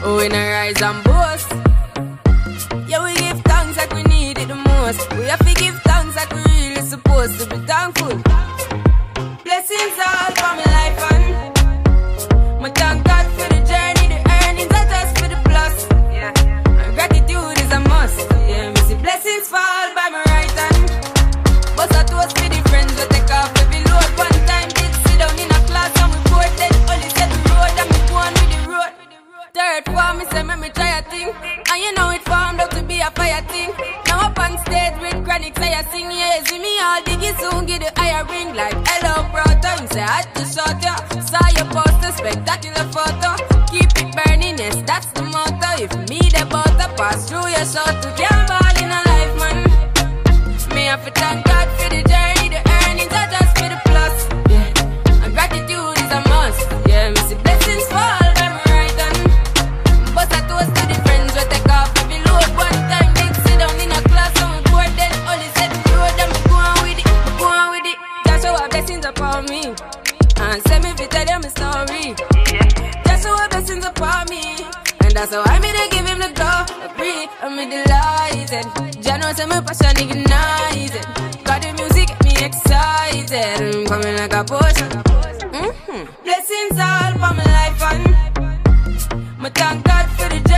Oh, 0.04 0.18
we 0.18 0.28
not 0.28 0.46
rise 0.58 0.82
and 0.82 1.04
boast. 1.06 1.50
Yeah, 2.90 3.02
we 3.04 3.16
give 3.16 3.40
thanks 3.46 3.78
like 3.78 3.94
we 3.94 4.04
need 4.04 4.38
it 4.40 4.50
the 4.50 4.56
most. 4.56 5.10
We 5.18 5.24
have 5.26 5.40
to 5.40 5.54
give 5.54 5.76
thanks 5.84 6.16
like 6.18 6.32
we 6.36 6.44
really 6.52 6.82
supposed 6.82 7.40
to 7.40 7.46
be 7.48 7.58
thankful. 7.66 8.22
Blessings 9.46 9.98
all 10.06 10.25
a 33.06 33.12
fire 33.12 33.42
thing. 33.50 33.72
Now 34.08 34.28
up 34.28 34.40
on 34.40 34.58
stage 34.66 34.98
with 35.02 35.24
chronic 35.26 35.58
say 35.58 35.74
I 35.74 35.84
sing, 35.92 36.10
yeah, 36.10 36.44
see 36.46 36.60
me 36.60 36.74
all 36.82 37.02
diggy 37.06 37.32
soon 37.40 37.66
get 37.66 37.82
the 37.82 37.92
higher 38.00 38.26
ring 38.26 38.56
like 38.56 38.78
hello 38.90 39.30
brother. 39.32 39.74
You 39.82 39.88
say 39.94 40.02
I 40.02 40.26
just 40.36 40.58
shot 40.58 40.82
ya, 40.82 40.96
saw 41.22 41.46
your 41.58 41.70
poster, 41.70 42.12
spectacular 42.18 42.86
photo. 42.96 43.30
Keep 43.70 43.92
it 44.02 44.10
burning, 44.16 44.58
yes 44.58 44.82
that's 44.88 45.08
the 45.14 45.24
motto. 45.24 45.70
If 45.84 45.94
me 46.10 46.20
the 46.34 46.46
butter 46.50 46.90
pass 46.98 47.30
through 47.30 47.48
your 47.56 47.66
shot 47.74 47.94
to 48.02 48.10
can't 48.18 48.44
ball 48.50 48.76
in 48.82 48.90
a 48.90 49.02
life, 49.10 49.34
man. 49.42 49.58
Me 50.74 50.86
have 50.86 51.06
to 51.06 51.12
thank 51.12 51.46
God 51.46 51.68
for 51.78 51.90
the 51.94 52.02
journey, 52.10 52.25
And 70.56 70.64
send 70.70 70.86
me 70.86 70.94
to 70.94 71.06
tell 71.08 71.26
them 71.26 71.44
a 71.44 71.50
story. 71.50 72.16
Just 73.06 73.24
so 73.24 73.34
what 73.34 73.52
blessings 73.52 73.86
upon 73.86 74.30
me. 74.30 74.56
And 75.02 75.12
that's 75.12 75.34
how 75.34 75.44
I 75.44 75.60
made 75.60 75.76
to 75.76 75.88
give 75.92 76.08
him 76.08 76.20
the 76.20 76.32
glory. 76.32 77.28
I'm 77.44 77.58
delighted. 77.58 78.64
Jano 79.04 79.36
say 79.36 79.46
my 79.48 79.60
passion 79.60 80.00
ignited. 80.00 81.04
Got 81.44 81.62
the 81.62 81.74
music 81.76 82.08
get 82.08 82.24
me 82.24 82.32
excited. 82.46 83.76
I'm 83.76 83.86
coming 83.86 84.16
like 84.16 84.32
a 84.32 84.46
potion. 84.46 84.90
Mm-hmm. 85.52 86.24
Blessings 86.24 86.80
all 86.80 87.12
for 87.20 87.34
my 87.36 87.44
life 87.58 87.82
and 87.92 88.04
my 89.38 89.50
thank 89.50 89.84
God 89.84 90.10
for 90.12 90.30
the 90.30 90.40
journey, 90.40 90.55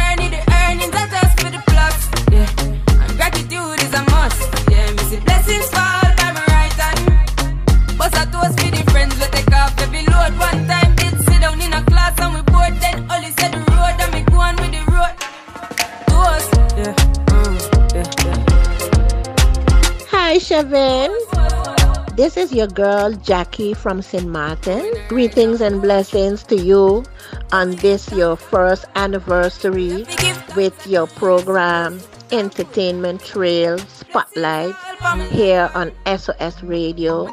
Shavin. 20.58 21.14
This 22.16 22.36
is 22.36 22.52
your 22.52 22.66
girl 22.66 23.12
Jackie 23.12 23.76
from 23.76 24.02
St. 24.02 24.26
Martin. 24.26 24.92
Greetings 25.08 25.62
and 25.62 25.84
blessings 25.84 26.42
to 26.46 26.56
you 26.56 27.06
on 27.52 27.76
this 27.76 28.12
your 28.12 28.36
first 28.36 28.86
anniversary 28.96 30.08
with 30.56 30.74
your 30.88 31.06
program 31.06 32.00
Entertainment 32.32 33.24
Trail 33.24 33.78
Spotlight 33.78 34.74
here 35.30 35.70
on 35.76 35.92
SOS 36.08 36.64
Radio 36.64 37.28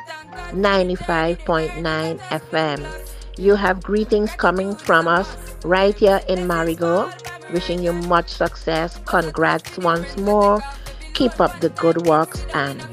95.9 0.53 2.21
FM. 2.21 3.09
You 3.39 3.55
have 3.55 3.83
greetings 3.83 4.33
coming 4.33 4.77
from 4.77 5.09
us 5.09 5.35
right 5.65 5.97
here 5.97 6.21
in 6.29 6.41
Marigot. 6.47 7.09
Wishing 7.55 7.83
you 7.83 7.95
much 7.95 8.29
success. 8.29 9.01
Congrats 9.07 9.79
once 9.79 10.15
more. 10.19 10.61
Keep 11.15 11.41
up 11.41 11.61
the 11.61 11.71
good 11.71 12.07
works 12.07 12.45
and 12.55 12.87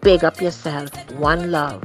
big 0.00 0.24
up 0.24 0.40
yourself. 0.40 0.90
One 1.12 1.50
love. 1.50 1.82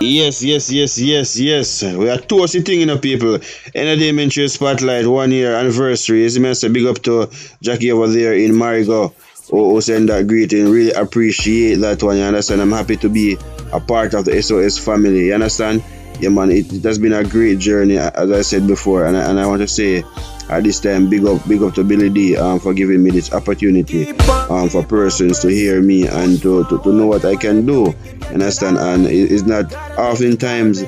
Yes, 0.00 0.42
yes, 0.42 0.70
yes, 0.70 0.98
yes, 0.98 1.38
yes. 1.38 1.82
We 1.82 2.10
are 2.10 2.18
toasty 2.18 2.64
thing, 2.64 2.80
you 2.80 2.86
know, 2.86 2.98
people. 2.98 3.38
Entertainment 3.74 4.32
Trail 4.32 4.48
Spotlight, 4.48 5.06
one 5.06 5.32
year 5.32 5.54
anniversary. 5.54 6.24
As 6.24 6.36
I 6.38 6.52
say, 6.52 6.68
big 6.68 6.86
up 6.86 7.02
to 7.04 7.30
Jackie 7.62 7.90
over 7.90 8.06
there 8.06 8.34
in 8.34 8.52
Marigot 8.52 9.12
who, 9.50 9.74
who 9.74 9.80
send 9.80 10.08
that 10.08 10.26
greeting. 10.26 10.70
Really 10.70 10.92
appreciate 10.92 11.76
that 11.76 12.02
one, 12.02 12.16
you 12.16 12.22
understand? 12.22 12.60
I'm 12.60 12.72
happy 12.72 12.96
to 12.98 13.08
be 13.08 13.36
a 13.72 13.80
part 13.80 14.14
of 14.14 14.24
the 14.24 14.40
SOS 14.42 14.78
family, 14.78 15.26
you 15.26 15.34
understand? 15.34 15.82
Yeah, 16.20 16.30
man, 16.30 16.50
it, 16.50 16.72
it 16.72 16.84
has 16.84 16.98
been 16.98 17.12
a 17.12 17.24
great 17.24 17.58
journey, 17.58 17.98
as 17.98 18.30
I 18.30 18.42
said 18.42 18.66
before, 18.66 19.06
and 19.06 19.16
I, 19.16 19.30
and 19.30 19.38
I 19.38 19.46
want 19.46 19.62
to 19.62 19.68
say 19.68 20.02
at 20.50 20.64
this 20.64 20.80
time, 20.80 21.08
big 21.10 21.24
up, 21.24 21.46
big 21.48 21.62
up 21.62 21.74
to 21.74 21.84
Billy 21.84 22.10
D 22.10 22.36
um, 22.36 22.58
for 22.60 22.72
giving 22.74 23.02
me 23.02 23.10
this 23.10 23.32
opportunity 23.32 24.10
um, 24.48 24.68
for 24.68 24.82
persons 24.82 25.40
to 25.40 25.48
hear 25.48 25.80
me 25.80 26.06
and 26.08 26.40
to, 26.42 26.64
to, 26.64 26.78
to 26.82 26.92
know 26.92 27.06
what 27.06 27.24
I 27.24 27.36
can 27.36 27.66
do. 27.66 27.94
And 28.26 28.42
understand? 28.42 28.78
And 28.78 29.06
it- 29.06 29.32
it's 29.32 29.42
not 29.44 29.72
oftentimes 29.98 30.82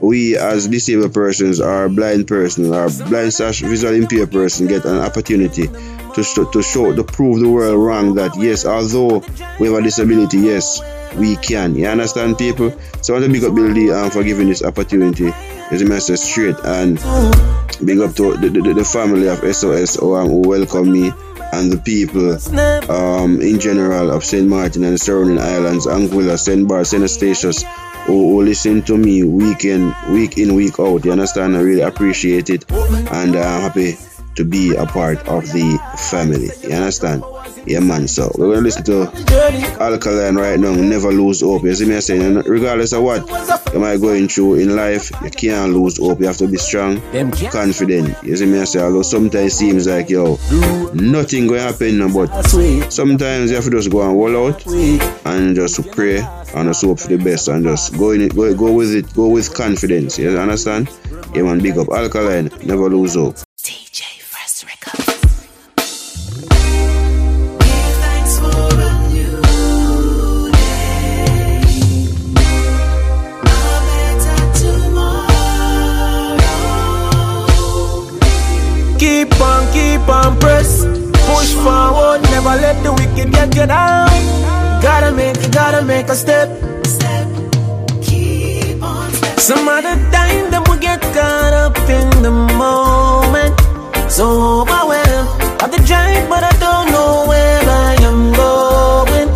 we 0.00 0.36
as 0.36 0.68
disabled 0.68 1.12
persons 1.14 1.60
or 1.60 1.88
blind 1.88 2.26
person 2.28 2.72
or 2.72 2.88
blind 3.08 3.32
slash 3.34 3.60
visual 3.60 3.94
impaired 3.94 4.30
person 4.32 4.66
get 4.66 4.84
an 4.84 4.98
opportunity 4.98 5.66
to 6.14 6.22
show, 6.24 6.44
to 6.50 6.62
show 6.62 6.94
to 6.94 7.04
prove 7.04 7.40
the 7.40 7.48
world 7.48 7.78
wrong 7.78 8.14
that 8.16 8.32
yes, 8.36 8.64
although 8.64 9.22
we 9.60 9.68
have 9.68 9.76
a 9.76 9.82
disability, 9.82 10.38
yes, 10.38 10.80
we 11.16 11.36
can. 11.36 11.74
You 11.74 11.86
understand, 11.86 12.38
people? 12.38 12.72
So 13.02 13.14
I 13.14 13.20
want 13.20 13.32
to 13.32 13.32
big 13.40 13.44
up 13.48 13.54
Billy 13.54 13.74
D 13.74 13.90
um, 13.92 14.10
for 14.10 14.22
giving 14.24 14.48
this 14.48 14.62
opportunity. 14.62 15.32
As 15.72 15.82
a 15.82 15.84
message 15.84 16.18
straight 16.18 16.56
and 16.64 16.98
big 17.84 18.00
up 18.00 18.14
to 18.14 18.36
the, 18.36 18.48
the, 18.48 18.74
the 18.74 18.84
family 18.84 19.28
of 19.28 19.38
SOS 19.54 19.96
who, 19.96 20.14
um, 20.14 20.28
who 20.28 20.40
welcome 20.40 20.92
me 20.92 21.12
and 21.52 21.72
the 21.72 21.78
people 21.78 22.38
um, 22.90 23.40
in 23.40 23.58
general 23.58 24.10
of 24.10 24.24
St. 24.24 24.46
Martin 24.46 24.84
and 24.84 24.94
the 24.94 24.98
surrounding 24.98 25.38
islands, 25.38 25.86
Anguilla, 25.86 26.38
St. 26.38 26.68
Bar, 26.68 26.84
St. 26.84 27.02
Eustatius, 27.02 27.64
who, 28.06 28.30
who 28.30 28.42
listen 28.42 28.82
to 28.82 28.96
me 28.96 29.24
week 29.24 29.64
in, 29.64 29.94
week 30.10 30.38
in, 30.38 30.54
week 30.54 30.78
out. 30.78 31.04
You 31.04 31.12
understand? 31.12 31.56
I 31.56 31.60
really 31.60 31.82
appreciate 31.82 32.50
it 32.50 32.70
and 32.70 33.36
I'm 33.36 33.60
happy 33.62 33.96
to 34.36 34.44
be 34.44 34.74
a 34.74 34.86
part 34.86 35.18
of 35.28 35.44
the 35.52 35.78
family. 36.10 36.50
You 36.62 36.76
understand? 36.76 37.24
Yeah, 37.66 37.80
man. 37.80 38.08
So 38.08 38.32
we're 38.36 38.48
gonna 38.54 38.62
listen 38.62 38.84
to 38.84 39.06
Alkaline 39.80 40.36
right 40.36 40.58
now. 40.58 40.74
Never 40.74 41.12
lose 41.12 41.40
hope. 41.42 41.64
You 41.64 41.74
see 41.74 41.86
me 41.86 42.00
saying, 42.00 42.22
and 42.22 42.46
regardless 42.46 42.92
of 42.92 43.02
what 43.02 43.28
you 43.72 43.78
might 43.78 44.00
going 44.00 44.28
through 44.28 44.54
in 44.56 44.74
life, 44.74 45.10
you 45.22 45.30
can't 45.30 45.72
lose 45.72 45.98
hope. 45.98 46.20
You 46.20 46.26
have 46.26 46.38
to 46.38 46.48
be 46.48 46.56
strong, 46.56 47.00
confident. 47.50 48.16
You 48.22 48.36
see 48.36 48.46
me 48.46 48.64
say, 48.64 48.80
although 48.80 49.02
sometimes 49.02 49.52
it 49.52 49.56
seems 49.56 49.86
like 49.86 50.08
yo, 50.10 50.38
nothing 50.94 51.48
to 51.48 51.54
happen, 51.54 52.12
but 52.12 52.28
sometimes 52.90 53.50
you 53.50 53.56
have 53.56 53.64
to 53.64 53.70
just 53.70 53.90
go 53.90 54.02
and 54.02 54.18
roll 54.18 54.48
out 54.48 54.66
and 55.26 55.54
just 55.54 55.90
pray 55.92 56.18
and 56.18 56.68
just 56.68 56.82
hope 56.82 56.98
for 56.98 57.08
the 57.08 57.18
best 57.18 57.48
and 57.48 57.64
just 57.64 57.96
go 57.96 58.10
in 58.12 58.22
it, 58.22 58.34
go, 58.34 58.52
go 58.54 58.72
with 58.72 58.92
it, 58.94 59.12
go 59.14 59.28
with 59.28 59.52
confidence. 59.54 60.18
You 60.18 60.36
understand? 60.38 60.88
Yeah, 61.34 61.42
man. 61.42 61.60
Big 61.60 61.76
up 61.78 61.88
Alkaline. 61.88 62.50
Never 62.64 62.88
lose 62.88 63.14
hope. 63.14 63.36
The 83.24 83.30
get 83.30 83.54
you 83.54 83.66
down. 83.66 84.08
Gotta 84.82 85.12
make, 85.12 85.36
gotta 85.52 85.82
make 85.84 86.08
a 86.08 86.14
step. 86.14 86.48
step 86.84 87.26
Some 89.38 89.68
other 89.68 89.96
time 90.14 90.50
that 90.52 90.66
we 90.70 90.78
get 90.78 91.00
caught 91.14 91.52
up 91.52 91.76
in 91.88 92.22
the 92.22 92.30
moment. 92.30 93.54
So 94.10 94.60
overwhelmed 94.60 95.28
of 95.62 95.70
the 95.70 95.82
drive, 95.86 96.28
but 96.28 96.42
I 96.44 96.52
don't 96.58 96.90
know 96.92 97.26
where 97.28 97.62
I 97.88 97.94
am 98.10 98.32
going. 98.32 99.28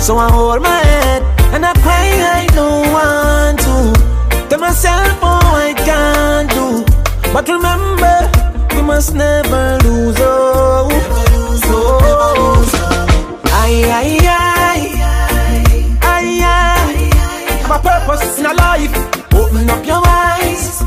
So 0.00 0.16
I 0.18 0.30
hold 0.30 0.62
my 0.62 0.80
head 0.90 1.22
and 1.54 1.64
I 1.64 1.72
cry, 1.84 2.08
I 2.40 2.46
don't 2.54 2.86
want 2.96 3.58
to. 3.66 4.48
Tell 4.48 4.60
myself, 4.60 5.18
oh, 5.22 5.40
I 5.66 5.74
can't 5.88 6.50
do. 6.50 6.84
But 7.32 7.48
remember, 7.48 8.16
we 8.74 8.82
must 8.82 9.14
never 9.14 9.78
lose 9.84 10.18
hope. 10.18 11.31
Aye, 13.74 14.18
aye, 16.02 16.28
aye. 16.36 17.70
A 17.74 17.78
purpose 17.78 18.38
in 18.38 18.44
a 18.44 18.52
life. 18.52 18.92
Open 19.32 19.70
up 19.70 19.86
your 19.86 20.02
eyes. 20.06 20.82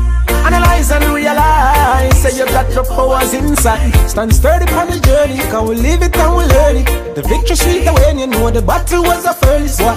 Analyze 0.46 0.92
and 0.92 1.04
realize. 1.12 2.16
Say 2.22 2.38
you 2.38 2.46
got 2.46 2.70
the 2.70 2.84
powers 2.84 3.34
inside. 3.34 3.92
Stand 4.08 4.32
sturdy 4.32 4.70
on 4.74 4.86
the 4.86 5.00
journey. 5.00 5.38
Can 5.50 5.66
we 5.66 5.74
live 5.74 6.02
it 6.02 6.16
and 6.16 6.36
we 6.36 6.44
learn 6.44 6.76
it? 6.76 7.14
The 7.16 7.22
victory 7.22 7.56
sweet 7.56 7.86
when 7.90 8.20
you 8.20 8.28
know 8.28 8.50
the 8.52 8.62
battle 8.62 9.02
was 9.02 9.24
a 9.24 9.34
furnace. 9.34 9.80
Why? 9.80 9.96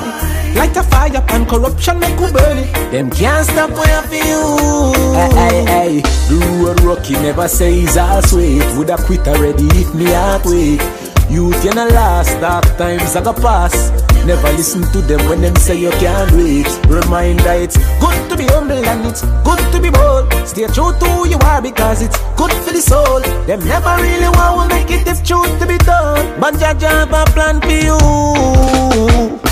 Light 0.55 0.75
a 0.75 0.81
fire 0.81 1.23
and 1.29 1.47
corruption 1.47 1.99
make 1.99 2.19
we 2.19 2.31
burn 2.31 2.57
it. 2.57 2.73
Them 2.91 3.11
can't 3.11 3.45
stop 3.45 3.69
where 3.69 3.99
I 3.99 4.07
feel. 4.07 4.93
Hey, 5.37 5.63
hey. 5.65 6.01
The 6.27 6.63
road 6.65 6.81
rocky 6.81 7.13
never 7.13 7.47
says 7.47 7.97
I'll 7.97 8.23
sweet. 8.23 8.65
Would 8.77 8.89
I 8.89 8.97
quit 8.97 9.27
already 9.27 9.67
if 9.77 9.93
me 9.93 10.05
heart 10.05 10.43
weak? 10.45 10.81
Youth 11.30 11.63
you 11.63 11.71
not 11.71 11.91
last, 11.91 12.39
dark 12.41 12.65
times 12.77 13.15
I 13.15 13.21
go 13.23 13.34
pass. 13.34 13.91
Never 14.25 14.51
listen 14.53 14.82
to 14.91 15.01
them 15.01 15.19
when 15.30 15.41
them 15.41 15.55
say 15.55 15.80
you 15.80 15.91
can't 15.91 16.30
do 16.32 16.39
it. 16.41 16.67
Reminder 16.88 17.51
it's 17.53 17.77
good 17.99 18.30
to 18.30 18.36
be 18.36 18.45
humble 18.45 18.77
and 18.77 19.05
it's 19.05 19.21
good 19.45 19.59
to 19.71 19.80
be 19.80 19.89
bold. 19.89 20.34
Stay 20.47 20.65
true 20.67 20.91
to 20.99 21.05
who 21.13 21.27
you 21.30 21.38
are 21.45 21.61
because 21.61 22.01
it's 22.01 22.17
good 22.36 22.51
for 22.65 22.73
the 22.73 22.82
soul. 22.82 23.21
Them 23.45 23.59
never 23.65 23.95
really 24.01 24.30
want 24.30 24.71
to 24.71 24.75
make 24.75 24.89
it 24.89 25.07
if 25.07 25.23
truth 25.23 25.59
to 25.59 25.67
be 25.67 25.77
done. 25.77 26.39
But 26.39 26.55
have 26.59 26.82
a 27.13 27.25
plan 27.32 27.61
for 27.61 27.69
you. 27.69 27.97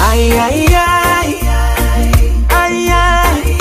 Aye, 0.01 0.34
aye, 0.34 0.67
aye. 0.73 1.39
Aye, 2.49 2.89
aye. 2.89 3.57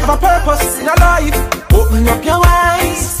Have 0.00 0.10
a 0.10 0.16
purpose 0.16 0.80
in 0.80 0.88
a 0.88 0.94
life. 1.00 1.36
Open 1.74 2.08
up 2.08 2.24
your 2.24 2.40
eyes. 2.46 3.17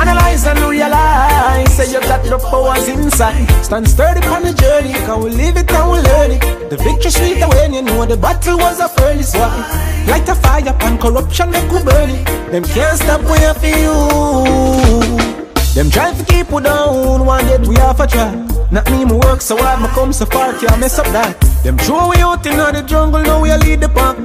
Analyze 0.00 0.46
and 0.46 0.60
realize 0.60 1.74
Say 1.76 1.92
you 1.92 2.00
got 2.00 2.22
the 2.24 2.38
powers 2.38 2.88
inside. 2.88 3.46
Stand 3.64 3.88
sturdy 3.88 4.26
on 4.26 4.42
the 4.42 4.52
journey 4.52 4.92
Can 4.92 5.22
we 5.22 5.30
live 5.30 5.56
it 5.56 5.70
and 5.70 5.90
we 5.90 5.98
learn 5.98 6.30
it. 6.32 6.70
The 6.70 6.76
victory 6.76 7.10
sweet 7.10 7.40
when 7.48 7.74
you 7.74 7.82
know 7.82 8.06
the 8.06 8.16
battle 8.16 8.58
was 8.58 8.80
a 8.80 8.88
furnace 8.88 9.34
Why? 9.34 10.04
Light 10.08 10.28
a 10.28 10.34
fire 10.34 10.76
and 10.80 11.00
corruption 11.00 11.50
make 11.50 11.70
we 11.70 11.82
burn 11.82 12.10
it. 12.10 12.24
Them 12.52 12.64
can't 12.64 12.98
stop 12.98 13.22
when 13.22 13.40
you 13.42 13.54
feel. 13.54 15.28
Them 15.74 15.90
try 15.90 16.12
to 16.12 16.24
keep 16.24 16.50
we 16.50 16.62
down 16.62 17.24
One 17.24 17.44
day 17.46 17.58
we 17.68 17.76
have 17.76 18.00
a 18.00 18.06
try 18.06 18.34
Not 18.72 18.90
me, 18.90 19.04
me 19.04 19.12
work 19.12 19.40
so 19.40 19.56
hard, 19.56 19.80
me 19.80 19.88
come 19.88 20.12
so 20.12 20.26
far 20.26 20.52
Can't 20.58 20.80
mess 20.80 20.98
up 20.98 21.06
that. 21.08 21.40
Them 21.62 21.78
throw 21.78 22.08
we 22.10 22.16
out 22.16 22.44
in 22.46 22.56
the 22.56 22.82
jungle 22.82 23.22
Now 23.22 23.40
we 23.40 23.52
lead 23.52 23.80
the 23.80 23.88
pack. 23.88 24.18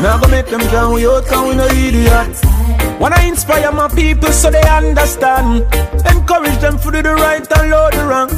Now 0.00 0.20
go 0.20 0.28
make 0.28 0.46
them 0.46 0.60
drown 0.68 0.92
we 0.94 1.06
out, 1.06 1.24
cause 1.26 1.48
we 1.48 1.56
no 1.56 1.66
idiot. 1.66 2.73
Wanna 3.00 3.20
inspire 3.22 3.70
my 3.72 3.88
people 3.88 4.32
so 4.32 4.50
they 4.50 4.62
understand. 4.68 5.62
Encourage 6.06 6.58
them 6.60 6.78
to 6.78 6.90
do 6.90 7.02
the 7.02 7.14
right 7.14 7.46
and 7.58 7.70
load 7.70 7.92
the 7.92 8.04
wrong. 8.06 8.30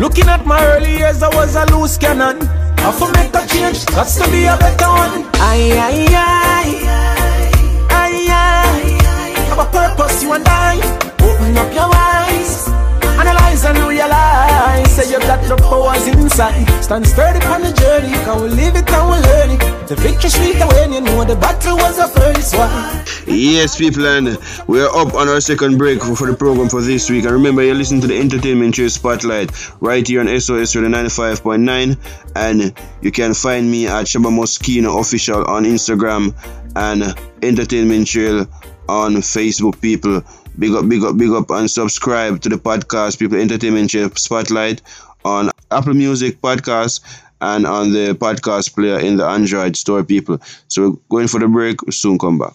Looking 0.00 0.28
at 0.28 0.46
my 0.46 0.64
early 0.74 0.96
years, 0.98 1.22
I 1.22 1.28
was 1.34 1.54
a 1.56 1.64
loose 1.74 1.96
cannon. 1.98 2.38
I 2.78 2.92
for 2.92 3.10
make 3.12 3.34
a 3.34 3.46
change, 3.46 3.84
that's 3.86 4.16
to 4.16 4.30
be 4.30 4.44
a 4.44 4.56
better 4.56 4.88
one. 4.88 5.24
Aye, 5.34 5.72
aye, 5.86 6.06
aye. 6.10 7.86
Aye, 7.90 8.26
aye. 8.30 9.34
Have 9.48 9.58
a 9.58 9.64
purpose, 9.70 10.22
you 10.22 10.32
and 10.32 10.44
I. 10.46 10.76
Open 11.20 11.56
up 11.58 11.72
your 11.72 11.90
eyes. 11.94 12.73
Analyze 13.20 13.64
and 13.64 13.78
realize 13.88 14.90
Say 14.94 15.10
you 15.10 15.20
got 15.20 15.42
the 15.44 15.56
powers 15.56 16.06
inside 16.06 16.66
Stand 16.82 17.06
sturdy 17.06 17.44
on 17.46 17.62
the 17.62 17.72
journey 17.72 18.12
Can 18.24 18.42
we 18.42 18.48
live 18.50 18.76
it 18.76 18.90
and 18.90 19.10
we 19.10 19.16
learn 19.28 19.50
it 19.56 19.88
The 19.88 19.96
victory 19.96 20.30
sweet 20.30 20.58
when 20.74 20.92
you 20.92 21.00
know 21.00 21.24
the 21.24 21.36
battle 21.36 21.76
was 21.76 21.96
the 21.96 22.08
first 22.08 22.56
one 22.56 23.04
Yes, 23.26 23.78
people, 23.78 24.06
and 24.06 24.38
we're 24.68 24.86
up 24.86 25.14
on 25.14 25.28
our 25.28 25.40
second 25.40 25.78
break 25.78 26.02
for 26.02 26.26
the 26.26 26.36
program 26.36 26.68
for 26.68 26.82
this 26.82 27.08
week. 27.08 27.24
And 27.24 27.32
remember, 27.32 27.62
you're 27.62 27.74
listening 27.74 28.02
to 28.02 28.06
the 28.06 28.18
Entertainment 28.18 28.74
Trail 28.74 28.90
Spotlight 28.90 29.50
right 29.80 30.06
here 30.06 30.20
on 30.20 30.26
SOS 30.26 30.76
Radio 30.76 30.90
95.9. 30.90 31.98
And 32.36 32.74
you 33.00 33.10
can 33.10 33.32
find 33.32 33.70
me 33.70 33.86
at 33.86 34.04
Shabba 34.06 34.30
Muskeno 34.30 35.00
Official 35.00 35.44
on 35.46 35.64
Instagram 35.64 36.34
and 36.76 37.14
Entertainment 37.42 38.08
Trail 38.08 38.46
on 38.88 39.14
Facebook, 39.16 39.80
people. 39.80 40.22
Big 40.58 40.72
up, 40.72 40.88
big 40.88 41.02
up, 41.02 41.16
big 41.16 41.30
up, 41.30 41.50
and 41.50 41.68
subscribe 41.68 42.40
to 42.42 42.48
the 42.48 42.56
podcast, 42.56 43.18
People 43.18 43.40
Entertainment 43.40 43.90
Trail 43.90 44.10
Spotlight 44.10 44.82
on 45.24 45.50
Apple 45.70 45.94
Music 45.94 46.40
Podcast 46.40 47.00
and 47.40 47.66
on 47.66 47.92
the 47.92 48.14
podcast 48.14 48.74
player 48.74 49.00
in 49.00 49.16
the 49.16 49.24
Android 49.24 49.76
store, 49.76 50.04
people. 50.04 50.38
So 50.68 50.90
we're 50.90 50.96
going 51.10 51.28
for 51.28 51.40
the 51.40 51.48
break. 51.48 51.82
We'll 51.82 51.92
soon 51.92 52.18
come 52.18 52.38
back. 52.38 52.54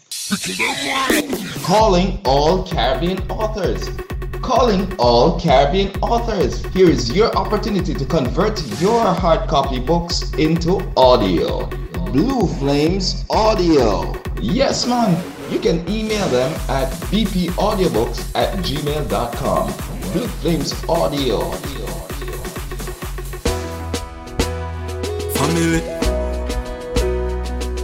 Calling 1.63 2.21
all 2.25 2.65
Caribbean 2.65 3.19
authors. 3.29 3.89
Calling 4.41 4.95
all 4.97 5.39
Caribbean 5.39 5.91
authors. 6.01 6.65
Here 6.67 6.89
is 6.89 7.11
your 7.11 7.35
opportunity 7.35 7.93
to 7.93 8.05
convert 8.05 8.65
your 8.81 9.13
hard 9.13 9.49
copy 9.49 9.79
books 9.79 10.31
into 10.33 10.81
audio. 10.95 11.65
Blue 12.11 12.47
Flames 12.47 13.25
Audio. 13.29 14.15
Yes, 14.39 14.87
man. 14.87 15.38
You 15.49 15.59
can 15.59 15.87
email 15.89 16.27
them 16.29 16.51
at 16.69 16.91
bpaudiobooks 17.11 18.35
at 18.35 18.57
gmail.com. 18.59 19.65
Blue 20.11 20.27
Flames 20.41 20.73
Audio. 20.87 21.39
Family 25.39 25.81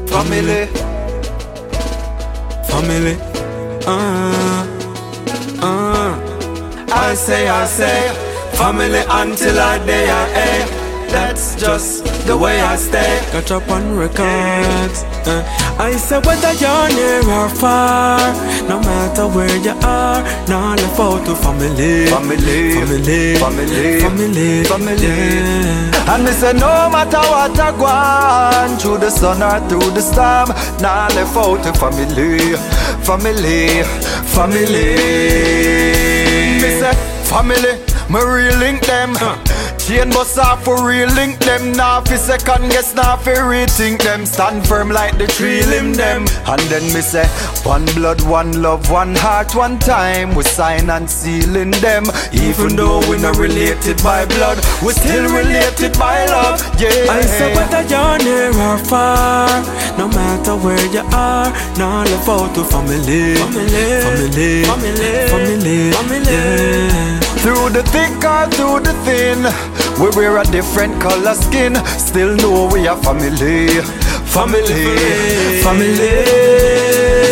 Family 0.07 0.67
Family 2.69 3.17
uh, 3.87 4.65
uh. 5.61 6.87
I 6.91 7.13
say, 7.15 7.47
I 7.47 7.65
say 7.65 8.13
Family 8.53 9.03
until 9.09 9.59
I 9.59 9.77
die, 9.79 10.31
eh 10.35 10.74
that's 11.15 11.55
just 11.55 12.03
the 12.27 12.35
way 12.35 12.59
I 12.59 12.75
stay. 12.75 13.13
Catch 13.31 13.51
up 13.51 13.69
on 13.69 13.95
records. 13.95 14.99
Uh, 15.25 15.41
I 15.79 15.91
say 15.95 16.19
whether 16.27 16.53
you're 16.61 16.89
near 16.97 17.23
or 17.39 17.49
far, 17.49 18.19
no 18.67 18.79
matter 18.81 19.25
where 19.35 19.57
you 19.67 19.75
are, 19.81 20.19
now 20.51 20.75
left 20.75 20.99
out 20.99 21.25
to 21.27 21.33
family, 21.35 22.05
family, 22.15 22.75
family, 22.75 23.35
family, 23.43 23.99
family, 24.03 24.63
family. 24.71 25.07
Yeah. 25.07 26.13
And 26.13 26.23
me 26.25 26.31
say 26.31 26.53
no 26.53 26.73
matter 26.95 27.23
what 27.31 27.57
I 27.59 27.71
go 27.79 27.87
on, 27.87 28.77
through 28.77 28.99
the 28.99 29.09
sun 29.09 29.41
or 29.41 29.59
through 29.69 29.91
the 29.95 30.01
storm, 30.01 30.49
now 30.83 31.07
left 31.15 31.37
out 31.37 31.63
to 31.63 31.71
family, 31.79 32.55
family, 33.07 33.83
family. 34.35 34.87
Me 36.61 36.69
say 36.79 36.93
family, 37.31 37.73
me 38.11 38.19
re-link 38.19 38.85
them. 38.85 39.15
Uh. 39.15 39.54
Chain 39.85 40.09
bus 40.09 40.35
off 40.39 40.65
for 40.65 40.83
real 40.83 41.07
link 41.13 41.37
them 41.37 41.71
Now 41.71 42.01
fi 42.01 42.15
second 42.15 42.71
guess 42.71 42.95
now 42.95 43.17
fi 43.17 43.35
rethink 43.35 44.01
them. 44.01 44.25
Stand 44.25 44.67
firm 44.67 44.89
like 44.89 45.15
the 45.19 45.27
tree 45.27 45.63
limb 45.63 45.93
them. 45.93 46.25
And 46.47 46.61
then 46.71 46.81
me 46.91 47.01
say 47.01 47.27
One 47.63 47.85
blood, 47.93 48.19
one 48.23 48.63
love, 48.63 48.89
one 48.89 49.13
heart, 49.13 49.53
one 49.53 49.77
time. 49.77 50.33
We 50.33 50.41
sign 50.43 50.89
and 50.89 51.07
seal 51.07 51.55
in 51.55 51.69
them. 51.85 52.05
Even 52.33 52.75
though 52.75 52.97
we 53.07 53.21
not 53.21 53.37
related 53.37 54.01
by 54.01 54.25
blood 54.25 54.57
We 54.81 54.93
still 54.93 55.29
related 55.29 55.93
by 55.99 56.25
love, 56.33 56.65
yeah. 56.81 57.05
I 57.07 57.21
say 57.21 57.53
whether 57.53 57.83
you're 57.85 58.17
near 58.25 58.49
or 58.57 58.79
far 58.79 59.61
No 59.99 60.07
matter 60.07 60.55
where 60.55 60.85
you 60.89 61.05
are 61.13 61.53
Now 61.77 62.03
love 62.09 62.27
out 62.27 62.55
to 62.55 62.63
family. 62.63 63.35
Family, 63.37 64.01
family, 64.01 64.63
family, 64.65 65.29
family, 65.29 65.91
family. 65.91 66.33
Yeah. 66.33 67.19
Through 67.45 67.69
the 67.69 67.83
thick 67.93 68.25
or 68.25 68.49
through 68.49 68.79
the 68.79 68.93
thin 69.05 69.45
We 69.99 70.09
wear 70.15 70.37
a 70.37 70.43
different 70.43 71.01
color 71.01 71.33
skin. 71.33 71.75
Still 71.97 72.35
know 72.35 72.67
we 72.71 72.87
are 72.87 72.97
family. 73.01 73.67
Family, 74.27 74.97
family. 75.63 76.11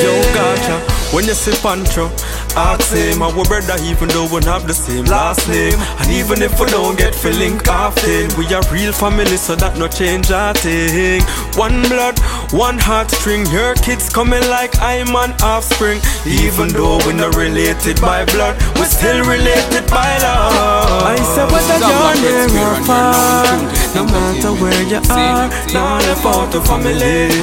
Yo, 0.04 0.14
gotcha. 0.34 0.80
When 1.14 1.26
you 1.26 1.34
see 1.34 1.52
Pancho 1.62 2.10
Ask 2.56 2.94
him 2.94 3.24
our 3.24 3.34
brother 3.46 3.82
even 3.82 4.10
though 4.10 4.30
we 4.30 4.38
not 4.46 4.62
have 4.62 4.68
the 4.68 4.74
same. 4.76 5.06
Last 5.06 5.50
name. 5.50 5.74
And 5.98 6.12
even 6.14 6.42
if 6.44 6.60
we 6.60 6.68
don't 6.68 6.96
get 6.98 7.16
feeling 7.16 7.58
often 7.68 8.30
We 8.38 8.46
are 8.54 8.62
real 8.70 8.94
family 8.94 9.38
so 9.38 9.56
that 9.56 9.78
no 9.78 9.88
change 9.88 10.30
a 10.30 10.54
thing. 10.54 11.26
One 11.58 11.82
blood, 11.90 12.20
one 12.54 12.78
heartstring 12.78 13.50
Your 13.52 13.74
kids 13.82 14.06
coming 14.14 14.46
like 14.54 14.78
I'm 14.78 15.10
an 15.18 15.34
offspring. 15.42 15.98
Even 16.30 16.70
though 16.70 17.02
we 17.10 17.14
not 17.18 17.36
related 17.36 18.00
by 18.00 18.24
blood 18.26 18.54
We 18.78 18.86
still 18.86 19.26
related 19.26 19.90
by 19.90 20.14
love. 20.22 21.10
I 21.10 21.18
said 21.34 21.50
whether 21.50 21.80
you're 21.82 22.16
near 22.22 22.54
or 22.54 22.78
far 22.86 23.58
No 23.98 24.06
matter 24.06 24.54
where 24.62 24.84
you 24.86 25.02
are 25.10 25.50
Now 25.74 25.98
left 26.06 26.26
out 26.26 26.52
to 26.54 26.62
family. 26.62 27.34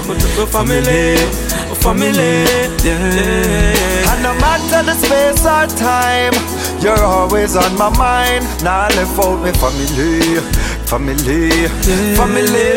Family, 0.50 1.14
a 1.70 1.74
family, 1.74 2.46
yeah 2.84 4.09
matter 4.70 4.86
the 4.86 4.94
space 4.94 5.44
or 5.46 5.66
time. 5.78 6.32
You're 6.82 7.02
always 7.02 7.56
on 7.56 7.76
my 7.76 7.90
mind. 7.96 8.44
Now 8.62 8.88
left 8.88 9.18
out 9.18 9.42
me 9.42 9.52
family 9.52 10.40
Family, 10.86 11.50
family. 12.16 12.70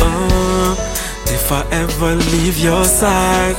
Uh, 0.00 0.74
If 1.26 1.50
I 1.52 1.64
ever 1.70 2.14
leave 2.32 2.58
your 2.58 2.84
side 2.84 3.56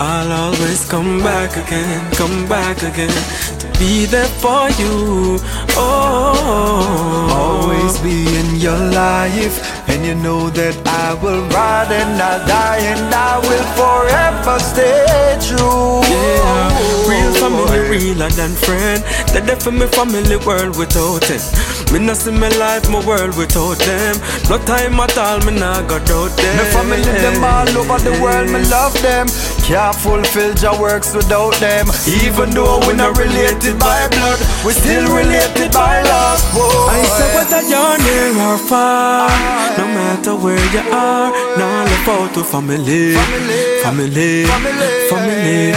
I'll 0.00 0.32
always 0.32 0.88
come 0.90 1.20
back 1.20 1.56
again, 1.56 2.10
come 2.14 2.48
back 2.48 2.82
again 2.82 3.12
To 3.60 3.66
be 3.78 4.06
there 4.06 4.26
for 4.42 4.68
you. 4.80 5.38
Oh. 5.76 7.28
Always 7.32 7.98
be 8.00 8.26
in 8.36 8.56
your 8.56 8.78
life 8.90 9.71
And 10.02 10.08
you 10.08 10.14
know 10.20 10.50
that 10.50 10.74
I 10.84 11.14
will 11.14 11.46
ride 11.50 11.92
and 11.92 12.20
I'll 12.20 12.44
die 12.44 12.78
And 12.78 13.14
I 13.14 13.38
will 13.38 13.66
forever 13.78 14.58
stay 14.58 15.38
true. 15.38 16.02
Yeah, 16.10 17.08
real 17.08 17.32
family, 17.34 17.88
realer 17.88 18.30
than 18.30 18.50
friend. 18.50 19.04
They're 19.28 19.42
there 19.42 19.60
for 19.60 19.70
me 19.70 19.86
family 19.86 20.38
world 20.38 20.76
without 20.76 21.30
it 21.30 21.81
Me 21.92 21.98
not 21.98 22.16
see 22.16 22.30
my 22.32 22.48
life, 22.56 22.88
my 22.88 23.04
world 23.06 23.36
without 23.36 23.76
them. 23.84 24.16
No 24.48 24.56
time 24.64 24.98
at 24.98 25.16
all, 25.18 25.40
me 25.44 25.52
not 25.52 25.88
got 25.88 26.08
out 26.10 26.32
them. 26.40 26.56
My 26.56 26.64
family, 26.72 27.02
them 27.20 27.44
all 27.44 27.68
over 27.76 27.98
the 28.00 28.16
world, 28.22 28.48
me 28.48 28.64
love 28.72 28.96
them. 29.02 29.28
Can't 29.62 29.94
fulfill 29.94 30.54
your 30.56 30.80
works 30.80 31.14
without 31.14 31.54
them. 31.60 31.86
Even 32.24 32.50
though 32.50 32.80
we're 32.86 32.96
not 32.96 33.16
related 33.16 33.78
by 33.78 34.08
blood 34.08 34.40
We 34.66 34.72
still 34.72 35.06
related 35.14 35.70
by 35.70 36.02
love. 36.02 36.40
Boy. 36.52 36.90
I 36.90 37.04
say 37.04 37.28
whether 37.36 37.62
you're 37.70 37.98
near 38.02 38.42
or 38.42 38.58
far 38.58 39.30
No 39.78 39.86
matter 39.86 40.34
where 40.34 40.58
you 40.74 40.80
are 40.90 41.30
Now 41.56 41.84
look 41.84 42.08
out 42.08 42.34
to 42.34 42.44
family. 42.44 43.14
Family, 43.14 44.46
family, 44.46 45.01
yeah 45.16 45.72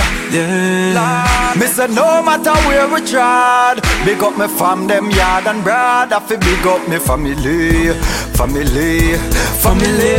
Me 1.60 1.68
say 1.68 1.88
no 1.88 2.22
matter 2.24 2.54
where 2.68 2.88
we 2.88 3.02
tried 3.06 3.80
Big 4.06 4.22
up 4.22 4.38
me 4.38 4.48
fam, 4.48 4.88
them 4.88 5.10
yard 5.12 5.48
and 5.48 5.64
broad 5.64 6.12
I 6.12 6.20
fi 6.20 6.36
big 6.38 6.66
up 6.66 6.88
me 6.88 7.00
family 7.00 7.94
Family, 8.36 9.16
family 9.64 10.16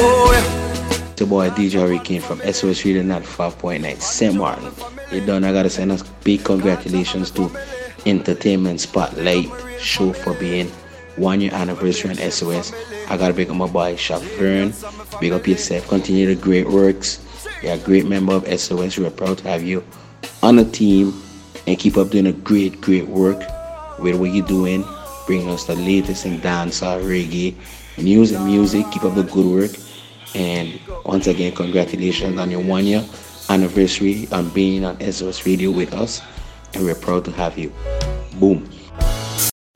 oh, 0.00 0.32
It's 1.10 1.20
your 1.20 1.28
boy 1.28 1.50
DJ 1.50 1.88
Ricky 1.88 2.18
from 2.18 2.38
SOS 2.40 2.84
Radio 2.84 3.02
95.9 3.02 4.00
St. 4.00 4.34
Martin. 4.34 4.70
You 5.12 5.24
done, 5.26 5.44
I 5.44 5.52
gotta 5.52 5.70
send 5.70 5.92
a 5.92 5.98
big 6.24 6.44
congratulations 6.44 7.30
to 7.32 7.50
Entertainment 8.06 8.80
Spotlight 8.80 9.48
show 9.78 10.12
for 10.12 10.34
being 10.34 10.68
one 11.16 11.40
year 11.40 11.52
anniversary 11.52 12.10
on 12.10 12.16
SOS. 12.16 12.72
I 13.08 13.16
gotta 13.16 13.34
big 13.34 13.50
up 13.50 13.56
my 13.56 13.66
boy 13.66 13.96
Chef 13.96 14.22
Vern. 14.38 14.72
Big 15.20 15.32
up 15.32 15.46
yourself. 15.46 15.88
Continue 15.88 16.34
the 16.34 16.40
great 16.40 16.68
works. 16.68 17.20
You're 17.62 17.74
a 17.74 17.78
great 17.78 18.06
member 18.06 18.32
of 18.32 18.46
SOS. 18.46 18.98
We're 18.98 19.10
proud 19.10 19.38
to 19.38 19.48
have 19.48 19.62
you 19.62 19.84
on 20.42 20.56
the 20.56 20.64
team 20.64 21.22
and 21.66 21.78
keep 21.78 21.98
up 21.98 22.08
doing 22.08 22.26
a 22.26 22.32
great, 22.32 22.80
great 22.80 23.06
work 23.06 23.38
with 23.98 24.18
what 24.18 24.30
you're 24.32 24.46
doing. 24.46 24.84
Bringing 25.26 25.50
us 25.50 25.64
the 25.64 25.74
latest 25.74 26.24
in 26.24 26.40
dancehall, 26.40 27.04
reggae, 27.04 27.54
music, 28.02 28.40
music. 28.40 28.86
Keep 28.90 29.04
up 29.04 29.14
the 29.14 29.24
good 29.24 29.46
work. 29.46 29.70
And 30.34 30.80
once 31.04 31.26
again, 31.26 31.54
congratulations 31.54 32.38
on 32.38 32.50
your 32.50 32.62
one 32.62 32.86
year 32.86 33.04
anniversary 33.50 34.26
on 34.32 34.48
being 34.50 34.84
on 34.84 34.98
SOS 35.00 35.44
Radio 35.44 35.70
with 35.70 35.92
us. 35.92 36.22
And 36.72 36.84
we're 36.84 36.94
proud 36.94 37.26
to 37.26 37.32
have 37.32 37.58
you. 37.58 37.72
Boom. 38.36 38.70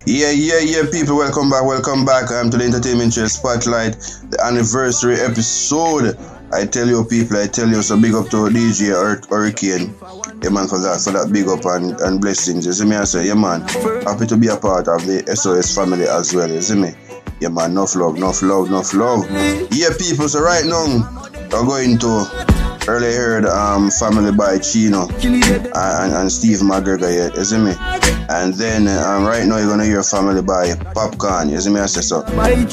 Yeah, 0.06 0.30
yeah, 0.30 0.60
yeah, 0.60 0.82
people, 0.92 1.16
welcome 1.16 1.48
back, 1.48 1.64
welcome 1.64 2.04
back 2.04 2.30
um, 2.30 2.50
to 2.50 2.58
the 2.58 2.64
Entertainment 2.64 3.14
Trail 3.14 3.28
Spotlight, 3.28 3.92
the 4.28 4.38
anniversary 4.44 5.16
episode. 5.16 6.18
I 6.52 6.66
tell 6.66 6.86
you, 6.86 7.04
people, 7.04 7.36
I 7.36 7.46
tell 7.46 7.68
you, 7.68 7.82
so 7.82 8.00
big 8.00 8.14
up 8.14 8.28
to 8.30 8.46
DJ 8.48 8.90
Hur- 8.90 9.20
Hurricane, 9.28 9.94
yeah, 10.42 10.50
man, 10.50 10.68
for 10.68 10.78
that, 10.78 11.00
for 11.02 11.10
that 11.10 11.30
big 11.32 11.48
up 11.48 11.64
and, 11.64 11.98
and 12.00 12.20
blessings. 12.20 12.66
You 12.66 12.72
see 12.72 12.84
me, 12.84 12.96
I 12.96 13.04
say, 13.04 13.26
yeah, 13.26 13.34
man, 13.34 13.62
happy 14.04 14.26
to 14.26 14.36
be 14.36 14.48
a 14.48 14.56
part 14.56 14.86
of 14.86 15.04
the 15.04 15.24
SOS 15.34 15.74
family 15.74 16.06
as 16.06 16.32
well, 16.34 16.48
you 16.48 16.62
see 16.62 16.76
me? 16.76 16.92
Yeah, 17.40 17.48
man, 17.48 17.72
enough 17.72 17.96
love, 17.96 18.16
enough 18.16 18.42
love, 18.42 18.68
enough 18.68 18.94
love. 18.94 19.26
Yeah, 19.72 19.90
people, 19.98 20.28
so 20.28 20.42
right 20.42 20.64
now, 20.64 21.10
we're 21.50 21.66
going 21.66 21.98
to 21.98 22.44
earlier 22.86 23.12
heard 23.16 23.46
um 23.46 23.90
family 23.90 24.30
by 24.30 24.58
Chino 24.58 25.08
and, 25.08 25.42
and, 25.74 26.12
and 26.12 26.30
Steve 26.30 26.58
McGregor 26.58 27.08
yeah, 27.08 27.34
you 27.34 27.44
see 27.44 27.56
me? 27.56 27.72
And 28.28 28.52
then 28.54 28.88
um, 28.88 29.24
right 29.24 29.46
now 29.46 29.56
you're 29.56 29.68
gonna 29.68 29.86
hear 29.86 30.02
family 30.02 30.42
by 30.42 30.68
Popcaan, 30.92 31.50
you 31.50 31.58
see 31.60 31.70
me 31.70 31.80
I 31.80 31.86
say 31.86 32.02
so. 32.02 32.22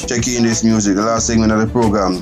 Check 0.08 0.28
in 0.28 0.44
this 0.44 0.66
music, 0.66 0.96
the 0.96 1.04
last 1.04 1.28
segment 1.28 1.54
of 1.54 1.60
the 1.60 1.68
program 1.68 2.16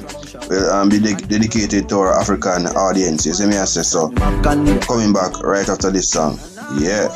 will 0.47 0.69
um, 0.71 0.89
be 0.89 0.99
de- 0.99 1.15
dedicated 1.15 1.89
to 1.89 1.99
our 1.99 2.13
African 2.19 2.67
audience, 2.67 3.25
you 3.25 3.33
see 3.33 3.45
me 3.47 3.57
I 3.57 3.65
say 3.65 3.81
so. 3.81 4.09
Coming 4.11 5.13
back 5.13 5.39
right 5.43 5.67
after 5.67 5.91
this 5.91 6.09
song. 6.09 6.39
Yeah. 6.79 7.09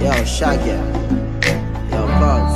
Yo, 0.00 0.24
Shaggy. 0.24 0.70
Yo, 1.90 2.06
Buzz. 2.20 2.54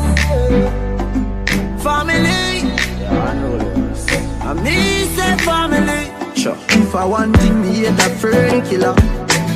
Family. 1.82 2.68
Yo, 3.00 3.08
I 3.08 3.34
know 3.34 3.58
this. 3.58 4.06
I 4.42 4.52
me 4.54 5.04
say 5.16 5.36
family. 5.44 6.10
Sure. 6.36 6.56
If 6.70 6.94
I 6.94 7.04
want 7.04 7.36
thing, 7.38 7.60
me 7.62 7.68
hate 7.74 7.88
a 7.90 8.10
fern 8.20 8.62
killer. 8.66 8.94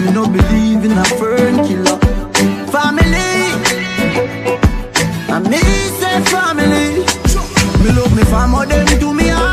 Me 0.00 0.10
no 0.12 0.26
believe 0.26 0.84
in 0.84 0.92
a 0.92 1.04
fern 1.04 1.56
killer. 1.66 1.98
Family. 2.70 3.30
I 5.34 5.38
me 5.48 5.58
say 5.98 6.20
family. 6.30 7.04
Me 7.84 7.90
love 7.98 8.14
me 8.16 8.22
family, 8.24 8.66
them 8.66 8.86
to 9.00 9.14
me 9.14 9.28
heart. 9.28 9.51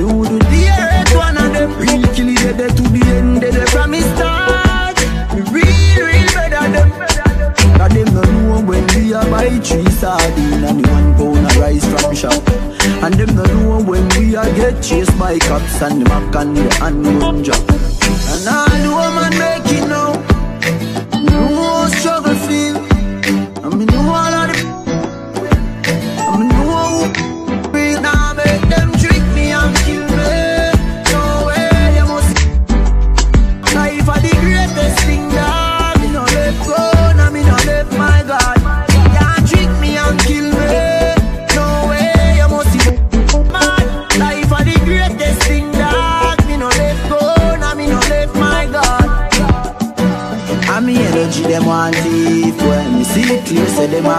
Me 0.00 0.06
would 0.06 0.30
do 0.30 0.38
the 0.38 0.62
earth 0.80 1.14
one 1.14 1.36
of 1.36 1.52
them. 1.52 1.76
Real 1.76 2.00
kill 2.14 2.30
it, 2.32 2.56
they 2.56 2.68
to 2.68 2.82
the 2.88 3.04
end, 3.18 3.42
they 3.42 3.66
from 3.66 3.90
me 3.90 4.00
start. 4.00 4.96
Me 5.36 5.42
real, 5.52 6.06
real 6.08 6.26
better 6.32 6.72
them. 6.72 6.90
Cause 7.76 7.92
them 7.92 8.08
no 8.14 8.22
know 8.22 8.64
when 8.64 8.86
we 8.96 9.12
a 9.12 9.20
buy 9.28 9.50
three 9.60 9.84
sardine 9.90 10.64
and 10.64 10.82
the 10.82 10.88
one 10.88 11.14
pound 11.16 11.44
of 11.44 11.56
rice 11.58 11.84
from 11.84 12.14
shop. 12.14 12.42
And 13.04 13.12
them 13.12 13.36
no 13.36 13.44
know 13.44 13.82
when 13.84 14.08
we 14.16 14.34
a 14.36 14.44
get 14.56 14.82
chased 14.82 15.18
by 15.18 15.38
cops 15.38 15.82
and 15.82 16.00
the 16.00 16.08
mac 16.08 16.34
and 16.34 16.56
the 16.56 16.74
handgun 16.76 17.44
job. 17.44 17.60
And 17.68 18.48
all 18.48 18.72
the 18.80 18.88
woman 18.88 19.38
make 19.38 19.59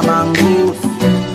a 0.02 0.08
mango. 0.08 0.74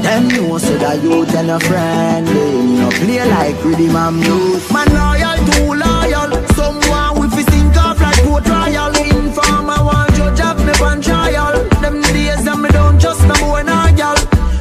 Them 0.03 0.29
know 0.29 0.59
say 0.59 0.77
that 0.79 1.03
you 1.03 1.25
and 1.25 1.51
a 1.51 1.59
friend 1.61 2.27
they 2.27 2.63
no 2.79 2.89
play 2.91 3.25
like 3.29 3.59
rhythm 3.65 3.97
and 3.97 4.21
blues. 4.23 4.71
Man 4.73 4.89
loyal, 4.95 5.39
too 5.51 5.75
loyal. 5.75 6.31
Someone 6.55 7.21
with 7.21 7.33
his 7.35 7.47
think 7.47 7.77
off 7.77 8.01
like 8.01 8.19
port 8.25 8.47
royal. 8.49 8.93
Informer 8.95 9.81
want 9.85 10.15
judge 10.15 10.41
up 10.41 10.59
me 10.59 10.73
on 10.83 11.01
trial. 11.03 11.59
Them 11.83 12.01
days 12.15 12.45
that 12.45 12.59
me 12.59 12.69
don't 12.71 13.01
trust 13.01 13.23
no 13.27 13.35
boy 13.43 13.63
nor 13.63 13.91
girl. 13.99 14.19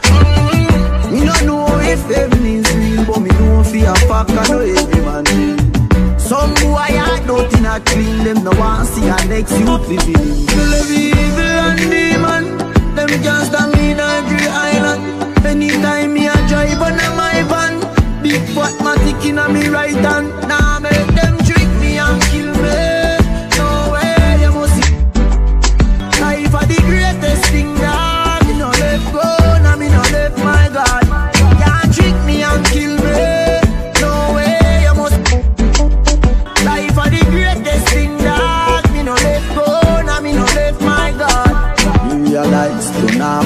Mm, 0.09 1.11
Me 1.13 1.19
no 1.25 1.35
know 1.45 1.67
if 1.81 2.01
heaven 2.09 2.45
is 2.45 2.65
real, 2.75 3.05
but 3.05 3.19
me 3.21 3.29
know 3.37 3.63
for 3.63 3.77
a 3.77 3.95
fact 4.09 4.31
I 4.31 4.43
know 4.49 4.59
every 4.61 5.01
man 5.05 5.25
feel. 5.25 6.19
Some 6.19 6.53
boy 6.55 6.89
are 6.89 7.21
nothing 7.21 7.65
a 7.69 7.79
clean 7.85 8.23
Them 8.23 8.43
no 8.43 8.49
want 8.57 8.87
see 8.87 9.05
a 9.07 9.15
next 9.29 9.51
youth 9.59 9.87
living 9.87 11.04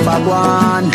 to 0.09 0.15
not 0.15 0.21
a 0.21 0.27
one, 0.27 0.91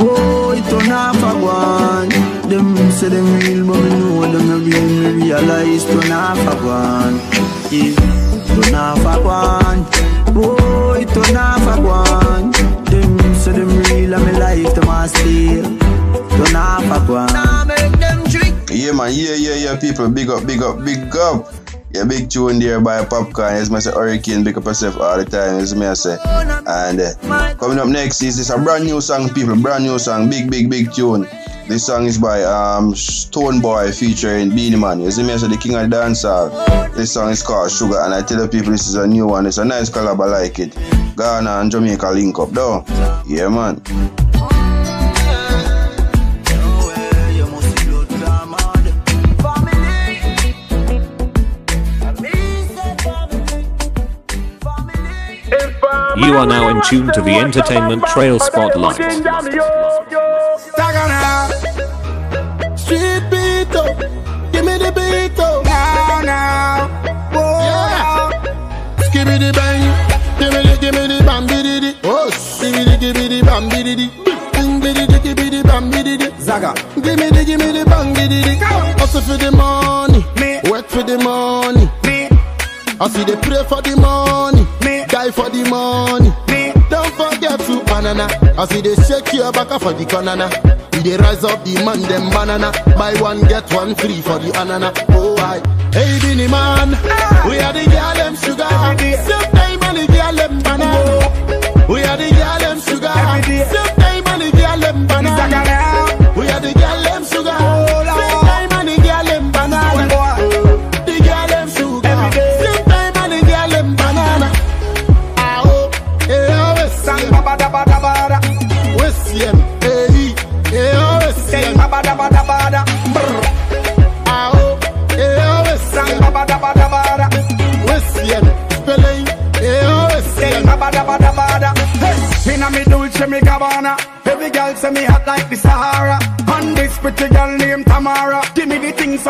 oh 0.00 0.50
it 0.50 0.64
to 0.70 0.76
a 0.76 1.32
one. 1.40 2.08
Them 2.48 2.90
say 2.90 3.08
them 3.08 3.38
real, 3.40 3.66
but 3.66 3.80
me 3.82 3.90
know 3.90 4.32
them 4.32 4.48
no 4.48 4.58
real. 4.58 5.14
Me 5.14 5.24
realize 5.24 5.84
to 5.84 6.08
not 6.08 6.38
a 6.38 6.56
one, 6.64 7.16
yeah, 7.70 7.94
to 8.54 8.70
not 8.72 8.98
a 8.98 9.22
one, 9.22 9.86
oh 10.36 10.96
it 10.98 11.08
to 11.08 11.32
not 11.32 11.78
a 11.78 11.80
one. 11.80 12.50
Them 12.86 13.34
say 13.34 13.52
them 13.52 13.68
real, 13.84 14.14
and 14.14 14.24
me 14.26 14.32
life 14.32 14.74
them 14.74 14.88
a 14.88 15.08
steal. 15.08 15.64
To 15.64 16.52
not 16.52 16.84
a 16.84 17.12
one. 17.12 17.32
Now 17.32 17.64
make 17.64 17.92
them 17.98 18.24
trick. 18.24 18.54
Yeah, 18.70 18.92
man. 18.92 19.12
Yeah, 19.12 19.34
yeah, 19.34 19.54
yeah, 19.54 19.76
people. 19.76 20.10
Big 20.10 20.28
up, 20.28 20.46
big 20.46 20.62
up, 20.62 20.84
big 20.84 21.14
up. 21.16 21.65
Yeah, 21.96 22.04
big 22.04 22.28
tune 22.28 22.58
there 22.58 22.78
by 22.78 23.06
Popcaan. 23.06 23.70
Me 23.70 23.80
say, 23.80 23.90
Hurricane, 23.90 24.44
big 24.44 24.58
up 24.58 24.66
yourself 24.66 25.00
all 25.00 25.16
the 25.16 25.24
time. 25.24 25.58
As 25.58 25.74
me 25.74 25.86
I 25.86 25.94
say. 25.94 26.18
And 26.66 27.00
uh, 27.00 27.54
coming 27.54 27.78
up 27.78 27.88
next 27.88 28.22
is 28.22 28.36
this 28.36 28.50
a 28.50 28.58
brand 28.58 28.84
new 28.84 29.00
song, 29.00 29.30
people. 29.30 29.56
Brand 29.56 29.84
new 29.84 29.98
song. 29.98 30.28
Big, 30.28 30.50
big, 30.50 30.68
big 30.68 30.92
tune. 30.92 31.26
This 31.68 31.86
song 31.86 32.04
is 32.04 32.18
by 32.18 32.44
um 32.44 32.92
Stonebwoy 32.92 33.98
featuring 33.98 34.50
Beenie 34.50 34.76
Man. 34.76 35.00
You 35.00 35.10
see 35.10 35.22
me, 35.22 35.32
I 35.32 35.38
say 35.38 35.48
the 35.48 35.56
king 35.56 35.74
of 35.74 35.88
the 35.88 35.96
dancehall. 35.96 36.94
This 36.94 37.14
song 37.14 37.30
is 37.30 37.42
called 37.42 37.70
Sugar, 37.72 38.02
and 38.02 38.12
I 38.12 38.20
tell 38.20 38.42
the 38.42 38.46
people 38.46 38.72
this 38.72 38.86
is 38.86 38.96
a 38.96 39.06
new 39.06 39.26
one. 39.26 39.46
It's 39.46 39.56
a 39.56 39.64
nice 39.64 39.88
collab, 39.88 40.22
I 40.22 40.26
like 40.26 40.58
it. 40.58 40.76
Ghana 41.16 41.60
and 41.60 41.70
Jamaica 41.70 42.10
link 42.10 42.38
up, 42.38 42.50
though. 42.50 42.84
Yeah, 43.26 43.48
man. 43.48 43.80
You 56.26 56.34
are 56.38 56.46
now 56.46 56.68
in 56.68 56.82
tune 56.82 57.06
to 57.12 57.22
the 57.22 57.36
Entertainment 57.36 58.02
Trail 58.06 58.40
Spotlight. 58.40 58.96
Street. 62.76 63.22
Give 76.96 77.18
me 77.20 77.30
the. 77.30 77.44
Give 77.44 77.58
me 77.60 77.70
the 77.70 77.84
bang. 77.86 78.14
Give 78.14 78.30
me. 78.30 78.58
Oh. 78.62 78.94
Hustle 78.98 79.20
for 79.22 79.36
the 79.36 79.52
money. 79.52 80.24
Me. 80.40 80.70
Work 80.70 80.88
for 80.88 81.02
the 81.04 81.18
money. 81.18 81.86
Me. 82.04 82.28
I 83.00 83.08
see 83.08 83.24
they 83.24 83.36
pray 83.36 83.62
for 83.68 83.80
the 83.80 83.96
money. 83.96 84.65
Die 85.26 85.32
for 85.32 85.50
the 85.50 85.68
money. 85.68 86.30
Don't 86.88 87.12
forget 87.14 87.58
to 87.58 87.82
banana. 87.84 88.28
I 88.56 88.64
see 88.66 88.80
they 88.80 88.94
shake 88.94 89.32
your 89.32 89.50
back 89.50 89.72
up 89.72 89.82
for 89.82 89.92
the 89.92 90.04
banana. 90.04 90.46
We 90.92 91.00
they 91.02 91.16
rise 91.16 91.42
up 91.42 91.64
the 91.64 91.74
man 91.84 92.00
them 92.02 92.30
banana. 92.30 92.70
Buy 92.96 93.14
one 93.20 93.40
get 93.48 93.66
one 93.72 93.96
free 93.96 94.20
for 94.22 94.38
the 94.38 94.52
anana. 94.54 94.92
Oh 95.10 95.34
I. 95.38 95.58
Hey 95.92 96.18
Beenie 96.22 96.46
Man, 96.46 96.90
we 97.48 97.58
are 97.58 97.72
the 97.72 97.84
girl 97.90 98.14
them 98.14 98.36
sugar. 98.36 98.70
Same 99.26 99.50
time 99.50 99.82
and 99.82 99.96
the 99.98 100.06
girl 100.14 100.34
them 100.34 100.58
banana. 100.62 101.86
We 101.88 102.02
are 102.04 102.16
the 102.16 102.30
girl 102.30 102.58
them 102.60 102.78
sugar. 102.80 103.14
Same 103.66 104.05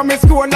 me 0.07 0.17
score 0.17 0.47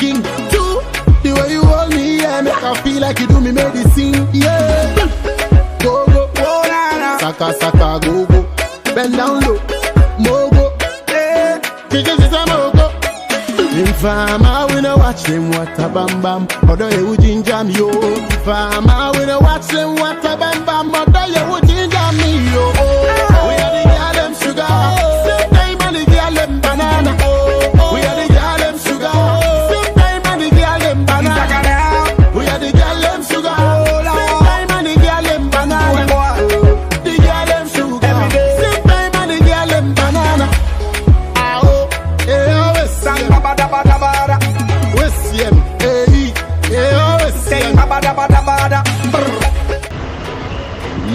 king. 0.00 0.29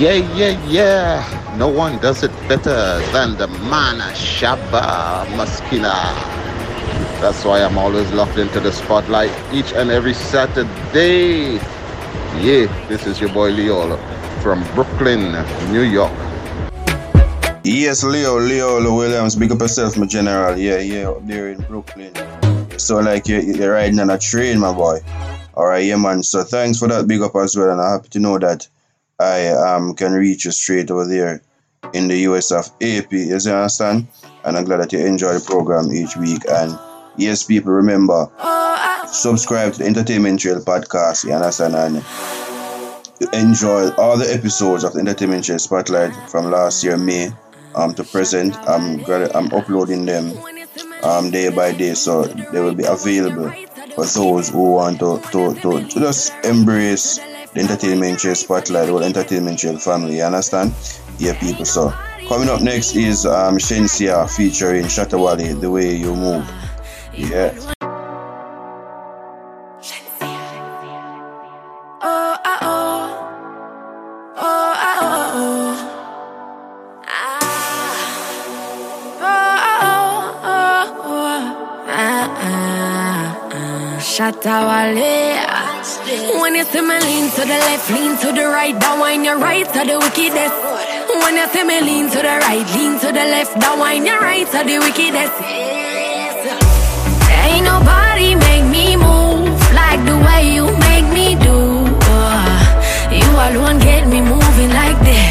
Yeah, 0.05 0.21
yeah, 0.37 0.53
yeah. 0.69 1.55
No 1.57 1.67
one 1.67 1.97
does 1.97 2.21
it 2.21 2.29
better 2.47 3.01
than 3.09 3.37
the 3.41 3.47
man 3.73 3.97
Shabba 4.13 5.25
Muskeno. 5.33 5.97
That's 7.21 7.43
why 7.43 7.63
I'm 7.63 7.75
always 7.79 8.11
locked 8.11 8.37
into 8.37 8.59
the 8.59 8.71
spotlight 8.71 9.33
each 9.51 9.73
and 9.73 9.89
every 9.89 10.13
Saturday. 10.13 11.53
Yeah, 12.37 12.69
this 12.87 13.07
is 13.07 13.19
your 13.19 13.33
boy 13.33 13.49
Leo 13.49 13.97
from 14.43 14.63
Brooklyn, 14.75 15.31
New 15.71 15.81
York. 15.81 16.13
Yes, 17.63 18.03
Leo, 18.03 18.37
Leo 18.39 18.77
Williams, 18.95 19.35
big 19.35 19.51
up 19.51 19.59
yourself, 19.59 19.97
my 19.97 20.05
general. 20.05 20.55
Yeah, 20.55 20.81
yeah, 20.81 21.09
up 21.09 21.25
there 21.25 21.49
in 21.49 21.63
Brooklyn. 21.63 22.13
So 22.77 22.99
like 22.99 23.27
you're, 23.27 23.41
you're 23.41 23.73
riding 23.73 23.99
on 23.99 24.11
a 24.11 24.19
train, 24.19 24.59
my 24.59 24.71
boy. 24.71 24.99
All 25.55 25.65
right, 25.65 25.83
yeah, 25.83 25.95
man. 25.95 26.21
So 26.21 26.43
thanks 26.43 26.77
for 26.77 26.87
that 26.89 27.07
big 27.07 27.23
up 27.23 27.35
as 27.37 27.57
well, 27.57 27.71
and 27.71 27.81
I'm 27.81 27.93
happy 27.93 28.09
to 28.09 28.19
know 28.19 28.37
that 28.37 28.67
I 29.19 29.49
um 29.49 29.95
can 29.95 30.13
reach 30.13 30.45
you 30.45 30.51
straight 30.51 30.91
over 30.91 31.07
there 31.07 31.41
in 31.93 32.07
the 32.07 32.17
US 32.29 32.51
of 32.51 32.67
AP. 32.81 33.11
You 33.11 33.35
understand? 33.35 34.07
And 34.43 34.57
I'm 34.57 34.65
glad 34.65 34.81
that 34.81 34.93
you 34.93 34.99
enjoy 34.99 35.33
the 35.33 35.45
program 35.45 35.91
each 35.91 36.15
week. 36.17 36.43
And 36.49 36.77
yes, 37.17 37.43
people, 37.43 37.71
remember 37.71 38.29
subscribe 39.07 39.73
to 39.73 39.79
the 39.79 39.85
Entertainment 39.85 40.39
Trail 40.39 40.59
podcast. 40.59 41.25
You 41.25 41.33
understand? 41.33 41.75
And 41.75 43.33
enjoy 43.33 43.89
all 43.91 44.17
the 44.17 44.31
episodes 44.31 44.83
of 44.83 44.93
the 44.93 44.99
Entertainment 44.99 45.45
Trail 45.45 45.59
Spotlight 45.59 46.13
from 46.29 46.51
last 46.51 46.83
year, 46.83 46.97
May, 46.97 47.31
um, 47.75 47.93
to 47.95 48.03
present. 48.03 48.55
I'm 48.67 49.03
I'm 49.09 49.53
uploading 49.53 50.05
them 50.05 50.37
um, 51.03 51.31
day 51.31 51.49
by 51.49 51.71
day, 51.71 51.93
so 51.93 52.23
they 52.23 52.59
will 52.59 52.75
be 52.75 52.85
available 52.85 53.49
for 53.95 54.05
those 54.05 54.49
who 54.49 54.73
want 54.73 54.99
to, 54.99 55.21
to, 55.31 55.53
to, 55.55 55.87
to 55.87 55.99
just 55.99 56.33
embrace 56.43 57.19
the 57.55 57.61
Entertainment 57.61 58.19
Trail 58.19 58.35
Spotlight, 58.35 58.87
the 58.87 58.97
Entertainment 58.97 59.57
Trail 59.57 59.79
family. 59.79 60.17
You 60.17 60.23
understand? 60.23 60.73
Yeah, 61.17 61.39
people. 61.39 61.65
So 61.65 61.91
coming 62.27 62.49
up 62.49 62.61
next 62.61 62.95
is 62.95 63.25
um, 63.25 63.57
Shenseea 63.57 64.29
featuring 64.29 64.85
Shatta 64.85 65.17
Wale, 65.17 65.55
The 65.55 65.71
Way 65.71 65.95
You 65.95 66.15
Move. 66.15 66.49
Yeah. 67.13 67.74
Ah. 84.19 84.31
Shatawale. 84.31 85.45
When 86.39 86.55
you 86.55 86.65
see 86.65 86.81
me 86.81 86.99
lean 86.99 87.29
to 87.31 87.41
the 87.41 87.59
left, 87.67 87.89
lean 87.91 88.17
to 88.17 88.31
the 88.31 88.47
right, 88.47 88.77
that 88.79 88.99
wine 88.99 89.23
your 89.23 89.37
right 89.39 89.65
to 89.65 89.81
the 89.85 89.97
wickedest. 89.99 90.55
When 91.21 91.35
you 91.35 91.47
see 91.47 91.63
me 91.63 91.81
lean 91.81 92.09
to 92.11 92.17
the 92.17 92.35
right, 92.45 92.65
lean 92.75 92.99
to 92.99 93.07
the 93.07 93.25
left, 93.33 93.59
that 93.59 93.75
wine 93.77 94.05
your 94.05 94.19
right 94.19 94.47
to 94.47 94.59
the 94.63 94.77
wickedest. 94.79 95.35
Ain't 97.45 97.65
nobody 97.65 98.35
make 98.35 98.65
me 98.71 98.95
move 98.95 99.59
like 99.73 100.01
the 100.05 100.17
way 100.17 100.53
you 100.53 100.65
make 100.87 101.07
me 101.13 101.35
do. 101.35 101.85
Uh, 102.07 103.11
you 103.11 103.29
alone 103.29 103.79
get 103.79 104.07
me 104.07 104.21
moving 104.21 104.71
like 104.71 104.99
that. 105.07 105.24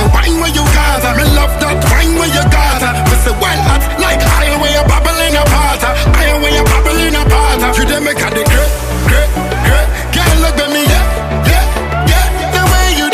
The 0.00 0.08
wine 0.16 0.40
where 0.40 0.52
you 0.52 0.64
got 0.72 1.04
Me 1.16 1.24
love 1.36 1.52
that 1.60 1.76
wine 1.92 2.16
where 2.16 2.32
you 2.32 2.44
got 2.48 2.80
Me 3.08 3.16
say, 3.20 3.34
well, 3.36 3.60
hot 3.68 3.84
Like 4.00 4.22
iron 4.40 4.60
where 4.64 4.72
you 4.72 4.84
bubble 4.88 5.20
in 5.20 5.36
a 5.36 5.44
pot 5.52 5.82
Iron 6.16 6.40
where 6.40 6.54
you 6.56 6.64
bubble 6.64 6.96
in 6.96 7.14
a 7.14 7.22
pot 7.28 7.76
You 7.76 7.84
them 7.84 8.08
make 8.08 8.20
a 8.20 8.28
the 8.32 8.42
great, 8.48 8.72
great, 9.04 9.30
great 9.68 9.88
Girl, 10.16 10.34
look 10.40 10.56
at 10.56 10.68
me, 10.72 10.82
yeah, 10.88 11.04
yeah, 11.44 11.64
yeah. 12.08 12.26
The 12.50 12.60
the 12.60 13.06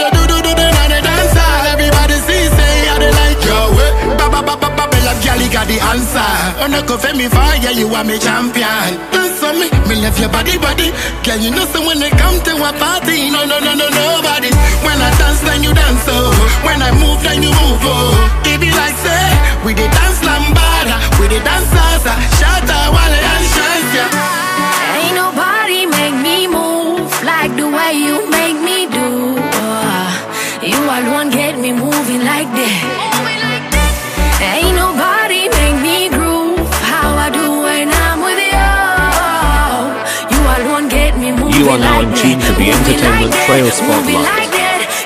girl, 5.25 5.41
you 5.43 5.51
got 5.51 5.67
the 5.67 5.79
answer. 5.81 6.31
Oh, 6.63 6.69
no, 6.71 6.83
go 6.87 6.97
for 6.97 7.15
me 7.15 7.29
fire, 7.29 7.73
you 7.73 7.89
are 7.95 8.05
me 8.05 8.19
champion 8.19 9.17
on 9.47 9.55
me, 9.63 9.71
me 9.87 9.95
love 10.03 10.19
your 10.19 10.29
body, 10.29 10.59
body. 10.59 10.91
Girl, 11.23 11.39
you 11.39 11.51
know, 11.55 11.65
so 11.71 11.79
when 11.87 11.99
they 12.03 12.11
come 12.11 12.37
to 12.43 12.53
a 12.59 12.71
party 12.75 13.31
No, 13.31 13.47
no, 13.47 13.59
no, 13.63 13.73
no, 13.75 13.87
nobody. 13.89 14.51
When 14.83 14.99
I 14.99 15.11
dance, 15.19 15.41
then 15.47 15.63
you 15.63 15.73
dance, 15.73 16.05
oh. 16.11 16.35
When 16.67 16.83
I 16.83 16.91
move, 16.93 17.23
then 17.23 17.43
you 17.43 17.51
move, 17.55 17.83
oh. 17.87 18.43
It 18.51 18.59
like, 18.75 18.97
say, 18.99 19.27
we 19.65 19.73
the 19.75 19.87
dance 19.87 20.21
lambada 20.27 20.97
We 21.21 21.29
the 21.29 21.39
dance 21.45 21.69
salsa. 21.71 22.13
Shatta, 22.39 22.79
wale, 22.91 23.21
and 23.33 23.45
Shenseea 23.55 24.07
Ain't 24.99 25.15
nobody 25.15 25.87
make 25.87 26.17
me 26.27 26.47
move 26.49 27.07
like 27.23 27.55
the 27.57 27.69
way 27.69 27.93
you 27.95 28.26
you. 41.67 41.73
You 41.73 41.75
alone 41.75 41.75
get 41.75 41.75
me 41.75 41.75
moving 41.75 41.75
You 41.75 41.75
are 41.75 41.79
now 41.79 42.01
in 42.01 42.15
tune 42.15 42.39
to 42.39 42.53
the 42.55 42.67
Entertainment 42.71 43.35
Trail 43.47 43.71
Spotlight. 43.71 44.23
like. 44.23 44.57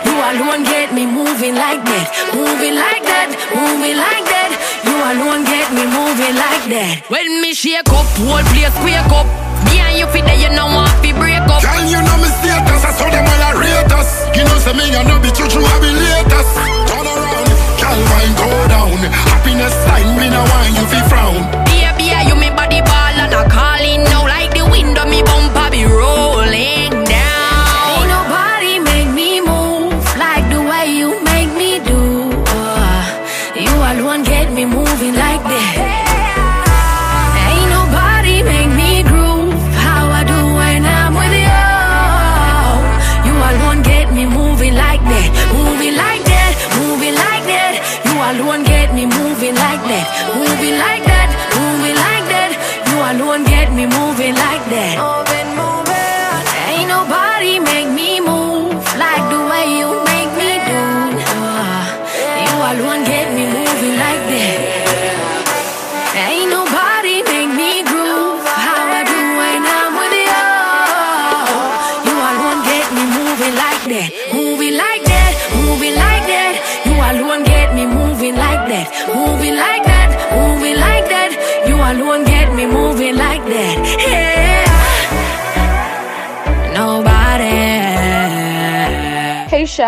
You 0.04 0.12
alone 0.12 0.64
get 0.64 0.92
me 0.92 1.06
moving 1.06 1.54
like 1.56 1.80
that, 1.80 2.06
moving 2.36 2.76
like 2.76 3.02
that, 3.02 3.32
moving 3.56 3.96
like 3.96 4.24
that. 4.28 4.50
You 4.84 4.92
alone 4.92 5.42
get 5.48 5.72
me 5.72 5.88
moving 5.88 6.36
like 6.36 6.64
that. 6.68 7.08
When 7.08 7.40
me 7.40 7.54
shake 7.54 7.88
up, 7.88 8.04
whole 8.20 8.44
place 8.52 8.76
wake 8.84 9.08
up. 9.08 9.26
Me 9.72 9.80
and 9.80 9.96
you 9.96 10.06
fit 10.12 10.24
there, 10.28 10.36
you 10.36 10.52
know 10.52 10.68
want 10.68 10.92
to 11.00 11.10
break 11.16 11.40
up. 11.48 11.64
Girl, 11.64 11.84
you 11.88 12.00
know 12.00 12.16
me 12.20 12.28
status, 12.28 12.84
I 12.84 12.92
saw 12.92 13.08
them 13.08 13.24
all 13.24 13.40
a 13.40 13.50
rate 13.56 13.92
us. 13.96 14.28
You 14.36 14.44
know 14.44 14.58
say 14.60 14.76
me, 14.76 14.84
I 14.92 15.00
know 15.08 15.16
be 15.18 15.32
true, 15.32 15.48
true, 15.48 15.64
I 15.64 15.76
be 15.80 15.90
latest. 15.96 16.52
Turn 16.92 17.06
around, 17.08 17.48
girl, 17.80 18.00
wine 18.12 18.34
go 18.36 18.48
down. 18.68 18.98
Happiness 19.32 19.72
sign, 19.88 20.08
me 20.20 20.28
no 20.28 20.44
want 20.44 20.76
you 20.76 20.84
fi 20.92 21.00
frown. 21.08 21.40
Baby, 21.72 22.12
you 22.28 22.36
me 22.36 22.52
body 22.52 22.84
ball 22.84 23.16
and 23.16 23.32
I 23.32 23.48
calling 23.48 24.04
now 24.12 24.28
like 24.28 24.52
the 24.52 24.64
window 24.68 25.08
me 25.08 25.24
bumper 25.24 25.49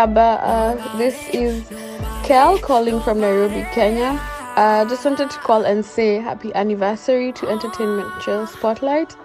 Uh, 0.03 0.97
this 0.97 1.15
is 1.29 1.63
Kel 2.25 2.59
calling 2.59 2.99
from 2.99 3.21
Nairobi, 3.21 3.65
Kenya. 3.71 4.19
Uh, 4.57 4.83
just 4.83 5.05
wanted 5.05 5.29
to 5.29 5.37
call 5.39 5.63
and 5.63 5.85
say 5.85 6.15
happy 6.15 6.53
anniversary 6.55 7.31
to 7.31 7.47
Entertainment 7.47 8.11
Trail 8.19 8.45
Spotlight 8.45 9.15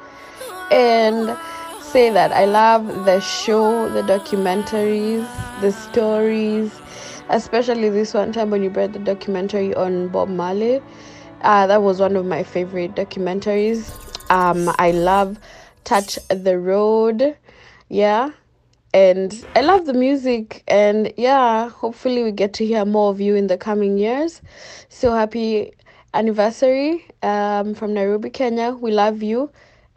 and 0.70 1.36
say 1.80 2.10
that 2.10 2.30
I 2.30 2.44
love 2.44 2.86
the 3.04 3.18
show, 3.18 3.88
the 3.88 4.02
documentaries, 4.02 5.26
the 5.60 5.72
stories, 5.72 6.72
especially 7.28 7.88
this 7.90 8.14
one 8.14 8.32
time 8.32 8.50
when 8.50 8.62
you 8.62 8.70
brought 8.70 8.92
the 8.92 9.00
documentary 9.00 9.74
on 9.74 10.06
Bob 10.06 10.28
Marley. 10.28 10.80
Uh, 11.40 11.66
that 11.66 11.82
was 11.82 11.98
one 11.98 12.14
of 12.14 12.24
my 12.24 12.44
favorite 12.44 12.94
documentaries. 12.94 13.90
Um, 14.30 14.72
I 14.78 14.92
love 14.92 15.40
Touch 15.82 16.20
the 16.28 16.56
Road. 16.56 17.36
Yeah. 17.88 18.30
And 18.94 19.44
I 19.54 19.60
love 19.60 19.86
the 19.86 19.92
music. 19.92 20.62
And 20.68 21.12
yeah, 21.16 21.68
hopefully 21.68 22.22
we 22.22 22.32
get 22.32 22.52
to 22.54 22.66
hear 22.66 22.84
more 22.84 23.10
of 23.10 23.20
you 23.20 23.34
in 23.34 23.46
the 23.46 23.58
coming 23.58 23.98
years. 23.98 24.40
So 24.88 25.12
happy 25.12 25.72
anniversary 26.14 27.06
um, 27.22 27.74
from 27.74 27.94
Nairobi, 27.94 28.30
Kenya. 28.30 28.72
We 28.72 28.92
love 28.92 29.22
you 29.22 29.50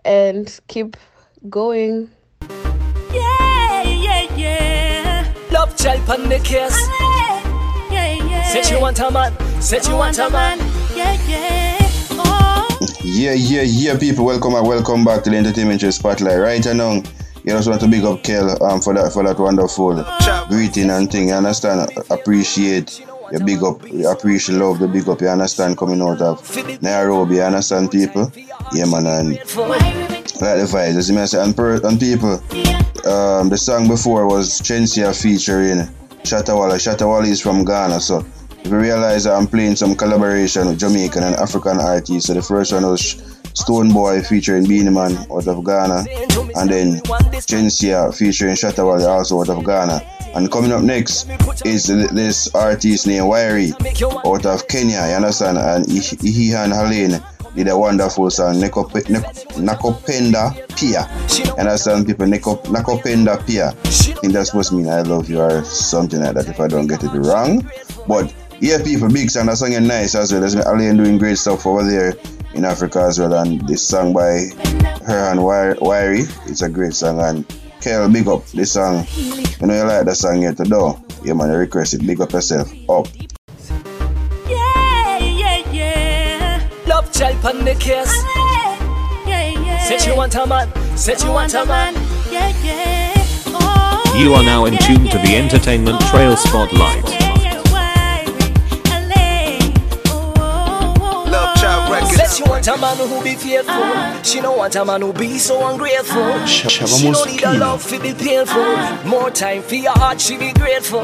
and 0.04 0.60
keep 0.68 0.98
going. 1.50 2.12
Yeah, 3.14 3.84
yeah, 3.84 4.36
yeah. 4.36 5.34
Love 5.52 5.78
child 5.78 6.10
on 6.10 6.30
the 6.30 6.40
case. 6.40 6.88
Yeah, 7.92 8.14
yeah. 8.14 8.44
Said 8.52 8.70
you 8.70 8.82
want 8.82 9.00
a 9.00 9.10
man. 9.10 9.62
Said 9.62 9.86
you 9.88 9.96
want 9.96 10.18
a 10.20 10.30
man. 10.30 10.60
Yeah, 10.96 11.18
yeah. 11.28 11.78
Oh. 12.12 12.68
Yeah, 13.04 13.34
yeah, 13.34 13.62
yeah, 13.62 13.98
people. 13.98 14.26
Welcome 14.26 14.56
and 14.56 14.68
welcome 14.68 15.06
back 15.06 15.24
to 15.24 15.30
the 15.30 15.38
Entertainment 15.38 15.80
Trail 15.80 15.92
Spotlight. 15.92 16.40
Right 16.40 16.66
and 16.66 16.78
now, 16.78 17.04
you 17.44 17.52
just 17.52 17.68
want 17.68 17.82
to 17.82 17.88
big 17.88 18.04
up 18.04 18.24
Kel 18.24 18.64
um, 18.64 18.82
for 18.82 18.94
that 18.94 19.12
for 19.12 19.24
that 19.24 19.40
wonderful 19.40 20.04
greeting 20.50 20.90
and 20.90 21.12
thing. 21.12 21.30
You 21.30 21.34
understand? 21.36 21.90
Appreciate 22.10 23.04
you 23.32 23.40
big 23.46 23.64
up, 23.64 23.90
you 23.90 24.10
appreciate 24.10 24.58
love, 24.58 24.80
the 24.80 24.88
big 24.88 25.08
up. 25.08 25.22
You 25.22 25.30
understand? 25.30 25.78
Coming 25.78 26.02
out 26.02 26.22
of 26.22 26.82
Nairobi, 26.82 27.36
you 27.36 27.42
understand, 27.42 27.90
people? 27.90 28.32
Yeah, 28.74 28.86
man, 28.86 29.06
and 29.06 29.30
like 30.42 30.58
the 30.58 30.68
vibes. 30.70 30.98
As 30.98 31.10
you 31.10 31.16
may 31.16 31.26
say, 31.26 31.42
and, 31.42 31.56
per, 31.56 31.80
and 31.86 32.00
people, 32.00 32.34
um, 33.10 33.50
the 33.50 33.58
song 33.58 33.88
before 33.88 34.28
was 34.28 34.60
Shenseea 34.60 35.20
featuring 35.20 35.88
Shatta 36.24 36.60
Wale. 36.60 36.78
Shatawala 36.78 37.28
is 37.28 37.42
from 37.42 37.64
Ghana, 37.64 38.02
so 38.02 38.26
if 38.64 38.68
you 38.68 38.78
realize 38.78 39.24
that 39.24 39.34
I'm 39.34 39.48
playing 39.48 39.76
some 39.78 39.96
collaboration 39.96 40.68
with 40.68 40.80
Jamaican 40.80 41.24
and 41.24 41.36
African 41.36 41.80
artists. 41.80 42.28
So 42.28 42.34
the 42.34 42.42
first 42.42 42.74
one 42.74 42.84
was 42.86 43.31
Stonebwoy 43.54 44.26
featuring 44.26 44.66
Beenie 44.68 44.90
Man 44.90 45.18
out 45.32 45.48
of 45.48 45.64
Ghana, 45.64 46.06
and 46.56 46.70
then 46.70 47.02
Shenseea 47.02 48.14
featuring 48.16 48.56
Shatta 48.56 48.84
Wale 48.88 49.08
also 49.08 49.40
out 49.42 49.50
of 49.50 49.64
Ghana. 49.64 50.02
And 50.34 50.50
coming 50.50 50.72
up 50.72 50.82
next 50.82 51.28
is 51.66 51.88
this 51.88 52.56
artist 52.56 53.06
named 53.06 53.28
Wyre 53.28 53.74
out 54.26 54.46
of 54.46 54.68
Kenya, 54.68 55.06
you 55.08 55.16
understand? 55.16 55.58
And 55.58 55.86
he 55.92 56.54
and 56.54 56.72
Alaine 56.72 57.22
did 57.54 57.68
a 57.68 57.78
wonderful 57.78 58.30
song, 58.30 58.56
Nakupenda 58.56 60.54
Pia. 60.78 61.10
You 61.46 61.54
understand, 61.56 62.08
people? 62.08 62.28
Nakupenda 62.28 63.46
Pia. 63.46 63.68
I 63.72 63.74
think 64.22 64.32
that's 64.32 64.52
supposed 64.52 64.70
to 64.70 64.76
mean 64.76 64.88
I 64.88 65.02
love 65.02 65.30
you 65.30 65.42
or 65.42 65.64
something 65.66 66.22
like 66.22 66.36
that 66.36 66.48
if 66.48 66.62
I 66.62 66.68
don't 66.70 66.88
get 66.88 67.04
it 67.04 67.10
wrong. 67.10 67.70
But 68.08 68.34
yeah, 68.62 68.82
people, 68.82 69.10
big 69.10 69.30
song. 69.30 69.48
That 69.48 69.58
song 69.58 69.74
is 69.74 69.82
nice 69.82 70.16
as 70.16 70.32
well. 70.32 70.40
There's 70.40 70.56
Alaine 70.56 70.96
doing 70.96 71.18
great 71.18 71.40
stuff 71.40 71.66
over 71.66 71.84
there 71.84 72.14
in 72.54 72.66
Africa 72.66 73.02
as 73.04 73.20
well. 73.20 73.34
And 73.34 73.68
this 73.68 73.88
song 73.88 74.14
by 74.14 74.46
her 75.06 75.32
and 75.32 75.44
Wyre, 75.44 76.26
it's 76.48 76.62
a 76.62 76.70
great 76.70 76.94
song. 76.94 77.20
And 77.22 77.46
Kel, 77.82 78.10
big 78.10 78.28
up 78.28 78.46
this 78.48 78.74
song. 78.74 79.06
You 79.16 79.68
know 79.68 79.76
you 79.76 79.84
like 79.84 80.06
that 80.06 80.16
song 80.16 80.42
yet 80.42 80.58
to 80.58 80.64
do. 80.64 80.94
Yeah, 81.24 81.34
man, 81.34 81.52
you 81.52 81.58
request 81.58 81.94
it. 81.94 82.06
Big 82.06 82.20
up 82.22 82.32
yourself. 82.32 82.72
Up. 82.90 83.08
Yeah, 84.48 85.18
yeah, 85.18 85.72
yeah. 85.72 86.70
Love 86.88 87.12
child 87.14 87.44
on 87.46 87.64
the 87.66 87.76
case. 87.76 88.14
Yeah, 89.28 89.50
yeah. 89.50 89.78
Said 89.88 90.06
you 90.08 90.16
want 90.16 90.36
a 90.36 90.46
man. 90.46 90.98
Said 90.98 91.22
you 91.22 91.32
want 91.32 91.54
a 91.54 91.66
man. 91.66 91.94
Yeah, 92.32 92.50
yeah. 92.64 93.14
Oh, 93.48 94.16
You 94.18 94.34
are 94.34 94.44
now 94.44 94.66
in 94.66 94.78
tune 94.78 95.08
to 95.10 95.18
the 95.18 95.36
Entertainment 95.36 96.02
Trail 96.02 96.36
Spotlight. 96.36 97.21
She 102.32 102.44
want 102.44 102.68
a 102.68 102.78
man 102.78 102.98
who 102.98 103.24
be 103.24 103.36
faithful. 103.36 104.24
She 104.24 104.40
don't 104.42 104.58
want 104.58 104.76
a 104.76 104.86
man 104.86 105.02
who 105.02 105.14
be 105.14 105.38
so 105.38 105.68
ungrateful. 105.68 106.46
She 106.46 107.12
don't 107.12 107.28
need 107.28 107.44
a 107.44 107.58
love 107.58 107.86
to 107.90 108.00
be 108.00 108.14
painful. 108.14 108.76
More 109.06 109.30
time 109.32 109.62
for 109.62 109.76
your 109.76 109.94
heart, 109.94 110.22
she 110.22 110.38
be 110.38 110.54
grateful. 110.54 111.04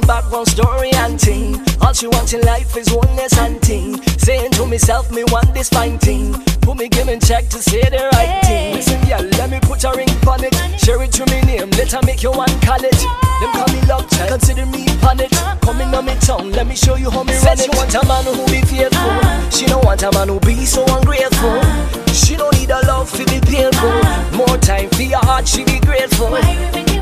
Me 0.00 0.06
background 0.06 0.46
story 0.48 0.90
and 0.94 1.20
thing. 1.20 1.60
All 1.80 1.92
she 1.92 2.06
wants 2.06 2.32
in 2.32 2.40
life 2.42 2.76
is 2.76 2.92
oneness 2.92 3.36
and 3.38 3.60
thing. 3.60 4.00
Saying 4.18 4.52
to 4.52 4.66
myself, 4.66 5.10
me 5.10 5.24
want 5.28 5.54
this 5.54 5.68
fine 5.68 5.98
thing. 5.98 6.32
Put 6.60 6.78
me 6.78 6.88
giving 6.88 7.20
check 7.20 7.48
to 7.48 7.58
say 7.58 7.82
the 7.82 8.08
right 8.12 8.44
thing. 8.44 8.74
Listen, 8.74 9.00
yeah, 9.06 9.20
let 9.38 9.50
me 9.50 9.58
put 9.60 9.82
a 9.84 9.90
ring 9.96 10.08
on 10.26 10.44
it. 10.44 10.54
Share 10.78 11.02
it 11.02 11.12
to 11.12 11.26
me 11.26 11.40
name, 11.42 11.70
let 11.70 11.92
her 11.92 12.00
make 12.04 12.22
you 12.22 12.30
one 12.30 12.52
call 12.60 12.82
it. 12.82 12.98
Them 13.40 13.50
call 13.52 13.68
me 13.74 13.80
love 13.86 14.08
child, 14.10 14.30
consider 14.30 14.66
me 14.66 14.86
on 15.08 15.20
it. 15.20 15.32
Uh-huh. 15.32 15.56
Coming 15.62 15.94
on 15.94 16.04
me 16.04 16.14
tongue, 16.20 16.52
let 16.52 16.66
me 16.66 16.76
show 16.76 16.96
you 16.96 17.10
how 17.10 17.24
me 17.24 17.34
run 17.38 17.58
it. 17.58 17.64
She 17.64 17.70
want 17.70 17.94
a 17.94 18.02
man 18.06 18.24
who 18.24 18.46
be 18.46 18.60
faithful. 18.62 19.10
Uh-huh. 19.10 19.50
She 19.50 19.66
don't 19.66 19.84
want 19.84 20.02
a 20.02 20.12
man 20.12 20.28
who 20.28 20.40
be 20.40 20.64
so 20.64 20.84
ungrateful. 20.96 21.50
Uh-huh. 21.50 22.12
She 22.12 22.36
don't 22.36 22.54
need 22.58 22.70
a 22.70 22.80
love 22.86 23.10
to 23.12 23.24
be 23.26 23.40
painful. 23.40 23.90
More 24.36 24.58
time 24.58 24.88
for 24.90 25.02
your 25.02 25.24
heart, 25.24 25.48
she 25.48 25.64
be 25.64 25.80
grateful. 25.80 26.30
Why 26.30 26.70
we 26.74 26.84
teach 26.84 26.92
me 26.92 26.98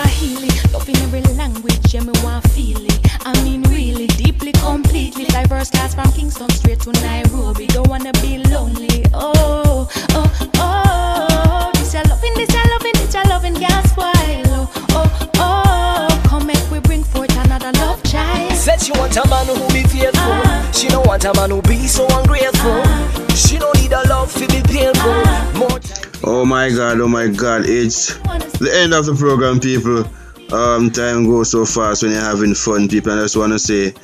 Swahili? 0.00 0.48
Love 0.72 0.88
in 0.88 0.96
every 0.96 1.20
language, 1.34 1.92
yeah, 1.92 2.00
me 2.00 2.12
want 2.22 2.48
feel 2.50 2.82
it. 2.82 2.98
I 3.26 3.32
mean, 3.44 3.62
really, 3.64 4.06
deeply, 4.06 4.52
completely. 4.52 5.24
Diverse 5.26 5.70
class 5.70 5.94
from 5.94 6.10
Kingston 6.12 6.48
straight 6.50 6.80
to 6.80 6.92
Nairobi. 6.92 7.66
Don't 7.66 7.88
wanna 7.88 8.12
be 8.14 8.38
lonely. 8.44 9.04
Oh, 9.12 9.88
oh, 10.10 10.50
oh. 10.56 11.70
This 11.74 11.94
a 11.94 12.02
loving, 12.08 12.34
this 12.34 12.50
a 12.50 12.68
loving, 12.68 12.92
this 12.94 13.14
a 13.14 13.28
loving, 13.28 13.54
gas 13.54 13.90
spoil. 13.90 14.46
Oh, 14.56 14.70
oh, 14.90 15.30
oh. 15.36 16.22
Come 16.24 16.46
make 16.46 16.70
we 16.70 16.80
bring 16.80 17.04
forth 17.04 17.36
another 17.44 17.72
love 17.78 18.02
child. 18.04 18.52
Said 18.52 18.80
she 18.80 18.92
want 18.92 19.16
a 19.16 19.28
man 19.28 19.46
who 19.46 19.68
be 19.68 19.82
faithful. 19.82 20.32
Uh-huh. 20.32 20.72
She 20.72 20.88
don't 20.88 21.06
want 21.06 21.24
a 21.24 21.34
man 21.34 21.50
who 21.50 21.60
be 21.62 21.86
so 21.86 22.06
ungrateful. 22.18 22.70
Uh-huh. 22.70 23.34
She 23.34 23.58
don't 23.58 23.76
need 23.78 23.92
a 23.92 24.02
love 24.08 24.32
to 24.34 24.46
be 24.48 24.62
painful. 24.62 25.10
Uh-huh. 25.10 25.58
More 25.58 25.78
Oh 26.22 26.44
my 26.44 26.68
god, 26.68 27.00
oh 27.00 27.08
my 27.08 27.28
god, 27.28 27.62
it's 27.64 28.14
the 28.58 28.70
end 28.72 28.92
of 28.92 29.06
the 29.06 29.14
program, 29.14 29.58
people. 29.58 30.04
Um, 30.52 30.90
time 30.90 31.24
goes 31.24 31.50
so 31.50 31.64
fast 31.64 32.02
when 32.02 32.12
you're 32.12 32.20
having 32.20 32.54
fun, 32.54 32.88
people. 32.88 33.12
And 33.12 33.20
I 33.20 33.24
just 33.24 33.36
want 33.36 33.52
to 33.52 33.58
say 33.58 33.94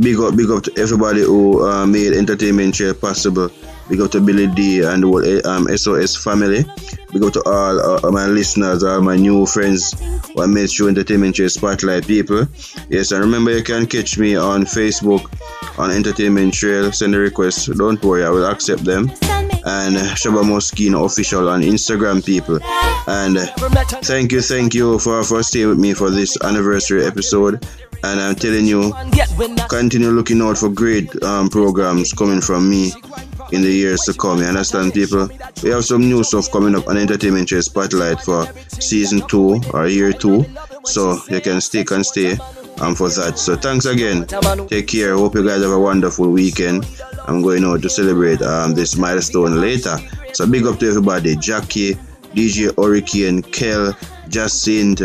big 0.00 0.18
up, 0.18 0.34
big 0.34 0.50
up 0.50 0.62
to 0.62 0.72
everybody 0.78 1.20
who 1.22 1.66
uh, 1.68 1.86
made 1.86 2.14
Entertainment 2.14 2.74
Trail 2.74 2.94
possible. 2.94 3.50
Big 3.90 4.00
up 4.00 4.10
to 4.12 4.20
Billy 4.20 4.46
D 4.46 4.82
and 4.82 5.02
the 5.02 5.08
whole 5.08 5.46
um, 5.46 5.68
SOS 5.76 6.16
family. 6.16 6.64
Big 7.12 7.22
up 7.22 7.32
to 7.34 7.42
all 7.44 8.06
uh, 8.06 8.10
my 8.10 8.26
listeners, 8.26 8.82
all 8.82 9.02
my 9.02 9.16
new 9.16 9.44
friends 9.44 9.92
who 10.32 10.42
I 10.42 10.46
made 10.46 10.70
sure 10.70 10.88
Entertainment 10.88 11.36
Trail 11.36 11.50
Spotlight 11.50 12.06
people. 12.06 12.46
Yes, 12.88 13.12
and 13.12 13.20
remember 13.20 13.50
you 13.50 13.62
can 13.62 13.86
catch 13.86 14.16
me 14.16 14.36
on 14.36 14.62
Facebook 14.62 15.28
on 15.78 15.90
Entertainment 15.90 16.54
Trail. 16.54 16.92
Send 16.92 17.14
a 17.14 17.18
request. 17.18 17.70
Don't 17.76 18.02
worry, 18.02 18.24
I 18.24 18.30
will 18.30 18.46
accept 18.46 18.84
them 18.84 19.10
and 19.64 19.96
uh, 19.96 20.14
Shabba 20.14 20.42
Muskeno 20.44 21.04
official 21.04 21.48
on 21.48 21.62
Instagram 21.62 22.24
people. 22.24 22.58
And 23.06 23.38
uh, 23.38 23.46
thank 24.02 24.32
you, 24.32 24.40
thank 24.40 24.74
you 24.74 24.98
for, 24.98 25.22
for 25.24 25.42
staying 25.42 25.68
with 25.68 25.78
me 25.78 25.94
for 25.94 26.10
this 26.10 26.36
anniversary 26.42 27.04
episode. 27.04 27.66
And 28.04 28.20
I'm 28.20 28.36
telling 28.36 28.66
you, 28.66 28.92
continue 29.68 30.10
looking 30.10 30.40
out 30.40 30.58
for 30.58 30.68
great 30.68 31.20
um, 31.22 31.48
programs 31.48 32.12
coming 32.12 32.40
from 32.40 32.70
me 32.70 32.92
in 33.50 33.62
the 33.62 33.70
years 33.70 34.02
to 34.02 34.14
come. 34.14 34.38
You 34.38 34.44
understand, 34.44 34.94
people? 34.94 35.28
We 35.62 35.70
have 35.70 35.84
some 35.84 36.02
new 36.02 36.22
stuff 36.22 36.50
coming 36.52 36.76
up 36.76 36.86
on 36.86 36.96
Entertainment 36.96 37.48
Trail 37.48 37.62
Spotlight 37.62 38.20
for 38.20 38.46
season 38.68 39.26
two 39.26 39.60
or 39.72 39.88
year 39.88 40.12
two. 40.12 40.44
So 40.84 41.18
you 41.28 41.40
can 41.40 41.60
stick 41.60 41.90
and 41.90 42.06
stay 42.06 42.38
um, 42.80 42.94
for 42.94 43.08
that. 43.08 43.38
So 43.38 43.56
thanks 43.56 43.86
again. 43.86 44.26
Take 44.68 44.88
care. 44.88 45.16
Hope 45.16 45.34
you 45.34 45.46
guys 45.46 45.62
have 45.62 45.70
a 45.70 45.78
wonderful 45.78 46.30
weekend. 46.30 46.86
I'm 47.26 47.42
going 47.42 47.64
out 47.64 47.82
to 47.82 47.90
celebrate 47.90 48.40
um, 48.42 48.74
this 48.74 48.96
milestone 48.96 49.60
later. 49.60 49.96
So 50.32 50.46
big 50.46 50.66
up 50.66 50.78
to 50.80 50.88
everybody. 50.88 51.36
Jackie, 51.36 51.94
DJ 52.34 52.74
Hurricane, 52.76 53.42
Kel, 53.42 53.92
Jacint, 54.28 55.00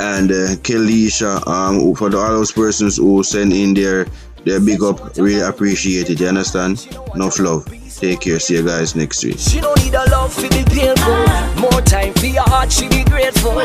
and 0.00 0.30
uh, 0.30 0.56
Kelisha. 0.62 1.46
Um, 1.46 1.94
for 1.94 2.10
the, 2.10 2.18
all 2.18 2.28
those 2.28 2.52
persons 2.52 2.96
who 2.96 3.22
send 3.22 3.52
in 3.52 3.74
their 3.74 4.06
their 4.44 4.60
big 4.60 4.82
up, 4.82 5.16
really 5.16 5.40
appreciate 5.40 6.10
it. 6.10 6.20
You 6.20 6.26
understand? 6.26 6.86
Enough 7.14 7.38
love. 7.38 7.66
Take 7.96 8.20
care. 8.20 8.40
See 8.40 8.56
you 8.56 8.64
guys 8.64 8.96
next 8.96 9.22
week. 9.24 9.38
She 9.38 9.60
don't 9.60 9.78
need 9.84 9.94
a 9.94 10.04
love 10.10 10.34
to 10.34 10.48
be 10.48 10.64
painful. 10.64 11.60
More 11.60 11.80
time 11.82 12.12
for 12.14 12.26
your 12.26 12.42
heart, 12.42 12.72
she 12.72 12.88
be 12.88 13.04
grateful. 13.04 13.62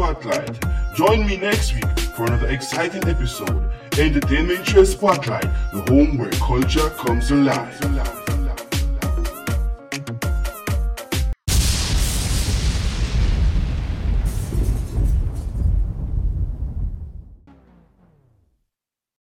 Spotlight. 0.00 0.64
Join 0.94 1.26
me 1.26 1.36
next 1.36 1.74
week 1.74 1.98
for 2.16 2.24
another 2.24 2.48
exciting 2.48 3.06
episode. 3.06 3.70
Entertainment 3.98 4.64
Trail 4.64 4.86
Spotlight, 4.86 5.42
the 5.74 5.82
home 5.92 6.16
where 6.16 6.30
culture 6.30 6.88
comes 6.96 7.30
alive. 7.30 8.19